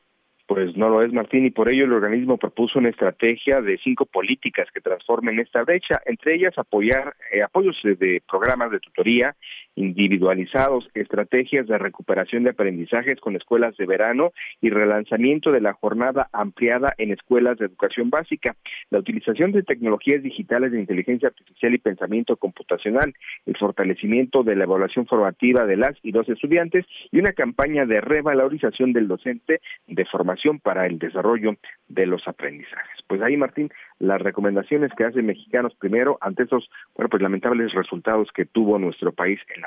Pues 0.54 0.78
no 0.78 0.88
lo 0.88 1.02
es, 1.02 1.12
Martín, 1.12 1.48
y 1.48 1.50
por 1.50 1.68
ello 1.68 1.86
el 1.86 1.94
organismo 1.94 2.38
propuso 2.38 2.78
una 2.78 2.90
estrategia 2.90 3.60
de 3.60 3.80
cinco 3.80 4.06
políticas 4.06 4.68
que 4.72 4.82
transformen 4.82 5.40
esta 5.40 5.64
brecha, 5.64 6.00
entre 6.06 6.36
ellas 6.36 6.56
apoyar 6.60 7.16
eh, 7.32 7.42
apoyos 7.42 7.76
de 7.84 8.22
programas 8.30 8.70
de 8.70 8.80
tutoría, 8.80 9.36
individualizados, 9.76 10.90
estrategias 10.94 11.68
de 11.68 11.78
recuperación 11.78 12.44
de 12.44 12.52
aprendizajes 12.52 13.20
con 13.20 13.36
escuelas 13.36 13.76
de 13.78 13.86
verano 13.86 14.32
y 14.62 14.70
relanzamiento 14.70 15.52
de 15.52 15.62
la 15.62 15.74
jornada 15.74 16.30
ampliada 16.32 16.94
en 16.98 17.12
escuelas 17.12 17.58
de 17.58 17.66
educación 17.66 18.10
básica, 18.10 18.56
la 18.90 19.00
utilización 19.00 19.52
de 19.52 19.64
tecnologías 19.64 20.22
digitales 20.22 20.72
de 20.72 20.80
inteligencia 20.80 21.30
artificial 21.30 21.74
y 21.74 21.80
pensamiento 21.80 22.38
computacional, 22.38 23.14
el 23.46 23.58
fortalecimiento 23.58 24.44
de 24.44 24.56
la 24.56 24.66
evaluación 24.66 25.08
formativa 25.08 25.66
de 25.66 25.78
las 25.78 25.98
y 26.04 26.12
los 26.12 26.28
estudiantes 26.30 26.86
y 27.12 27.20
una 27.20 27.34
campaña 27.34 27.86
de 27.86 28.02
revalorización 28.02 28.94
del 28.94 29.08
docente 29.08 29.62
de 29.88 30.06
formación 30.06 30.60
para 30.60 30.86
el 30.86 31.00
desarrollo 31.00 31.56
de 31.88 32.06
los 32.06 32.28
aprendizajes. 32.28 33.00
Pues 33.08 33.22
ahí, 33.22 33.38
Martín, 33.38 33.70
las 34.00 34.22
recomendaciones 34.22 34.92
que 34.98 35.06
hace 35.06 35.22
Mexicanos 35.22 35.74
primero 35.76 36.18
ante 36.22 36.44
esos, 36.44 36.70
bueno, 36.96 37.10
pues 37.10 37.22
lamentables 37.22 37.74
resultados 37.74 38.30
que 38.34 38.46
tuvo 38.46 38.80
nuestro 38.80 39.12
país 39.12 39.40
en 39.56 39.63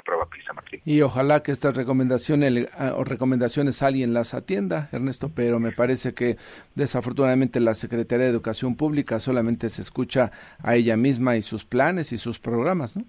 Y 0.85 1.01
ojalá 1.03 1.43
que 1.43 1.53
estas 1.53 1.77
recomendaciones 1.77 2.69
ah, 2.77 2.95
o 2.97 3.05
recomendaciones 3.05 3.83
alguien 3.83 4.15
las 4.15 4.35
atienda, 4.35 4.89
Ernesto, 4.93 5.31
pero 5.35 5.61
me 5.61 5.73
parece 5.73 6.15
que 6.15 6.37
desafortunadamente 6.75 7.61
la 7.61 7.75
Secretaría 7.75 8.27
de 8.27 8.33
Educación 8.33 8.77
Pública 8.77 9.21
solamente 9.21 9.71
se 9.71 9.83
escucha 9.83 10.33
a 10.63 10.77
ella 10.77 10.97
misma 10.97 11.37
y 11.37 11.43
sus 11.43 11.65
planes 11.65 12.13
y 12.13 12.19
sus 12.19 12.39
programas, 12.39 12.97
¿no? 12.97 13.05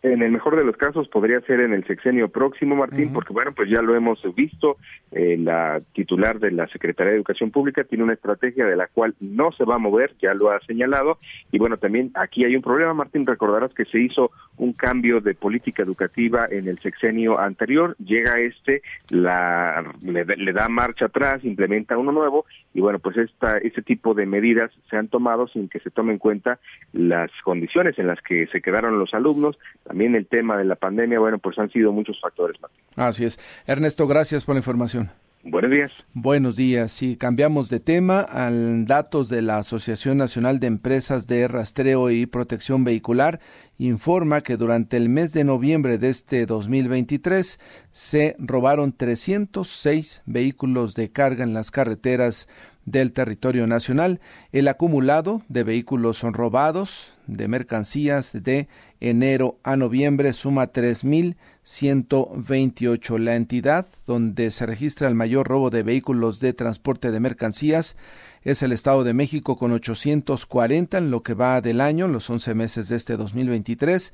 En 0.00 0.22
el 0.22 0.30
mejor 0.30 0.54
de 0.54 0.62
los 0.62 0.76
casos 0.76 1.08
podría 1.08 1.40
ser 1.40 1.58
en 1.58 1.72
el 1.72 1.84
sexenio 1.84 2.28
próximo, 2.28 2.76
Martín, 2.76 3.12
porque 3.12 3.32
bueno, 3.32 3.50
pues 3.54 3.68
ya 3.68 3.82
lo 3.82 3.96
hemos 3.96 4.22
visto, 4.36 4.76
eh, 5.10 5.36
la 5.36 5.80
titular 5.92 6.38
de 6.38 6.52
la 6.52 6.68
Secretaría 6.68 7.10
de 7.10 7.16
Educación 7.16 7.50
Pública 7.50 7.82
tiene 7.82 8.04
una 8.04 8.12
estrategia 8.12 8.64
de 8.64 8.76
la 8.76 8.86
cual 8.86 9.16
no 9.18 9.50
se 9.50 9.64
va 9.64 9.74
a 9.74 9.78
mover, 9.78 10.14
ya 10.22 10.34
lo 10.34 10.52
ha 10.52 10.60
señalado, 10.60 11.18
y 11.50 11.58
bueno, 11.58 11.78
también 11.78 12.12
aquí 12.14 12.44
hay 12.44 12.54
un 12.54 12.62
problema, 12.62 12.94
Martín, 12.94 13.26
recordarás 13.26 13.74
que 13.74 13.86
se 13.86 13.98
hizo 13.98 14.30
un 14.56 14.72
cambio 14.72 15.20
de 15.20 15.34
política 15.34 15.82
educativa 15.82 16.46
en 16.48 16.68
el 16.68 16.78
sexenio 16.78 17.40
anterior, 17.40 17.96
llega 17.98 18.38
este, 18.38 18.82
la, 19.10 19.84
le, 20.00 20.52
da 20.52 20.68
marcha 20.68 21.06
atrás, 21.06 21.44
implementa 21.44 21.98
uno 21.98 22.12
nuevo, 22.12 22.44
y 22.72 22.80
bueno, 22.80 23.00
pues 23.00 23.16
esta, 23.16 23.58
este 23.58 23.82
tipo 23.82 24.14
de 24.14 24.26
medidas 24.26 24.70
se 24.88 24.96
han 24.96 25.08
tomado 25.08 25.48
sin 25.48 25.68
que 25.68 25.80
se 25.80 25.90
tome 25.90 26.12
en 26.12 26.18
cuenta 26.18 26.60
las 26.92 27.32
condiciones 27.42 27.98
en 27.98 28.06
las 28.06 28.22
que 28.22 28.46
se 28.46 28.60
quedaron 28.60 29.00
los 29.00 29.12
alumnos, 29.12 29.58
también 29.88 30.14
el 30.14 30.26
tema 30.26 30.58
de 30.58 30.66
la 30.66 30.76
pandemia, 30.76 31.18
bueno, 31.18 31.38
pues 31.38 31.58
han 31.58 31.70
sido 31.70 31.92
muchos 31.92 32.20
factores. 32.20 32.60
Martín. 32.60 32.78
Así 32.94 33.24
es. 33.24 33.40
Ernesto, 33.66 34.06
gracias 34.06 34.44
por 34.44 34.54
la 34.54 34.58
información. 34.58 35.10
Buenos 35.44 35.70
días. 35.70 35.92
Buenos 36.12 36.56
días. 36.56 36.92
Sí, 36.92 37.16
cambiamos 37.16 37.70
de 37.70 37.80
tema 37.80 38.20
al 38.20 38.84
datos 38.84 39.30
de 39.30 39.40
la 39.40 39.56
Asociación 39.56 40.18
Nacional 40.18 40.60
de 40.60 40.66
Empresas 40.66 41.26
de 41.26 41.48
Rastreo 41.48 42.10
y 42.10 42.26
Protección 42.26 42.84
Vehicular 42.84 43.40
informa 43.78 44.42
que 44.42 44.58
durante 44.58 44.98
el 44.98 45.08
mes 45.08 45.32
de 45.32 45.44
noviembre 45.44 45.96
de 45.96 46.10
este 46.10 46.44
2023 46.44 47.58
se 47.92 48.36
robaron 48.38 48.92
306 48.92 50.22
vehículos 50.26 50.94
de 50.94 51.12
carga 51.12 51.44
en 51.44 51.54
las 51.54 51.70
carreteras 51.70 52.48
del 52.90 53.12
territorio 53.12 53.66
nacional. 53.66 54.20
El 54.52 54.68
acumulado 54.68 55.42
de 55.48 55.64
vehículos 55.64 56.22
robados 56.22 57.14
de 57.26 57.48
mercancías 57.48 58.32
de 58.32 58.68
enero 59.00 59.58
a 59.62 59.76
noviembre 59.76 60.32
suma 60.32 60.72
3.128. 60.72 63.18
La 63.18 63.36
entidad 63.36 63.86
donde 64.06 64.50
se 64.50 64.64
registra 64.66 65.08
el 65.08 65.14
mayor 65.14 65.48
robo 65.48 65.70
de 65.70 65.82
vehículos 65.82 66.40
de 66.40 66.52
transporte 66.52 67.10
de 67.10 67.20
mercancías 67.20 67.96
es 68.42 68.62
el 68.62 68.72
Estado 68.72 69.04
de 69.04 69.14
México 69.14 69.56
con 69.56 69.72
840 69.72 70.98
en 70.98 71.10
lo 71.10 71.22
que 71.22 71.32
va 71.34 71.60
del 71.60 71.80
año, 71.80 72.08
los 72.08 72.28
11 72.30 72.54
meses 72.54 72.88
de 72.88 72.96
este 72.96 73.16
2023. 73.16 74.12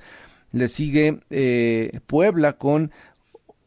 Le 0.53 0.68
sigue 0.68 1.20
eh, 1.31 2.01
Puebla 2.07 2.55
con 2.55 2.93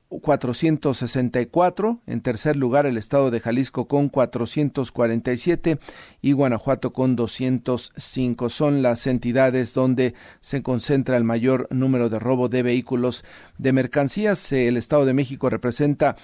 464, 0.10 2.01
en 2.08 2.22
tercer 2.22 2.55
lugar 2.55 2.86
el 2.86 2.97
estado 2.97 3.32
de 3.32 3.39
Jalisco 3.39 3.88
con 3.88 4.10
447 4.10 5.80
y 6.22 6.32
Guanajuato 6.32 6.93
con 6.93 7.16
205. 7.16 8.49
Son 8.49 8.82
las 8.82 9.08
entidades 9.08 9.74
donde 9.74 10.14
se 10.39 10.64
concentra 10.64 11.18
el 11.18 11.24
mayor 11.24 11.68
número 11.72 12.10
de 12.10 12.20
robo 12.20 12.49
de 12.49 12.64
vehículos 12.64 13.26
de 13.58 13.74
mercancías. 13.74 14.51
El 14.51 14.78
estado 14.78 15.05
de 15.05 15.14
México 15.14 15.49
representa 15.49 16.16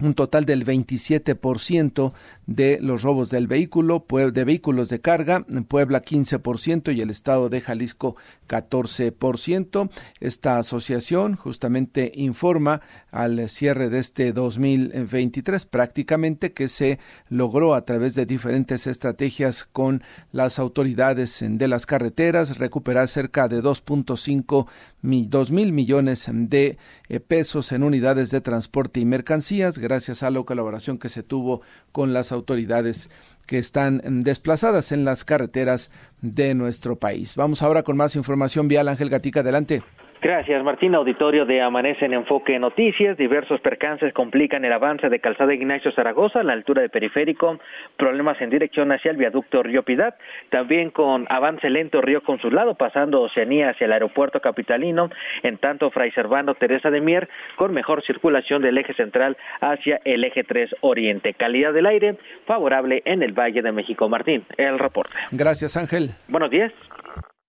un 0.00 0.14
total 0.14 0.44
del 0.44 0.64
27% 0.64 2.12
de 2.46 2.78
los 2.80 3.02
robos 3.02 3.30
del 3.30 3.46
vehículo, 3.46 4.04
de 4.32 4.44
vehículos 4.44 4.88
de 4.88 5.00
carga, 5.00 5.44
en 5.48 5.64
Puebla 5.64 6.02
15% 6.02 6.94
y 6.94 7.00
el 7.00 7.10
estado 7.10 7.48
de 7.48 7.60
Jalisco 7.60 8.16
14%. 8.48 9.90
Esta 10.20 10.58
asociación 10.58 11.36
justamente 11.36 12.12
informa 12.14 12.80
al 13.10 13.48
cierre 13.48 13.88
de 13.88 13.98
este 13.98 14.32
2023 14.32 15.64
prácticamente 15.66 16.52
que 16.52 16.68
se 16.68 16.98
logró 17.28 17.74
a 17.74 17.84
través 17.84 18.14
de 18.14 18.26
diferentes 18.26 18.86
estrategias 18.86 19.64
con 19.64 20.02
las 20.32 20.58
autoridades 20.58 21.44
de 21.46 21.68
las 21.68 21.86
carreteras 21.86 22.58
recuperar 22.58 23.08
cerca 23.08 23.48
de 23.48 23.62
2.5 23.62 24.66
dos 25.02 25.50
mil 25.50 25.72
millones 25.72 26.28
de 26.30 26.78
eh, 27.08 27.20
pesos 27.20 27.72
en 27.72 27.82
unidades 27.82 28.30
de 28.30 28.40
transporte 28.40 29.00
y 29.00 29.04
mercancías 29.04 29.78
gracias 29.78 30.22
a 30.22 30.30
la 30.30 30.42
colaboración 30.42 30.98
que 30.98 31.08
se 31.08 31.22
tuvo 31.22 31.62
con 31.92 32.12
las 32.12 32.32
autoridades 32.32 33.10
que 33.46 33.58
están 33.58 34.02
mm, 34.04 34.20
desplazadas 34.20 34.92
en 34.92 35.04
las 35.04 35.24
carreteras 35.24 35.90
de 36.20 36.54
nuestro 36.54 36.98
país. 36.98 37.34
Vamos 37.36 37.62
ahora 37.62 37.82
con 37.82 37.96
más 37.96 38.14
información 38.16 38.68
vial. 38.68 38.88
Ángel 38.88 39.10
Gatica, 39.10 39.40
adelante. 39.40 39.82
Gracias, 40.22 40.62
Martín. 40.62 40.94
Auditorio 40.94 41.46
de 41.46 41.62
Amanece 41.62 42.04
en 42.04 42.12
Enfoque 42.12 42.58
Noticias. 42.58 43.16
Diversos 43.16 43.58
percances 43.62 44.12
complican 44.12 44.66
el 44.66 44.72
avance 44.72 45.08
de 45.08 45.18
Calzada 45.18 45.54
Ignacio 45.54 45.92
Zaragoza 45.92 46.40
a 46.40 46.44
la 46.44 46.52
altura 46.52 46.82
de 46.82 46.90
Periférico. 46.90 47.58
Problemas 47.96 48.38
en 48.42 48.50
dirección 48.50 48.92
hacia 48.92 49.12
el 49.12 49.16
viaducto 49.16 49.62
Río 49.62 49.82
Piedad. 49.82 50.14
También 50.50 50.90
con 50.90 51.26
avance 51.30 51.70
lento 51.70 52.02
Río 52.02 52.22
Consulado, 52.22 52.74
pasando 52.74 53.22
Oceanía 53.22 53.70
hacia 53.70 53.86
el 53.86 53.92
aeropuerto 53.92 54.40
capitalino. 54.40 55.08
En 55.42 55.56
tanto, 55.56 55.90
Fray 55.90 56.10
Servando 56.10 56.54
Teresa 56.54 56.90
de 56.90 57.00
Mier, 57.00 57.30
con 57.56 57.72
mejor 57.72 58.04
circulación 58.04 58.60
del 58.60 58.76
eje 58.76 58.92
central 58.92 59.38
hacia 59.62 60.02
el 60.04 60.22
eje 60.24 60.44
3 60.44 60.76
Oriente. 60.82 61.32
Calidad 61.32 61.72
del 61.72 61.86
aire 61.86 62.18
favorable 62.44 63.00
en 63.06 63.22
el 63.22 63.32
Valle 63.32 63.62
de 63.62 63.72
México. 63.72 64.06
Martín, 64.10 64.44
el 64.58 64.78
reporte. 64.78 65.14
Gracias, 65.32 65.78
Ángel. 65.78 66.10
Buenos 66.28 66.50
días. 66.50 66.72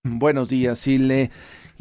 Buenos 0.04 0.48
días. 0.48 0.78
Sí, 0.78 0.96
le 0.98 1.28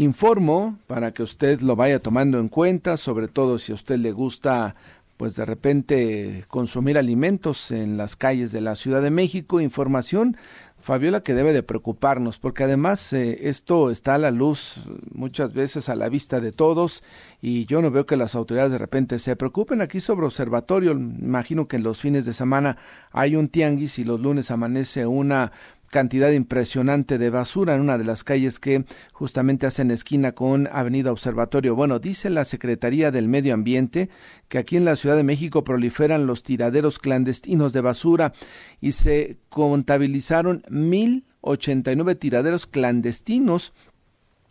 informo 0.01 0.77
para 0.87 1.13
que 1.13 1.23
usted 1.23 1.61
lo 1.61 1.75
vaya 1.75 1.99
tomando 1.99 2.39
en 2.39 2.49
cuenta, 2.49 2.97
sobre 2.97 3.27
todo 3.27 3.57
si 3.57 3.71
a 3.71 3.75
usted 3.75 3.97
le 3.97 4.11
gusta 4.11 4.75
pues 5.17 5.35
de 5.35 5.45
repente 5.45 6.45
consumir 6.47 6.97
alimentos 6.97 7.69
en 7.69 7.95
las 7.95 8.15
calles 8.15 8.51
de 8.51 8.59
la 8.59 8.75
Ciudad 8.75 9.03
de 9.03 9.11
México, 9.11 9.61
información 9.61 10.35
Fabiola 10.79 11.21
que 11.21 11.35
debe 11.35 11.53
de 11.53 11.61
preocuparnos 11.61 12.39
porque 12.39 12.63
además 12.63 13.13
eh, 13.13 13.47
esto 13.47 13.91
está 13.91 14.15
a 14.15 14.17
la 14.17 14.31
luz 14.31 14.79
muchas 15.13 15.53
veces 15.53 15.89
a 15.89 15.95
la 15.95 16.09
vista 16.09 16.41
de 16.41 16.51
todos 16.51 17.03
y 17.39 17.65
yo 17.65 17.83
no 17.83 17.91
veo 17.91 18.07
que 18.07 18.17
las 18.17 18.33
autoridades 18.33 18.71
de 18.71 18.79
repente 18.79 19.19
se 19.19 19.35
preocupen. 19.35 19.81
Aquí 19.81 19.99
sobre 19.99 20.25
observatorio 20.25 20.93
imagino 20.93 21.67
que 21.67 21.75
en 21.75 21.83
los 21.83 21.99
fines 21.99 22.25
de 22.25 22.33
semana 22.33 22.77
hay 23.11 23.35
un 23.35 23.47
tianguis 23.47 23.99
y 23.99 24.03
los 24.03 24.19
lunes 24.19 24.49
amanece 24.49 25.05
una 25.05 25.51
cantidad 25.91 26.31
impresionante 26.31 27.17
de 27.19 27.29
basura 27.29 27.75
en 27.75 27.81
una 27.81 27.99
de 27.99 28.05
las 28.05 28.23
calles 28.23 28.59
que 28.59 28.85
justamente 29.11 29.67
hacen 29.67 29.91
esquina 29.91 30.31
con 30.31 30.67
Avenida 30.71 31.11
Observatorio. 31.11 31.75
Bueno, 31.75 31.99
dice 31.99 32.29
la 32.31 32.45
Secretaría 32.45 33.11
del 33.11 33.27
Medio 33.27 33.53
Ambiente 33.53 34.09
que 34.47 34.57
aquí 34.57 34.77
en 34.77 34.85
la 34.85 34.95
Ciudad 34.95 35.17
de 35.17 35.23
México 35.23 35.63
proliferan 35.63 36.25
los 36.25 36.41
tiraderos 36.41 36.97
clandestinos 36.97 37.73
de 37.73 37.81
basura 37.81 38.33
y 38.79 38.93
se 38.93 39.37
contabilizaron 39.49 40.63
1.089 40.63 42.17
tiraderos 42.17 42.65
clandestinos 42.65 43.73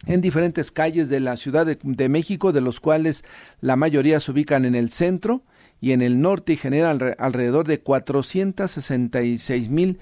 en 0.06 0.20
diferentes 0.20 0.70
calles 0.70 1.08
de 1.08 1.20
la 1.20 1.36
Ciudad 1.36 1.66
de, 1.66 2.08
México, 2.08 2.52
de 2.52 2.60
los 2.60 2.80
cuales 2.80 3.24
la 3.60 3.76
mayoría 3.76 4.20
se 4.20 4.30
ubican 4.30 4.64
en 4.64 4.74
el 4.74 4.90
centro 4.90 5.42
y 5.80 5.92
en 5.92 6.02
el 6.02 6.20
norte 6.20 6.54
y 6.54 6.56
generan 6.56 7.14
alrededor 7.18 7.66
de 7.66 7.80
466 7.80 9.70
mil 9.70 9.98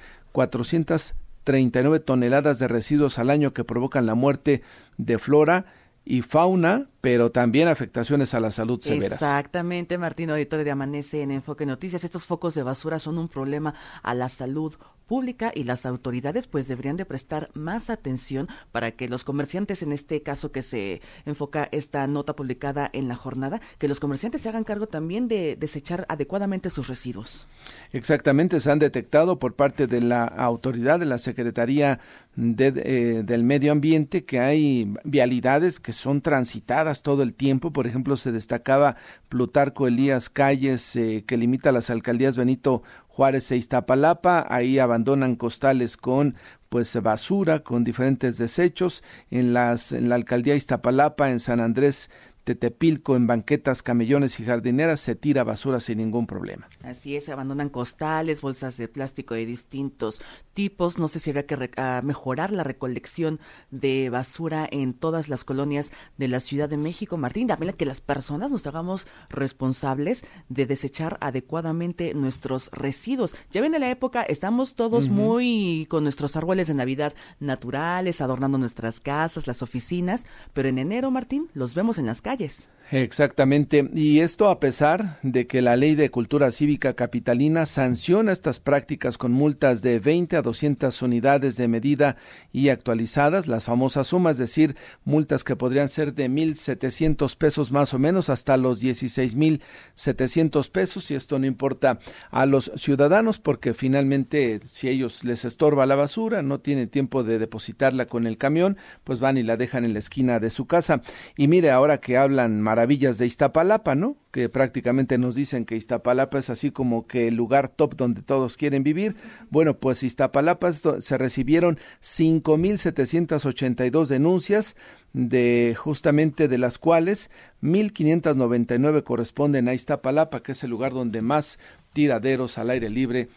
439 1.48 2.00
toneladas 2.00 2.58
de 2.58 2.68
residuos 2.68 3.18
al 3.18 3.30
año 3.30 3.52
que 3.52 3.64
provocan 3.64 4.04
la 4.04 4.14
muerte 4.14 4.62
de 4.98 5.18
flora 5.18 5.64
y 6.04 6.22
fauna, 6.22 6.88
pero 7.00 7.30
también 7.30 7.68
afectaciones 7.68 8.34
a 8.34 8.40
la 8.40 8.50
salud 8.50 8.80
severas. 8.80 9.12
Exactamente, 9.12 9.98
Martín, 9.98 10.30
auditor 10.30 10.64
de 10.64 10.70
Amanece 10.70 11.22
en 11.22 11.30
Enfoque 11.30 11.66
Noticias. 11.66 12.04
Estos 12.04 12.26
focos 12.26 12.54
de 12.54 12.62
basura 12.62 12.98
son 12.98 13.18
un 13.18 13.28
problema 13.28 13.74
a 14.02 14.14
la 14.14 14.28
salud 14.28 14.74
pública 15.08 15.50
y 15.54 15.64
las 15.64 15.86
autoridades 15.86 16.46
pues 16.46 16.68
deberían 16.68 16.96
de 16.96 17.04
prestar 17.04 17.50
más 17.54 17.90
atención 17.90 18.46
para 18.70 18.92
que 18.92 19.08
los 19.08 19.24
comerciantes, 19.24 19.82
en 19.82 19.92
este 19.92 20.22
caso 20.22 20.52
que 20.52 20.62
se 20.62 21.00
enfoca 21.26 21.68
esta 21.72 22.06
nota 22.06 22.36
publicada 22.36 22.88
en 22.92 23.08
la 23.08 23.16
jornada, 23.16 23.60
que 23.78 23.88
los 23.88 23.98
comerciantes 23.98 24.42
se 24.42 24.50
hagan 24.50 24.64
cargo 24.64 24.86
también 24.86 25.26
de 25.26 25.56
desechar 25.56 26.06
adecuadamente 26.08 26.70
sus 26.70 26.86
residuos. 26.86 27.48
Exactamente, 27.92 28.60
se 28.60 28.70
han 28.70 28.78
detectado 28.78 29.38
por 29.38 29.54
parte 29.54 29.86
de 29.86 30.02
la 30.02 30.24
autoridad 30.24 31.00
de 31.00 31.06
la 31.06 31.18
Secretaría 31.18 32.00
de, 32.36 32.68
eh, 32.68 33.22
del 33.24 33.42
Medio 33.42 33.72
Ambiente 33.72 34.24
que 34.24 34.38
hay 34.38 34.94
vialidades 35.02 35.80
que 35.80 35.92
son 35.92 36.20
transitadas 36.20 37.02
todo 37.02 37.24
el 37.24 37.34
tiempo. 37.34 37.72
Por 37.72 37.86
ejemplo, 37.88 38.16
se 38.16 38.30
destacaba 38.30 38.96
Plutarco 39.28 39.88
Elías 39.88 40.28
Calles, 40.28 40.94
eh, 40.94 41.24
que 41.26 41.36
limita 41.36 41.72
las 41.72 41.90
alcaldías 41.90 42.36
Benito 42.36 42.82
Juárez 43.18 43.50
e 43.50 43.56
Iztapalapa, 43.56 44.46
ahí 44.48 44.78
abandonan 44.78 45.34
costales 45.34 45.96
con 45.96 46.36
pues 46.68 46.94
basura, 47.02 47.64
con 47.64 47.82
diferentes 47.82 48.38
desechos, 48.38 49.02
en 49.32 49.52
las 49.52 49.90
en 49.90 50.08
la 50.08 50.14
alcaldía 50.14 50.54
Iztapalapa, 50.54 51.28
en 51.28 51.40
San 51.40 51.58
Andrés 51.58 52.10
Tetepilco, 52.48 53.14
en 53.14 53.26
banquetas, 53.26 53.82
camellones 53.82 54.40
y 54.40 54.44
jardineras 54.46 55.00
se 55.00 55.14
tira 55.14 55.44
basura 55.44 55.80
sin 55.80 55.98
ningún 55.98 56.26
problema. 56.26 56.66
Así 56.82 57.14
es, 57.14 57.26
se 57.26 57.32
abandonan 57.32 57.68
costales, 57.68 58.40
bolsas 58.40 58.78
de 58.78 58.88
plástico 58.88 59.34
de 59.34 59.44
distintos 59.44 60.22
tipos. 60.54 60.96
No 60.96 61.08
sé 61.08 61.18
si 61.18 61.28
habría 61.28 61.44
que 61.44 61.70
ah, 61.76 62.00
mejorar 62.02 62.50
la 62.50 62.64
recolección 62.64 63.38
de 63.70 64.08
basura 64.08 64.66
en 64.70 64.94
todas 64.94 65.28
las 65.28 65.44
colonias 65.44 65.92
de 66.16 66.28
la 66.28 66.40
Ciudad 66.40 66.70
de 66.70 66.78
México. 66.78 67.18
Martín, 67.18 67.48
también 67.48 67.74
que 67.74 67.84
las 67.84 68.00
personas 68.00 68.50
nos 68.50 68.66
hagamos 68.66 69.06
responsables 69.28 70.24
de 70.48 70.64
desechar 70.64 71.18
adecuadamente 71.20 72.14
nuestros 72.14 72.70
residuos. 72.70 73.36
Ya 73.50 73.60
viene 73.60 73.78
la 73.78 73.90
época, 73.90 74.22
estamos 74.22 74.74
todos 74.74 75.10
muy 75.10 75.86
con 75.90 76.02
nuestros 76.02 76.34
árboles 76.34 76.68
de 76.68 76.72
Navidad 76.72 77.12
naturales, 77.40 78.22
adornando 78.22 78.56
nuestras 78.56 79.00
casas, 79.00 79.46
las 79.46 79.60
oficinas, 79.60 80.24
pero 80.54 80.70
en 80.70 80.78
enero, 80.78 81.10
Martín, 81.10 81.50
los 81.52 81.74
vemos 81.74 81.98
en 81.98 82.06
las 82.06 82.22
calles 82.22 82.37
calles. 82.38 82.68
Exactamente, 82.90 83.86
y 83.92 84.20
esto 84.20 84.48
a 84.48 84.60
pesar 84.60 85.18
de 85.22 85.46
que 85.46 85.60
la 85.60 85.76
Ley 85.76 85.94
de 85.94 86.10
Cultura 86.10 86.50
Cívica 86.50 86.94
Capitalina 86.94 87.66
sanciona 87.66 88.32
estas 88.32 88.60
prácticas 88.60 89.18
con 89.18 89.30
multas 89.30 89.82
de 89.82 89.98
20 89.98 90.38
a 90.38 90.42
200 90.42 91.02
unidades 91.02 91.58
de 91.58 91.68
medida 91.68 92.16
y 92.50 92.70
actualizadas, 92.70 93.46
las 93.46 93.64
famosas 93.64 94.06
sumas, 94.06 94.36
es 94.36 94.38
decir, 94.38 94.74
multas 95.04 95.44
que 95.44 95.54
podrían 95.54 95.90
ser 95.90 96.14
de 96.14 96.30
1.700 96.30 97.36
pesos 97.36 97.72
más 97.72 97.92
o 97.92 97.98
menos 97.98 98.30
hasta 98.30 98.56
los 98.56 98.82
16.700 98.82 100.70
pesos, 100.70 101.10
y 101.10 101.14
esto 101.14 101.38
no 101.38 101.44
importa 101.44 101.98
a 102.30 102.46
los 102.46 102.72
ciudadanos 102.76 103.38
porque 103.38 103.74
finalmente 103.74 104.60
si 104.64 104.88
ellos 104.88 105.24
les 105.24 105.44
estorba 105.44 105.84
la 105.84 105.94
basura, 105.94 106.40
no 106.40 106.60
tienen 106.60 106.88
tiempo 106.88 107.22
de 107.22 107.38
depositarla 107.38 108.06
con 108.06 108.26
el 108.26 108.38
camión, 108.38 108.78
pues 109.04 109.20
van 109.20 109.36
y 109.36 109.42
la 109.42 109.58
dejan 109.58 109.84
en 109.84 109.92
la 109.92 109.98
esquina 109.98 110.40
de 110.40 110.48
su 110.48 110.66
casa. 110.66 111.02
Y 111.36 111.48
mire, 111.48 111.70
ahora 111.70 112.00
que 112.00 112.16
hablan 112.16 112.62
maravillas 112.78 113.18
de 113.18 113.26
Iztapalapa, 113.26 113.96
¿no? 113.96 114.16
Que 114.30 114.48
prácticamente 114.48 115.18
nos 115.18 115.34
dicen 115.34 115.64
que 115.64 115.74
Iztapalapa 115.74 116.38
es 116.38 116.48
así 116.48 116.70
como 116.70 117.08
que 117.08 117.26
el 117.26 117.34
lugar 117.34 117.68
top 117.68 117.96
donde 117.96 118.22
todos 118.22 118.56
quieren 118.56 118.84
vivir. 118.84 119.16
Bueno, 119.50 119.80
pues 119.80 120.04
Iztapalapa 120.04 120.70
se 120.70 121.18
recibieron 121.18 121.76
5.782 122.00 124.06
denuncias 124.06 124.76
de 125.12 125.74
justamente 125.76 126.46
de 126.46 126.58
las 126.58 126.78
cuales 126.78 127.32
1599 127.62 129.02
corresponden 129.02 129.66
a 129.66 129.74
Iztapalapa, 129.74 130.44
que 130.44 130.52
es 130.52 130.62
el 130.62 130.70
lugar 130.70 130.92
donde 130.92 131.20
más 131.20 131.58
tiraderos 131.92 132.58
al 132.58 132.70
aire 132.70 132.90
libre 132.90 133.28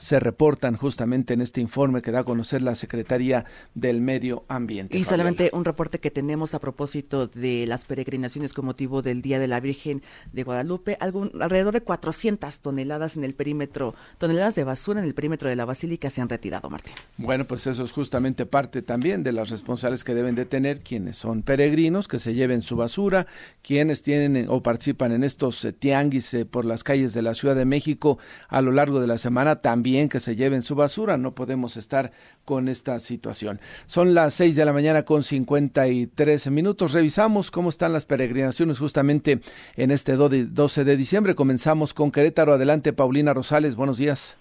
se 0.00 0.18
reportan 0.18 0.76
justamente 0.76 1.34
en 1.34 1.42
este 1.42 1.60
informe 1.60 2.00
que 2.00 2.10
da 2.10 2.20
a 2.20 2.24
conocer 2.24 2.62
la 2.62 2.74
Secretaría 2.74 3.44
del 3.74 4.00
Medio 4.00 4.44
Ambiente. 4.48 4.96
Y 4.96 5.04
solamente 5.04 5.50
un 5.52 5.66
reporte 5.66 6.00
que 6.00 6.10
tenemos 6.10 6.54
a 6.54 6.58
propósito 6.58 7.26
de 7.26 7.66
las 7.66 7.84
peregrinaciones 7.84 8.54
con 8.54 8.64
motivo 8.64 9.02
del 9.02 9.20
Día 9.20 9.38
de 9.38 9.46
la 9.46 9.60
Virgen 9.60 10.02
de 10.32 10.42
Guadalupe, 10.42 10.96
algún, 11.00 11.30
alrededor 11.40 11.74
de 11.74 11.82
400 11.82 12.60
toneladas 12.60 13.18
en 13.18 13.24
el 13.24 13.34
perímetro, 13.34 13.94
toneladas 14.16 14.54
de 14.54 14.64
basura 14.64 15.00
en 15.00 15.06
el 15.06 15.12
perímetro 15.12 15.50
de 15.50 15.56
la 15.56 15.66
Basílica 15.66 16.08
se 16.08 16.22
han 16.22 16.30
retirado, 16.30 16.70
Martín. 16.70 16.94
Bueno, 17.18 17.44
pues 17.44 17.66
eso 17.66 17.84
es 17.84 17.92
justamente 17.92 18.46
parte 18.46 18.80
también 18.80 19.22
de 19.22 19.32
las 19.32 19.50
responsables 19.50 20.02
que 20.02 20.14
deben 20.14 20.34
de 20.34 20.46
tener 20.46 20.80
quienes 20.80 21.18
son 21.18 21.42
peregrinos, 21.42 22.08
que 22.08 22.18
se 22.18 22.32
lleven 22.32 22.62
su 22.62 22.76
basura, 22.76 23.26
quienes 23.60 24.00
tienen 24.00 24.46
o 24.48 24.62
participan 24.62 25.12
en 25.12 25.24
estos 25.24 25.62
eh, 25.66 25.74
tianguis 25.74 26.32
eh, 26.32 26.46
por 26.46 26.64
las 26.64 26.84
calles 26.84 27.12
de 27.12 27.20
la 27.20 27.34
Ciudad 27.34 27.54
de 27.54 27.66
México 27.66 28.18
a 28.48 28.62
lo 28.62 28.72
largo 28.72 28.98
de 28.98 29.06
la 29.06 29.18
semana 29.18 29.60
también 29.60 29.89
que 30.08 30.20
se 30.20 30.36
lleven 30.36 30.62
su 30.62 30.74
basura. 30.74 31.16
No 31.16 31.34
podemos 31.34 31.76
estar 31.76 32.12
con 32.44 32.68
esta 32.68 32.98
situación. 33.00 33.60
Son 33.86 34.14
las 34.14 34.34
6 34.34 34.56
de 34.56 34.64
la 34.64 34.72
mañana 34.72 35.04
con 35.04 35.22
53 35.22 36.50
minutos. 36.50 36.92
Revisamos 36.92 37.50
cómo 37.50 37.68
están 37.68 37.92
las 37.92 38.06
peregrinaciones 38.06 38.78
justamente 38.78 39.40
en 39.76 39.90
este 39.90 40.14
12 40.16 40.84
de 40.84 40.96
diciembre. 40.96 41.34
Comenzamos 41.34 41.94
con 41.94 42.10
Querétaro. 42.10 42.54
Adelante, 42.54 42.92
Paulina 42.92 43.34
Rosales. 43.34 43.76
Buenos 43.76 43.98
días. 43.98 44.39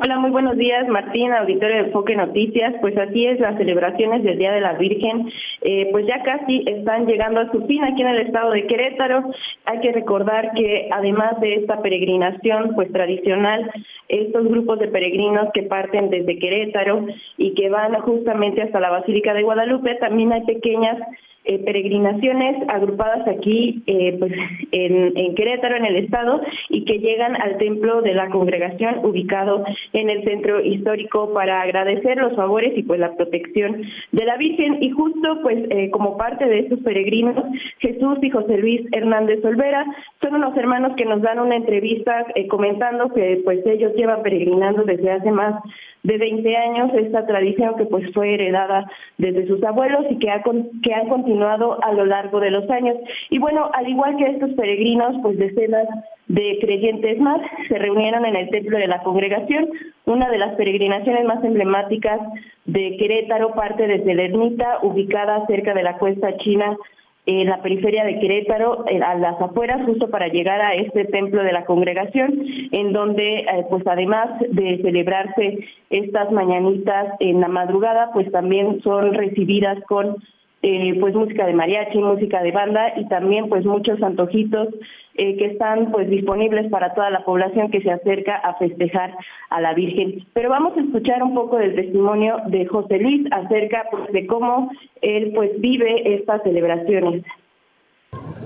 Hola, 0.00 0.16
muy 0.20 0.30
buenos 0.30 0.56
días, 0.56 0.86
Martín, 0.86 1.32
auditorio 1.32 1.74
de 1.74 1.82
Enfoque 1.88 2.14
Noticias. 2.14 2.72
Pues 2.80 2.96
así 2.96 3.26
es, 3.26 3.40
las 3.40 3.56
celebraciones 3.58 4.22
del 4.22 4.38
Día 4.38 4.52
de 4.52 4.60
la 4.60 4.74
Virgen, 4.74 5.28
eh, 5.62 5.88
pues 5.90 6.06
ya 6.06 6.22
casi 6.22 6.62
están 6.66 7.06
llegando 7.06 7.40
a 7.40 7.50
su 7.50 7.66
fin 7.66 7.82
aquí 7.82 8.02
en 8.02 8.08
el 8.08 8.20
estado 8.20 8.52
de 8.52 8.68
Querétaro. 8.68 9.24
Hay 9.64 9.80
que 9.80 9.90
recordar 9.90 10.52
que 10.52 10.88
además 10.92 11.40
de 11.40 11.54
esta 11.54 11.82
peregrinación, 11.82 12.76
pues 12.76 12.92
tradicional, 12.92 13.72
estos 14.06 14.46
grupos 14.46 14.78
de 14.78 14.86
peregrinos 14.86 15.48
que 15.52 15.64
parten 15.64 16.10
desde 16.10 16.38
Querétaro 16.38 17.04
y 17.36 17.54
que 17.54 17.68
van 17.68 17.94
justamente 17.94 18.62
hasta 18.62 18.78
la 18.78 18.90
Basílica 18.90 19.34
de 19.34 19.42
Guadalupe, 19.42 19.96
también 19.96 20.32
hay 20.32 20.44
pequeñas 20.44 20.96
eh, 21.50 21.60
peregrinaciones 21.64 22.56
agrupadas 22.68 23.26
aquí 23.26 23.82
eh, 23.86 24.14
pues 24.18 24.32
en, 24.70 25.34
Querétaro, 25.34 25.76
en 25.76 25.86
el 25.86 25.96
estado, 25.96 26.42
y 26.68 26.84
que 26.84 26.98
llegan 26.98 27.40
al 27.40 27.56
templo 27.56 28.02
de 28.02 28.12
la 28.12 28.28
congregación 28.28 28.98
ubicado 29.02 29.64
en 29.94 30.10
el 30.10 30.24
centro 30.24 30.60
histórico 30.60 31.32
para 31.32 31.62
agradecer 31.62 32.18
los 32.18 32.36
favores 32.36 32.76
y 32.76 32.82
pues 32.82 33.00
la 33.00 33.16
protección 33.16 33.82
de 34.12 34.24
la 34.26 34.36
Virgen. 34.36 34.82
Y 34.82 34.90
justo 34.90 35.40
pues 35.40 35.58
eh, 35.70 35.88
como 35.90 36.18
parte 36.18 36.44
de 36.44 36.58
estos 36.58 36.80
peregrinos, 36.80 37.42
Jesús 37.78 38.18
y 38.20 38.28
José 38.28 38.58
Luis 38.58 38.82
Hernández 38.92 39.42
Olvera 39.42 39.86
son 40.20 40.34
unos 40.34 40.54
hermanos 40.54 40.96
que 40.98 41.06
nos 41.06 41.22
dan 41.22 41.40
una 41.40 41.56
entrevista 41.56 42.26
comentando 42.50 43.08
que 43.14 43.40
pues 43.42 43.64
ellos 43.64 43.94
llevan 43.94 44.22
peregrinando 44.22 44.82
desde 44.84 45.12
hace 45.12 45.30
más 45.30 45.54
de 46.02 46.18
20 46.18 46.56
años 46.56 46.90
esta 46.94 47.26
tradición 47.26 47.76
que 47.76 47.84
pues 47.84 48.12
fue 48.14 48.34
heredada 48.34 48.90
desde 49.18 49.46
sus 49.46 49.62
abuelos 49.64 50.06
y 50.10 50.18
que 50.18 50.30
ha 50.30 50.42
que 50.82 50.94
han 50.94 51.08
continuado 51.08 51.82
a 51.82 51.92
lo 51.92 52.06
largo 52.06 52.40
de 52.40 52.50
los 52.50 52.68
años. 52.70 52.96
Y 53.30 53.38
bueno, 53.38 53.70
al 53.72 53.88
igual 53.88 54.16
que 54.16 54.26
estos 54.26 54.50
peregrinos, 54.52 55.16
pues 55.22 55.38
decenas 55.38 55.86
de 56.28 56.58
creyentes 56.60 57.18
más 57.20 57.40
se 57.68 57.78
reunieron 57.78 58.24
en 58.26 58.36
el 58.36 58.50
templo 58.50 58.78
de 58.78 58.86
la 58.86 59.02
congregación, 59.02 59.68
una 60.04 60.30
de 60.30 60.38
las 60.38 60.54
peregrinaciones 60.56 61.24
más 61.24 61.42
emblemáticas 61.42 62.20
de 62.66 62.96
Querétaro, 62.98 63.54
parte 63.54 63.86
desde 63.86 64.14
la 64.14 64.24
ermita 64.24 64.78
ubicada 64.82 65.46
cerca 65.46 65.74
de 65.74 65.82
la 65.82 65.98
cuesta 65.98 66.36
china 66.38 66.76
en 67.30 67.46
la 67.46 67.60
periferia 67.60 68.04
de 68.04 68.18
Querétaro, 68.20 68.86
a 69.04 69.14
las 69.16 69.38
afueras, 69.38 69.84
justo 69.84 70.08
para 70.08 70.28
llegar 70.28 70.62
a 70.62 70.74
este 70.74 71.04
templo 71.04 71.42
de 71.42 71.52
la 71.52 71.66
congregación, 71.66 72.42
en 72.72 72.94
donde, 72.94 73.40
eh, 73.40 73.66
pues 73.68 73.86
además 73.86 74.30
de 74.48 74.80
celebrarse 74.80 75.58
estas 75.90 76.32
mañanitas 76.32 77.16
en 77.20 77.42
la 77.42 77.48
madrugada, 77.48 78.12
pues 78.14 78.32
también 78.32 78.80
son 78.80 79.12
recibidas 79.12 79.78
con 79.84 80.16
eh, 80.62 80.96
pues 80.98 81.14
música 81.14 81.46
de 81.46 81.52
mariachi, 81.52 81.98
música 81.98 82.42
de 82.42 82.50
banda 82.50 82.94
y 82.96 83.06
también 83.08 83.50
pues 83.50 83.62
muchos 83.66 84.02
antojitos 84.02 84.68
eh, 85.18 85.36
que 85.36 85.46
están 85.46 85.90
pues 85.90 86.08
disponibles 86.08 86.70
para 86.70 86.94
toda 86.94 87.10
la 87.10 87.24
población 87.24 87.72
que 87.72 87.82
se 87.82 87.90
acerca 87.90 88.36
a 88.36 88.54
festejar 88.54 89.14
a 89.50 89.60
la 89.60 89.74
Virgen. 89.74 90.24
Pero 90.32 90.48
vamos 90.48 90.76
a 90.76 90.80
escuchar 90.80 91.22
un 91.24 91.34
poco 91.34 91.56
del 91.58 91.74
testimonio 91.74 92.36
de 92.46 92.66
José 92.66 92.98
Luis 92.98 93.26
acerca 93.32 93.84
pues, 93.90 94.12
de 94.12 94.26
cómo 94.28 94.70
él 95.02 95.32
pues 95.34 95.60
vive 95.60 96.14
estas 96.14 96.42
celebraciones. 96.44 97.24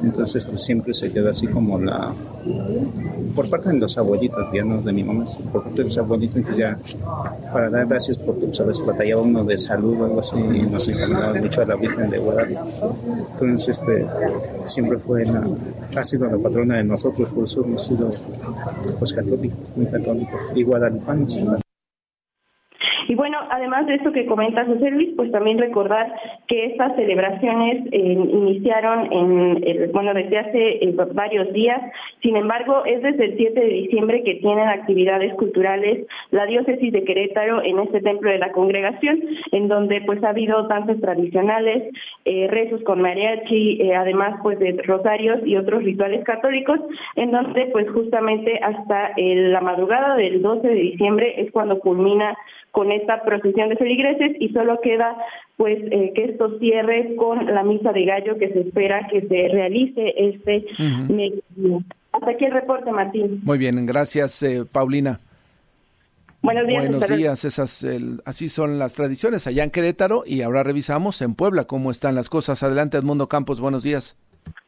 Entonces 0.03 0.45
este, 0.45 0.57
siempre 0.57 0.95
se 0.95 1.13
queda 1.13 1.31
así 1.31 1.47
como 1.47 1.79
la... 1.79 2.13
Por 3.37 3.49
parte 3.49 3.71
de 3.71 3.79
los 3.79 3.97
abuelitos, 3.97 4.47
ya 4.53 4.65
no 4.65 4.83
de 4.83 4.93
mi 4.93 5.05
mamá, 5.05 5.25
por 5.53 5.63
parte 5.63 5.79
de 5.79 5.85
los 5.85 5.99
abuelitos, 5.99 6.37
entonces 6.37 6.59
ya 6.59 6.79
para 7.53 7.71
dar 7.71 7.87
gracias 7.87 8.19
porque 8.19 8.47
pues, 8.47 8.61
a 8.61 8.65
veces 8.65 8.85
batallaba 8.85 9.23
uno 9.23 9.45
de 9.45 9.57
salud 9.57 10.01
o 10.01 10.05
algo 10.05 10.21
así 10.21 10.37
y 10.37 10.63
nos 10.63 10.89
encantaba 10.89 11.35
mucho 11.35 11.63
a 11.63 11.67
la 11.67 11.77
Virgen 11.77 12.11
de 12.11 12.19
Guadalupe. 12.19 12.61
Entonces 13.33 13.81
este, 13.81 14.07
siempre 14.67 14.99
fue 14.99 15.25
la, 15.25 15.47
ha 15.97 16.03
sido 16.03 16.27
la 16.27 16.39
patrona 16.39 16.79
de 16.79 16.85
nosotros, 16.85 17.29
por 17.31 17.45
eso 17.45 17.65
hemos 17.65 17.87
sido 17.87 18.11
pues, 18.99 19.13
católicos, 19.13 19.73
muy 19.77 19.87
católicos 19.87 20.53
y 20.55 20.65
guadalupanos. 20.65 21.45
Además 23.51 23.87
de 23.87 23.97
esto 23.97 24.13
que 24.13 24.27
comenta 24.27 24.65
José 24.65 24.91
Luis, 24.91 25.11
pues 25.17 25.31
también 25.31 25.59
recordar 25.59 26.15
que 26.49 26.67
estas 26.67 26.95
celebraciones 26.97 27.87
eh, 27.93 27.99
iniciaron 27.99 29.13
en, 29.13 29.93
bueno, 29.93 30.15
desde 30.15 30.39
hace 30.39 30.85
eh, 30.85 30.95
varios 31.13 31.53
días. 31.53 31.81
Sin 32.23 32.37
embargo, 32.37 32.85
es 32.85 33.03
desde 33.03 33.25
el 33.27 33.37
7 33.37 33.61
de 33.61 33.67
diciembre 33.67 34.23
que 34.23 34.37
tienen 34.37 34.69
actividades 34.69 35.35
culturales 35.35 36.07
la 36.31 36.47
diócesis 36.47 36.93
de 36.93 37.05
Querétaro 37.05 37.63
en 37.63 37.79
este 37.81 38.01
templo 38.01 38.31
de 38.31 38.39
la 38.39 38.53
congregación, 38.53 39.21
en 39.53 39.69
donde 39.69 40.01
pues 40.03 40.23
ha 40.25 40.31
habido 40.31 40.63
danzas 40.65 41.01
tradicionales, 41.01 41.93
eh, 42.25 42.49
rezos 42.51 42.83
con 42.83 43.03
mariachi, 43.03 43.91
además 43.93 44.41
pues 44.43 44.59
de 44.59 44.81
rosarios 44.85 45.41
y 45.45 45.57
otros 45.57 45.85
rituales 45.85 46.25
católicos, 46.25 46.81
en 47.17 47.31
donde 47.31 47.67
pues 47.67 47.91
justamente 47.91 48.59
hasta 48.63 49.13
la 49.17 49.61
madrugada 49.61 50.17
del 50.17 50.41
12 50.41 50.67
de 50.67 50.75
diciembre 50.75 51.35
es 51.41 51.51
cuando 51.53 51.79
culmina 51.79 52.37
con 52.73 52.91
esta 52.91 53.23
procesión 53.23 53.69
de 53.69 53.77
feligreses 53.77 54.33
y 54.41 54.49
solo 54.49 54.81
queda 54.83 55.17
pues 55.57 55.79
eh, 55.91 56.13
que 56.15 56.25
esto 56.25 56.59
cierre 56.59 57.15
con 57.17 57.47
la 57.47 57.63
misa 57.63 57.93
de 57.93 58.05
gallo 58.05 58.39
que 58.39 58.51
se 58.53 58.61
espera 58.61 59.07
que 59.09 59.21
se 59.23 59.49
realice 59.53 60.15
este 60.17 60.67
mes. 61.09 61.35
Hasta 62.13 62.31
aquí 62.31 62.47
el 62.47 62.53
reporte, 62.53 62.91
Martín. 62.91 63.41
Muy 63.45 63.59
bien, 63.59 63.87
gracias, 63.87 64.43
eh, 64.43 64.65
Paulina. 64.71 65.21
Buenos 66.41 66.67
días. 66.67 66.89
Buenos 66.89 67.09
días, 67.09 67.45
esas, 67.45 67.87
así 68.25 68.49
son 68.49 68.79
las 68.79 68.97
tradiciones 68.97 69.47
allá 69.47 69.63
en 69.63 69.71
Querétaro 69.71 70.25
y 70.27 70.43
ahora 70.43 70.65
revisamos 70.65 71.23
en 71.23 71.35
Puebla 71.37 71.65
cómo 71.65 71.91
están 71.91 72.17
las 72.17 72.29
cosas. 72.29 72.63
Adelante, 72.65 72.97
Edmundo 72.97 73.29
Campos, 73.29 73.61
buenos 73.61 73.85
días. 73.85 74.19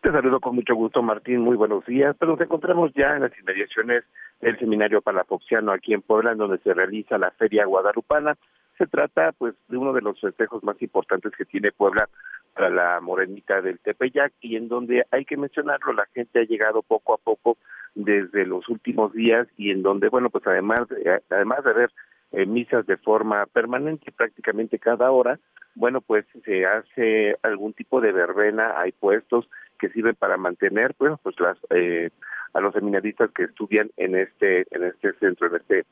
Te 0.02 0.12
saludo 0.12 0.38
con 0.38 0.54
mucho 0.54 0.74
gusto, 0.74 1.02
Martín. 1.02 1.40
Muy 1.40 1.56
buenos 1.56 1.84
días. 1.86 2.14
Pero 2.18 2.32
nos 2.32 2.40
encontramos 2.40 2.92
ya 2.94 3.16
en 3.16 3.22
las 3.22 3.32
inmediaciones 3.38 4.04
del 4.44 4.58
Seminario 4.58 5.00
Palafoxiano 5.00 5.72
aquí 5.72 5.94
en 5.94 6.02
Puebla, 6.02 6.32
en 6.32 6.38
donde 6.38 6.58
se 6.58 6.74
realiza 6.74 7.16
la 7.16 7.30
Feria 7.30 7.64
Guadalupana. 7.64 8.36
Se 8.76 8.86
trata, 8.86 9.32
pues, 9.32 9.54
de 9.68 9.78
uno 9.78 9.92
de 9.92 10.02
los 10.02 10.20
festejos 10.20 10.62
más 10.62 10.80
importantes 10.82 11.32
que 11.36 11.46
tiene 11.46 11.72
Puebla 11.72 12.08
para 12.52 12.68
la 12.68 13.00
morenita 13.00 13.62
del 13.62 13.78
Tepeyac 13.78 14.32
y 14.40 14.56
en 14.56 14.68
donde 14.68 15.06
hay 15.10 15.24
que 15.24 15.36
mencionarlo, 15.36 15.92
la 15.92 16.06
gente 16.14 16.40
ha 16.40 16.44
llegado 16.44 16.82
poco 16.82 17.14
a 17.14 17.18
poco 17.18 17.56
desde 17.94 18.44
los 18.44 18.68
últimos 18.68 19.12
días 19.12 19.48
y 19.56 19.70
en 19.70 19.82
donde, 19.82 20.08
bueno, 20.08 20.28
pues 20.28 20.46
además, 20.46 20.82
además 21.30 21.64
de 21.64 21.72
ver 21.72 21.90
eh, 22.32 22.46
misas 22.46 22.86
de 22.86 22.96
forma 22.96 23.46
permanente 23.46 24.12
prácticamente 24.12 24.78
cada 24.78 25.10
hora, 25.10 25.38
bueno, 25.74 26.00
pues 26.00 26.26
se 26.44 26.66
hace 26.66 27.36
algún 27.42 27.72
tipo 27.72 28.00
de 28.00 28.12
verbena, 28.12 28.78
hay 28.78 28.92
puestos 28.92 29.48
que 29.78 29.88
sirven 29.88 30.14
para 30.14 30.36
mantener, 30.36 30.94
pues, 30.94 31.12
pues 31.22 31.38
las 31.40 31.56
eh, 31.70 32.10
a 32.54 32.60
los 32.60 32.72
seminaristas 32.72 33.30
que 33.32 33.44
estudian 33.44 33.90
en 33.96 34.16
este 34.16 34.66
en 34.70 34.84
este 34.84 35.12
centro, 35.14 35.48
en 35.48 35.56
este 35.56 35.84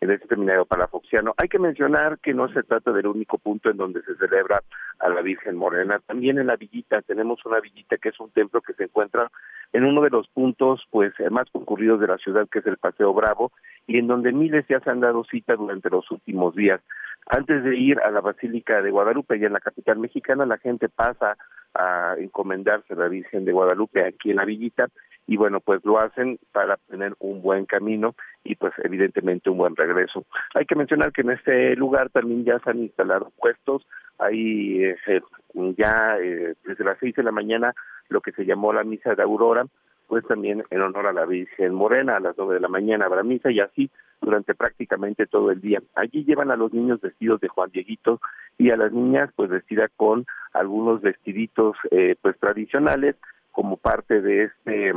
en 0.00 0.10
este 0.10 0.28
seminario 0.28 0.66
palafoxiano. 0.66 1.34
Hay 1.38 1.48
que 1.48 1.58
mencionar 1.58 2.18
que 2.18 2.34
no 2.34 2.48
se 2.48 2.62
trata 2.62 2.92
del 2.92 3.06
único 3.06 3.38
punto 3.38 3.70
en 3.70 3.76
donde 3.76 4.02
se 4.02 4.14
celebra 4.16 4.62
a 4.98 5.08
la 5.08 5.22
Virgen 5.22 5.56
Morena. 5.56 5.98
También 6.06 6.38
en 6.38 6.48
la 6.48 6.56
villita 6.56 7.00
tenemos 7.02 7.44
una 7.46 7.60
villita 7.60 7.96
que 7.96 8.10
es 8.10 8.20
un 8.20 8.30
templo 8.30 8.60
que 8.60 8.74
se 8.74 8.84
encuentra 8.84 9.30
en 9.72 9.84
uno 9.84 10.02
de 10.02 10.10
los 10.10 10.28
puntos 10.28 10.84
pues 10.90 11.12
más 11.30 11.48
concurridos 11.50 12.00
de 12.00 12.06
la 12.06 12.18
ciudad, 12.18 12.46
que 12.50 12.58
es 12.58 12.66
el 12.66 12.76
Paseo 12.76 13.14
Bravo, 13.14 13.52
y 13.86 13.98
en 13.98 14.06
donde 14.06 14.32
miles 14.32 14.66
ya 14.68 14.80
se 14.80 14.90
han 14.90 15.00
dado 15.00 15.24
cita 15.24 15.56
durante 15.56 15.90
los 15.90 16.10
últimos 16.10 16.54
días. 16.54 16.80
Antes 17.26 17.64
de 17.64 17.76
ir 17.76 17.98
a 18.00 18.10
la 18.10 18.20
Basílica 18.20 18.82
de 18.82 18.90
Guadalupe, 18.90 19.38
ya 19.38 19.46
en 19.46 19.54
la 19.54 19.60
capital 19.60 19.98
mexicana, 19.98 20.44
la 20.44 20.58
gente 20.58 20.88
pasa 20.90 21.36
a 21.74 22.14
encomendarse 22.18 22.92
a 22.92 22.96
la 22.96 23.08
Virgen 23.08 23.44
de 23.44 23.52
Guadalupe 23.52 24.04
aquí 24.04 24.30
en 24.30 24.36
la 24.36 24.44
villita 24.44 24.88
y 25.26 25.36
bueno, 25.36 25.60
pues 25.60 25.84
lo 25.84 25.98
hacen 25.98 26.38
para 26.52 26.76
tener 26.88 27.14
un 27.18 27.42
buen 27.42 27.64
camino 27.66 28.14
y 28.42 28.56
pues 28.56 28.72
evidentemente 28.82 29.50
un 29.50 29.58
buen 29.58 29.76
regreso. 29.76 30.24
Hay 30.54 30.66
que 30.66 30.74
mencionar 30.74 31.12
que 31.12 31.22
en 31.22 31.30
este 31.30 31.76
lugar 31.76 32.10
también 32.10 32.44
ya 32.44 32.58
se 32.60 32.70
han 32.70 32.80
instalado 32.80 33.32
puestos, 33.38 33.86
hay 34.18 34.84
eh, 34.84 34.96
ya 35.76 36.18
eh, 36.20 36.54
desde 36.64 36.84
las 36.84 36.98
seis 36.98 37.14
de 37.14 37.22
la 37.22 37.32
mañana 37.32 37.74
lo 38.08 38.20
que 38.20 38.32
se 38.32 38.44
llamó 38.44 38.72
la 38.72 38.84
misa 38.84 39.14
de 39.14 39.22
Aurora, 39.22 39.66
pues 40.06 40.26
también 40.26 40.62
en 40.70 40.80
honor 40.82 41.06
a 41.06 41.12
la 41.12 41.24
Virgen 41.24 41.74
Morena, 41.74 42.16
a 42.16 42.20
las 42.20 42.36
nueve 42.36 42.54
de 42.54 42.60
la 42.60 42.68
mañana 42.68 43.06
habrá 43.06 43.22
misa 43.22 43.50
y 43.50 43.60
así 43.60 43.90
durante 44.20 44.54
prácticamente 44.54 45.26
todo 45.26 45.50
el 45.50 45.60
día. 45.60 45.82
Allí 45.94 46.24
llevan 46.24 46.50
a 46.50 46.56
los 46.56 46.72
niños 46.72 47.00
vestidos 47.00 47.40
de 47.40 47.48
Juan 47.48 47.70
Dieguito 47.70 48.20
y 48.58 48.70
a 48.70 48.76
las 48.76 48.92
niñas 48.92 49.30
pues 49.34 49.50
vestidas 49.50 49.90
con 49.96 50.26
algunos 50.52 51.00
vestiditos 51.00 51.76
eh, 51.90 52.16
pues 52.20 52.38
tradicionales 52.38 53.16
como 53.54 53.76
parte 53.76 54.20
de 54.20 54.44
este 54.44 54.92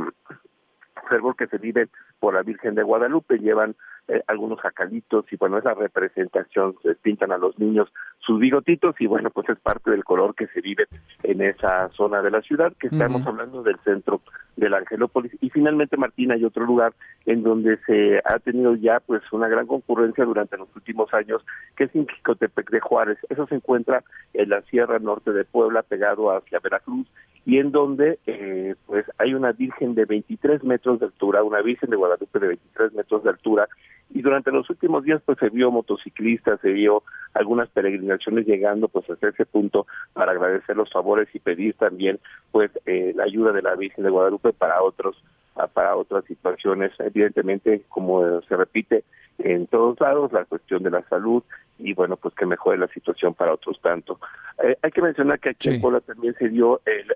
fervor 1.08 1.36
que 1.36 1.46
se 1.46 1.58
vive 1.58 1.88
por 2.18 2.34
la 2.34 2.42
Virgen 2.42 2.74
de 2.74 2.82
Guadalupe, 2.82 3.38
llevan 3.38 3.76
eh, 4.08 4.22
algunos 4.26 4.60
jacalitos 4.60 5.24
y 5.30 5.36
bueno, 5.36 5.58
esa 5.58 5.74
representación, 5.74 6.74
se 6.82 6.94
pintan 6.94 7.30
a 7.32 7.38
los 7.38 7.58
niños 7.58 7.92
sus 8.20 8.40
bigotitos 8.40 8.94
y 9.00 9.06
bueno, 9.06 9.30
pues 9.30 9.48
es 9.48 9.58
parte 9.58 9.90
del 9.90 10.04
color 10.04 10.34
que 10.34 10.46
se 10.48 10.60
vive 10.60 10.86
en 11.22 11.42
esa 11.42 11.88
zona 11.90 12.22
de 12.22 12.30
la 12.30 12.40
ciudad, 12.42 12.72
que 12.78 12.88
estamos 12.88 13.26
hablando 13.26 13.62
del 13.62 13.78
centro 13.80 14.22
del 14.56 14.74
Angelópolis. 14.74 15.32
Y 15.40 15.50
finalmente, 15.50 15.96
Martina, 15.96 16.34
hay 16.34 16.44
otro 16.44 16.64
lugar 16.64 16.94
en 17.26 17.42
donde 17.42 17.78
se 17.86 18.18
ha 18.24 18.38
tenido 18.38 18.74
ya 18.74 19.00
pues 19.00 19.22
una 19.32 19.48
gran 19.48 19.66
concurrencia 19.66 20.24
durante 20.24 20.56
los 20.56 20.68
últimos 20.74 21.12
años, 21.14 21.44
que 21.76 21.84
es 21.84 21.94
en 21.94 22.06
Quicotepec 22.06 22.70
de 22.70 22.80
Juárez. 22.80 23.18
Eso 23.28 23.46
se 23.46 23.56
encuentra 23.56 24.02
en 24.34 24.48
la 24.48 24.62
Sierra 24.62 24.98
Norte 24.98 25.32
de 25.32 25.44
Puebla, 25.44 25.82
pegado 25.82 26.30
hacia 26.30 26.60
Veracruz, 26.60 27.06
y 27.48 27.58
en 27.58 27.72
donde 27.72 28.18
eh, 28.26 28.74
pues 28.86 29.06
hay 29.16 29.32
una 29.32 29.52
Virgen 29.52 29.94
de 29.94 30.04
23 30.04 30.64
metros 30.64 31.00
de 31.00 31.06
altura, 31.06 31.42
una 31.42 31.62
Virgen 31.62 31.88
de 31.88 31.96
Guadalupe 31.96 32.38
de 32.38 32.48
23 32.48 32.92
metros 32.92 33.24
de 33.24 33.30
altura, 33.30 33.68
y 34.10 34.22
durante 34.22 34.50
los 34.50 34.68
últimos 34.70 35.04
días 35.04 35.22
pues 35.24 35.38
se 35.38 35.50
vio 35.50 35.70
motociclistas, 35.70 36.60
se 36.60 36.72
vio 36.72 37.02
algunas 37.34 37.68
peregrinaciones 37.68 38.46
llegando 38.46 38.88
pues 38.88 39.08
hasta 39.10 39.28
ese 39.28 39.46
punto 39.46 39.86
para 40.12 40.32
agradecer 40.32 40.76
los 40.76 40.90
favores 40.90 41.28
y 41.34 41.38
pedir 41.38 41.74
también 41.74 42.18
pues 42.50 42.70
eh, 42.86 43.12
la 43.14 43.24
ayuda 43.24 43.52
de 43.52 43.62
la 43.62 43.74
Virgen 43.76 44.04
de 44.04 44.10
Guadalupe 44.10 44.52
para 44.52 44.82
otros 44.82 45.22
para 45.66 45.96
otras 45.96 46.24
situaciones. 46.24 46.92
Evidentemente 46.98 47.82
como 47.88 48.40
se 48.42 48.56
repite 48.56 49.04
en 49.38 49.66
todos 49.66 49.98
lados 50.00 50.32
la 50.32 50.44
cuestión 50.44 50.82
de 50.82 50.90
la 50.90 51.02
salud 51.08 51.42
y 51.78 51.94
bueno 51.94 52.16
pues 52.16 52.34
que 52.34 52.44
mejore 52.44 52.78
la 52.78 52.88
situación 52.88 53.34
para 53.34 53.54
otros 53.54 53.80
tanto. 53.80 54.18
Eh, 54.62 54.76
hay 54.82 54.90
que 54.90 55.02
mencionar 55.02 55.38
que 55.38 55.50
aquí 55.50 55.68
en 55.68 55.80
Puebla 55.80 56.00
también 56.00 56.34
se 56.34 56.48
dio 56.48 56.80
el, 56.84 57.06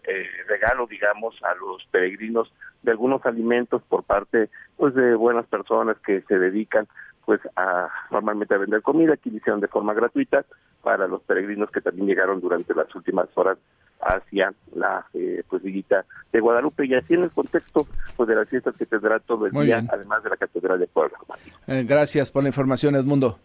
regalo 0.47 0.87
digamos 0.87 1.35
a 1.43 1.55
los 1.55 1.85
peregrinos 1.91 2.53
de 2.83 2.93
algunos 2.93 3.25
alimentos 3.27 3.83
por 3.83 4.05
parte 4.05 4.51
pues 4.77 4.95
de 4.95 5.15
buenas 5.15 5.47
personas 5.47 5.97
que 5.99 6.23
se 6.23 6.39
dedican 6.39 6.87
pues 7.25 7.41
a 7.57 7.89
normalmente 8.11 8.55
a 8.55 8.59
vender 8.59 8.83
comida. 8.83 9.17
Que 9.17 9.31
hicieron 9.31 9.61
de 9.61 9.69
forma 9.69 9.95
gratuita 9.95 10.45
para 10.83 11.07
los 11.07 11.23
peregrinos 11.23 11.71
que 11.71 11.81
también 11.81 12.09
llegaron 12.09 12.41
durante 12.41 12.75
las 12.75 12.93
últimas 12.95 13.29
horas 13.37 13.59
hacia 14.03 14.53
la 14.75 15.07
eh, 15.15 15.43
pues 15.49 15.63
villita 15.63 16.05
de 16.33 16.41
Guadalupe 16.41 16.87
y 16.87 16.95
así 16.95 17.15
en 17.15 17.25
el 17.25 17.31
contexto 17.31 17.87
pues 18.17 18.29
de 18.29 18.35
las 18.35 18.49
fiestas 18.49 18.75
que 18.77 18.87
tendrá 18.87 19.19
todo 19.21 19.47
el 19.47 19.53
día 19.53 19.85
además 19.91 20.23
de 20.23 20.31
la 20.31 20.37
catedral 20.37 20.79
de 20.79 20.87
Puebla. 20.87 21.19
Eh, 21.67 21.85
gracias 21.87 22.31
por 22.31 22.43
la 22.43 22.49
información 22.49 22.97
Edmundo. 22.97 23.39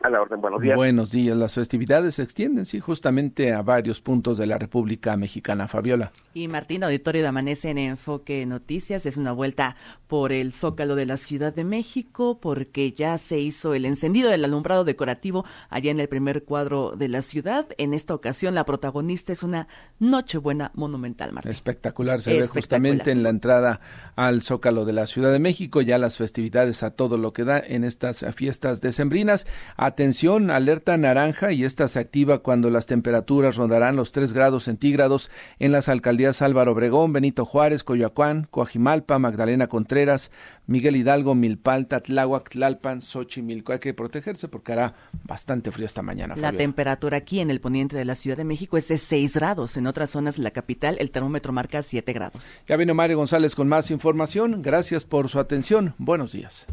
A 0.00 0.10
la 0.10 0.22
orden, 0.22 0.40
buenos 0.40 0.60
días. 0.60 0.76
Buenos 0.76 1.10
días. 1.10 1.36
Las 1.36 1.54
festividades 1.54 2.16
se 2.16 2.22
extienden, 2.22 2.64
sí, 2.64 2.78
justamente 2.78 3.52
a 3.52 3.62
varios 3.62 4.00
puntos 4.00 4.38
de 4.38 4.46
la 4.46 4.58
República 4.58 5.16
Mexicana. 5.16 5.66
Fabiola. 5.66 6.12
Y 6.34 6.48
Martín, 6.48 6.84
auditorio 6.84 7.22
de 7.22 7.28
Amanece 7.28 7.70
en 7.70 7.78
Enfoque 7.78 8.46
Noticias, 8.46 9.06
es 9.06 9.16
una 9.16 9.32
vuelta 9.32 9.76
por 10.06 10.32
el 10.32 10.52
Zócalo 10.52 10.94
de 10.94 11.06
la 11.06 11.16
Ciudad 11.16 11.52
de 11.52 11.64
México, 11.64 12.38
porque 12.40 12.92
ya 12.92 13.18
se 13.18 13.40
hizo 13.40 13.74
el 13.74 13.84
encendido 13.84 14.30
del 14.30 14.44
alumbrado 14.44 14.84
decorativo 14.84 15.44
allá 15.68 15.90
en 15.90 16.00
el 16.00 16.08
primer 16.08 16.44
cuadro 16.44 16.92
de 16.96 17.08
la 17.08 17.22
ciudad. 17.22 17.66
En 17.76 17.92
esta 17.92 18.14
ocasión, 18.14 18.54
la 18.54 18.64
protagonista 18.64 19.32
es 19.32 19.42
una 19.42 19.68
Nochebuena 19.98 20.70
monumental, 20.74 21.32
Martín. 21.32 21.50
Espectacular, 21.50 22.20
se 22.20 22.38
ve 22.38 22.46
justamente 22.46 23.10
en 23.10 23.22
la 23.22 23.30
entrada 23.30 23.80
al 24.16 24.42
Zócalo 24.42 24.84
de 24.84 24.92
la 24.92 25.06
Ciudad 25.06 25.32
de 25.32 25.38
México, 25.38 25.80
ya 25.80 25.98
las 25.98 26.18
festividades 26.18 26.82
a 26.82 26.90
todo 26.92 27.18
lo 27.18 27.32
que 27.32 27.44
da 27.44 27.58
en 27.58 27.84
estas 27.84 28.24
fiestas 28.34 28.80
decembrinas. 28.80 29.46
Atención, 29.88 30.50
alerta 30.50 30.98
naranja 30.98 31.50
y 31.50 31.64
esta 31.64 31.88
se 31.88 31.98
activa 31.98 32.40
cuando 32.40 32.68
las 32.68 32.84
temperaturas 32.84 33.56
rondarán 33.56 33.96
los 33.96 34.12
3 34.12 34.34
grados 34.34 34.64
centígrados 34.64 35.30
en 35.58 35.72
las 35.72 35.88
alcaldías 35.88 36.42
Álvaro 36.42 36.72
Obregón, 36.72 37.14
Benito 37.14 37.46
Juárez, 37.46 37.84
Coyoacán, 37.84 38.46
Coajimalpa, 38.50 39.18
Magdalena 39.18 39.66
Contreras, 39.66 40.30
Miguel 40.66 40.94
Hidalgo, 40.94 41.34
Milpalta, 41.34 42.00
Tláhuac, 42.00 42.50
Tlalpan, 42.50 43.00
Xochimilco. 43.00 43.72
Hay 43.72 43.78
que 43.78 43.94
protegerse 43.94 44.46
porque 44.46 44.72
hará 44.72 44.92
bastante 45.24 45.72
frío 45.72 45.86
esta 45.86 46.02
mañana. 46.02 46.36
La 46.36 46.52
temperatura 46.52 47.16
aquí 47.16 47.40
en 47.40 47.50
el 47.50 47.58
poniente 47.58 47.96
de 47.96 48.04
la 48.04 48.14
Ciudad 48.14 48.36
de 48.36 48.44
México 48.44 48.76
es 48.76 48.88
de 48.88 48.98
6 48.98 49.36
grados. 49.36 49.78
En 49.78 49.86
otras 49.86 50.10
zonas 50.10 50.36
de 50.36 50.42
la 50.42 50.50
capital 50.50 50.98
el 51.00 51.10
termómetro 51.10 51.54
marca 51.54 51.82
7 51.82 52.12
grados. 52.12 52.56
Ya 52.66 52.76
vino 52.76 52.94
Mario 52.94 53.16
González 53.16 53.54
con 53.54 53.68
más 53.68 53.90
información. 53.90 54.60
Gracias 54.60 55.06
por 55.06 55.30
su 55.30 55.40
atención. 55.40 55.94
Buenos 55.96 56.32
días. 56.32 56.66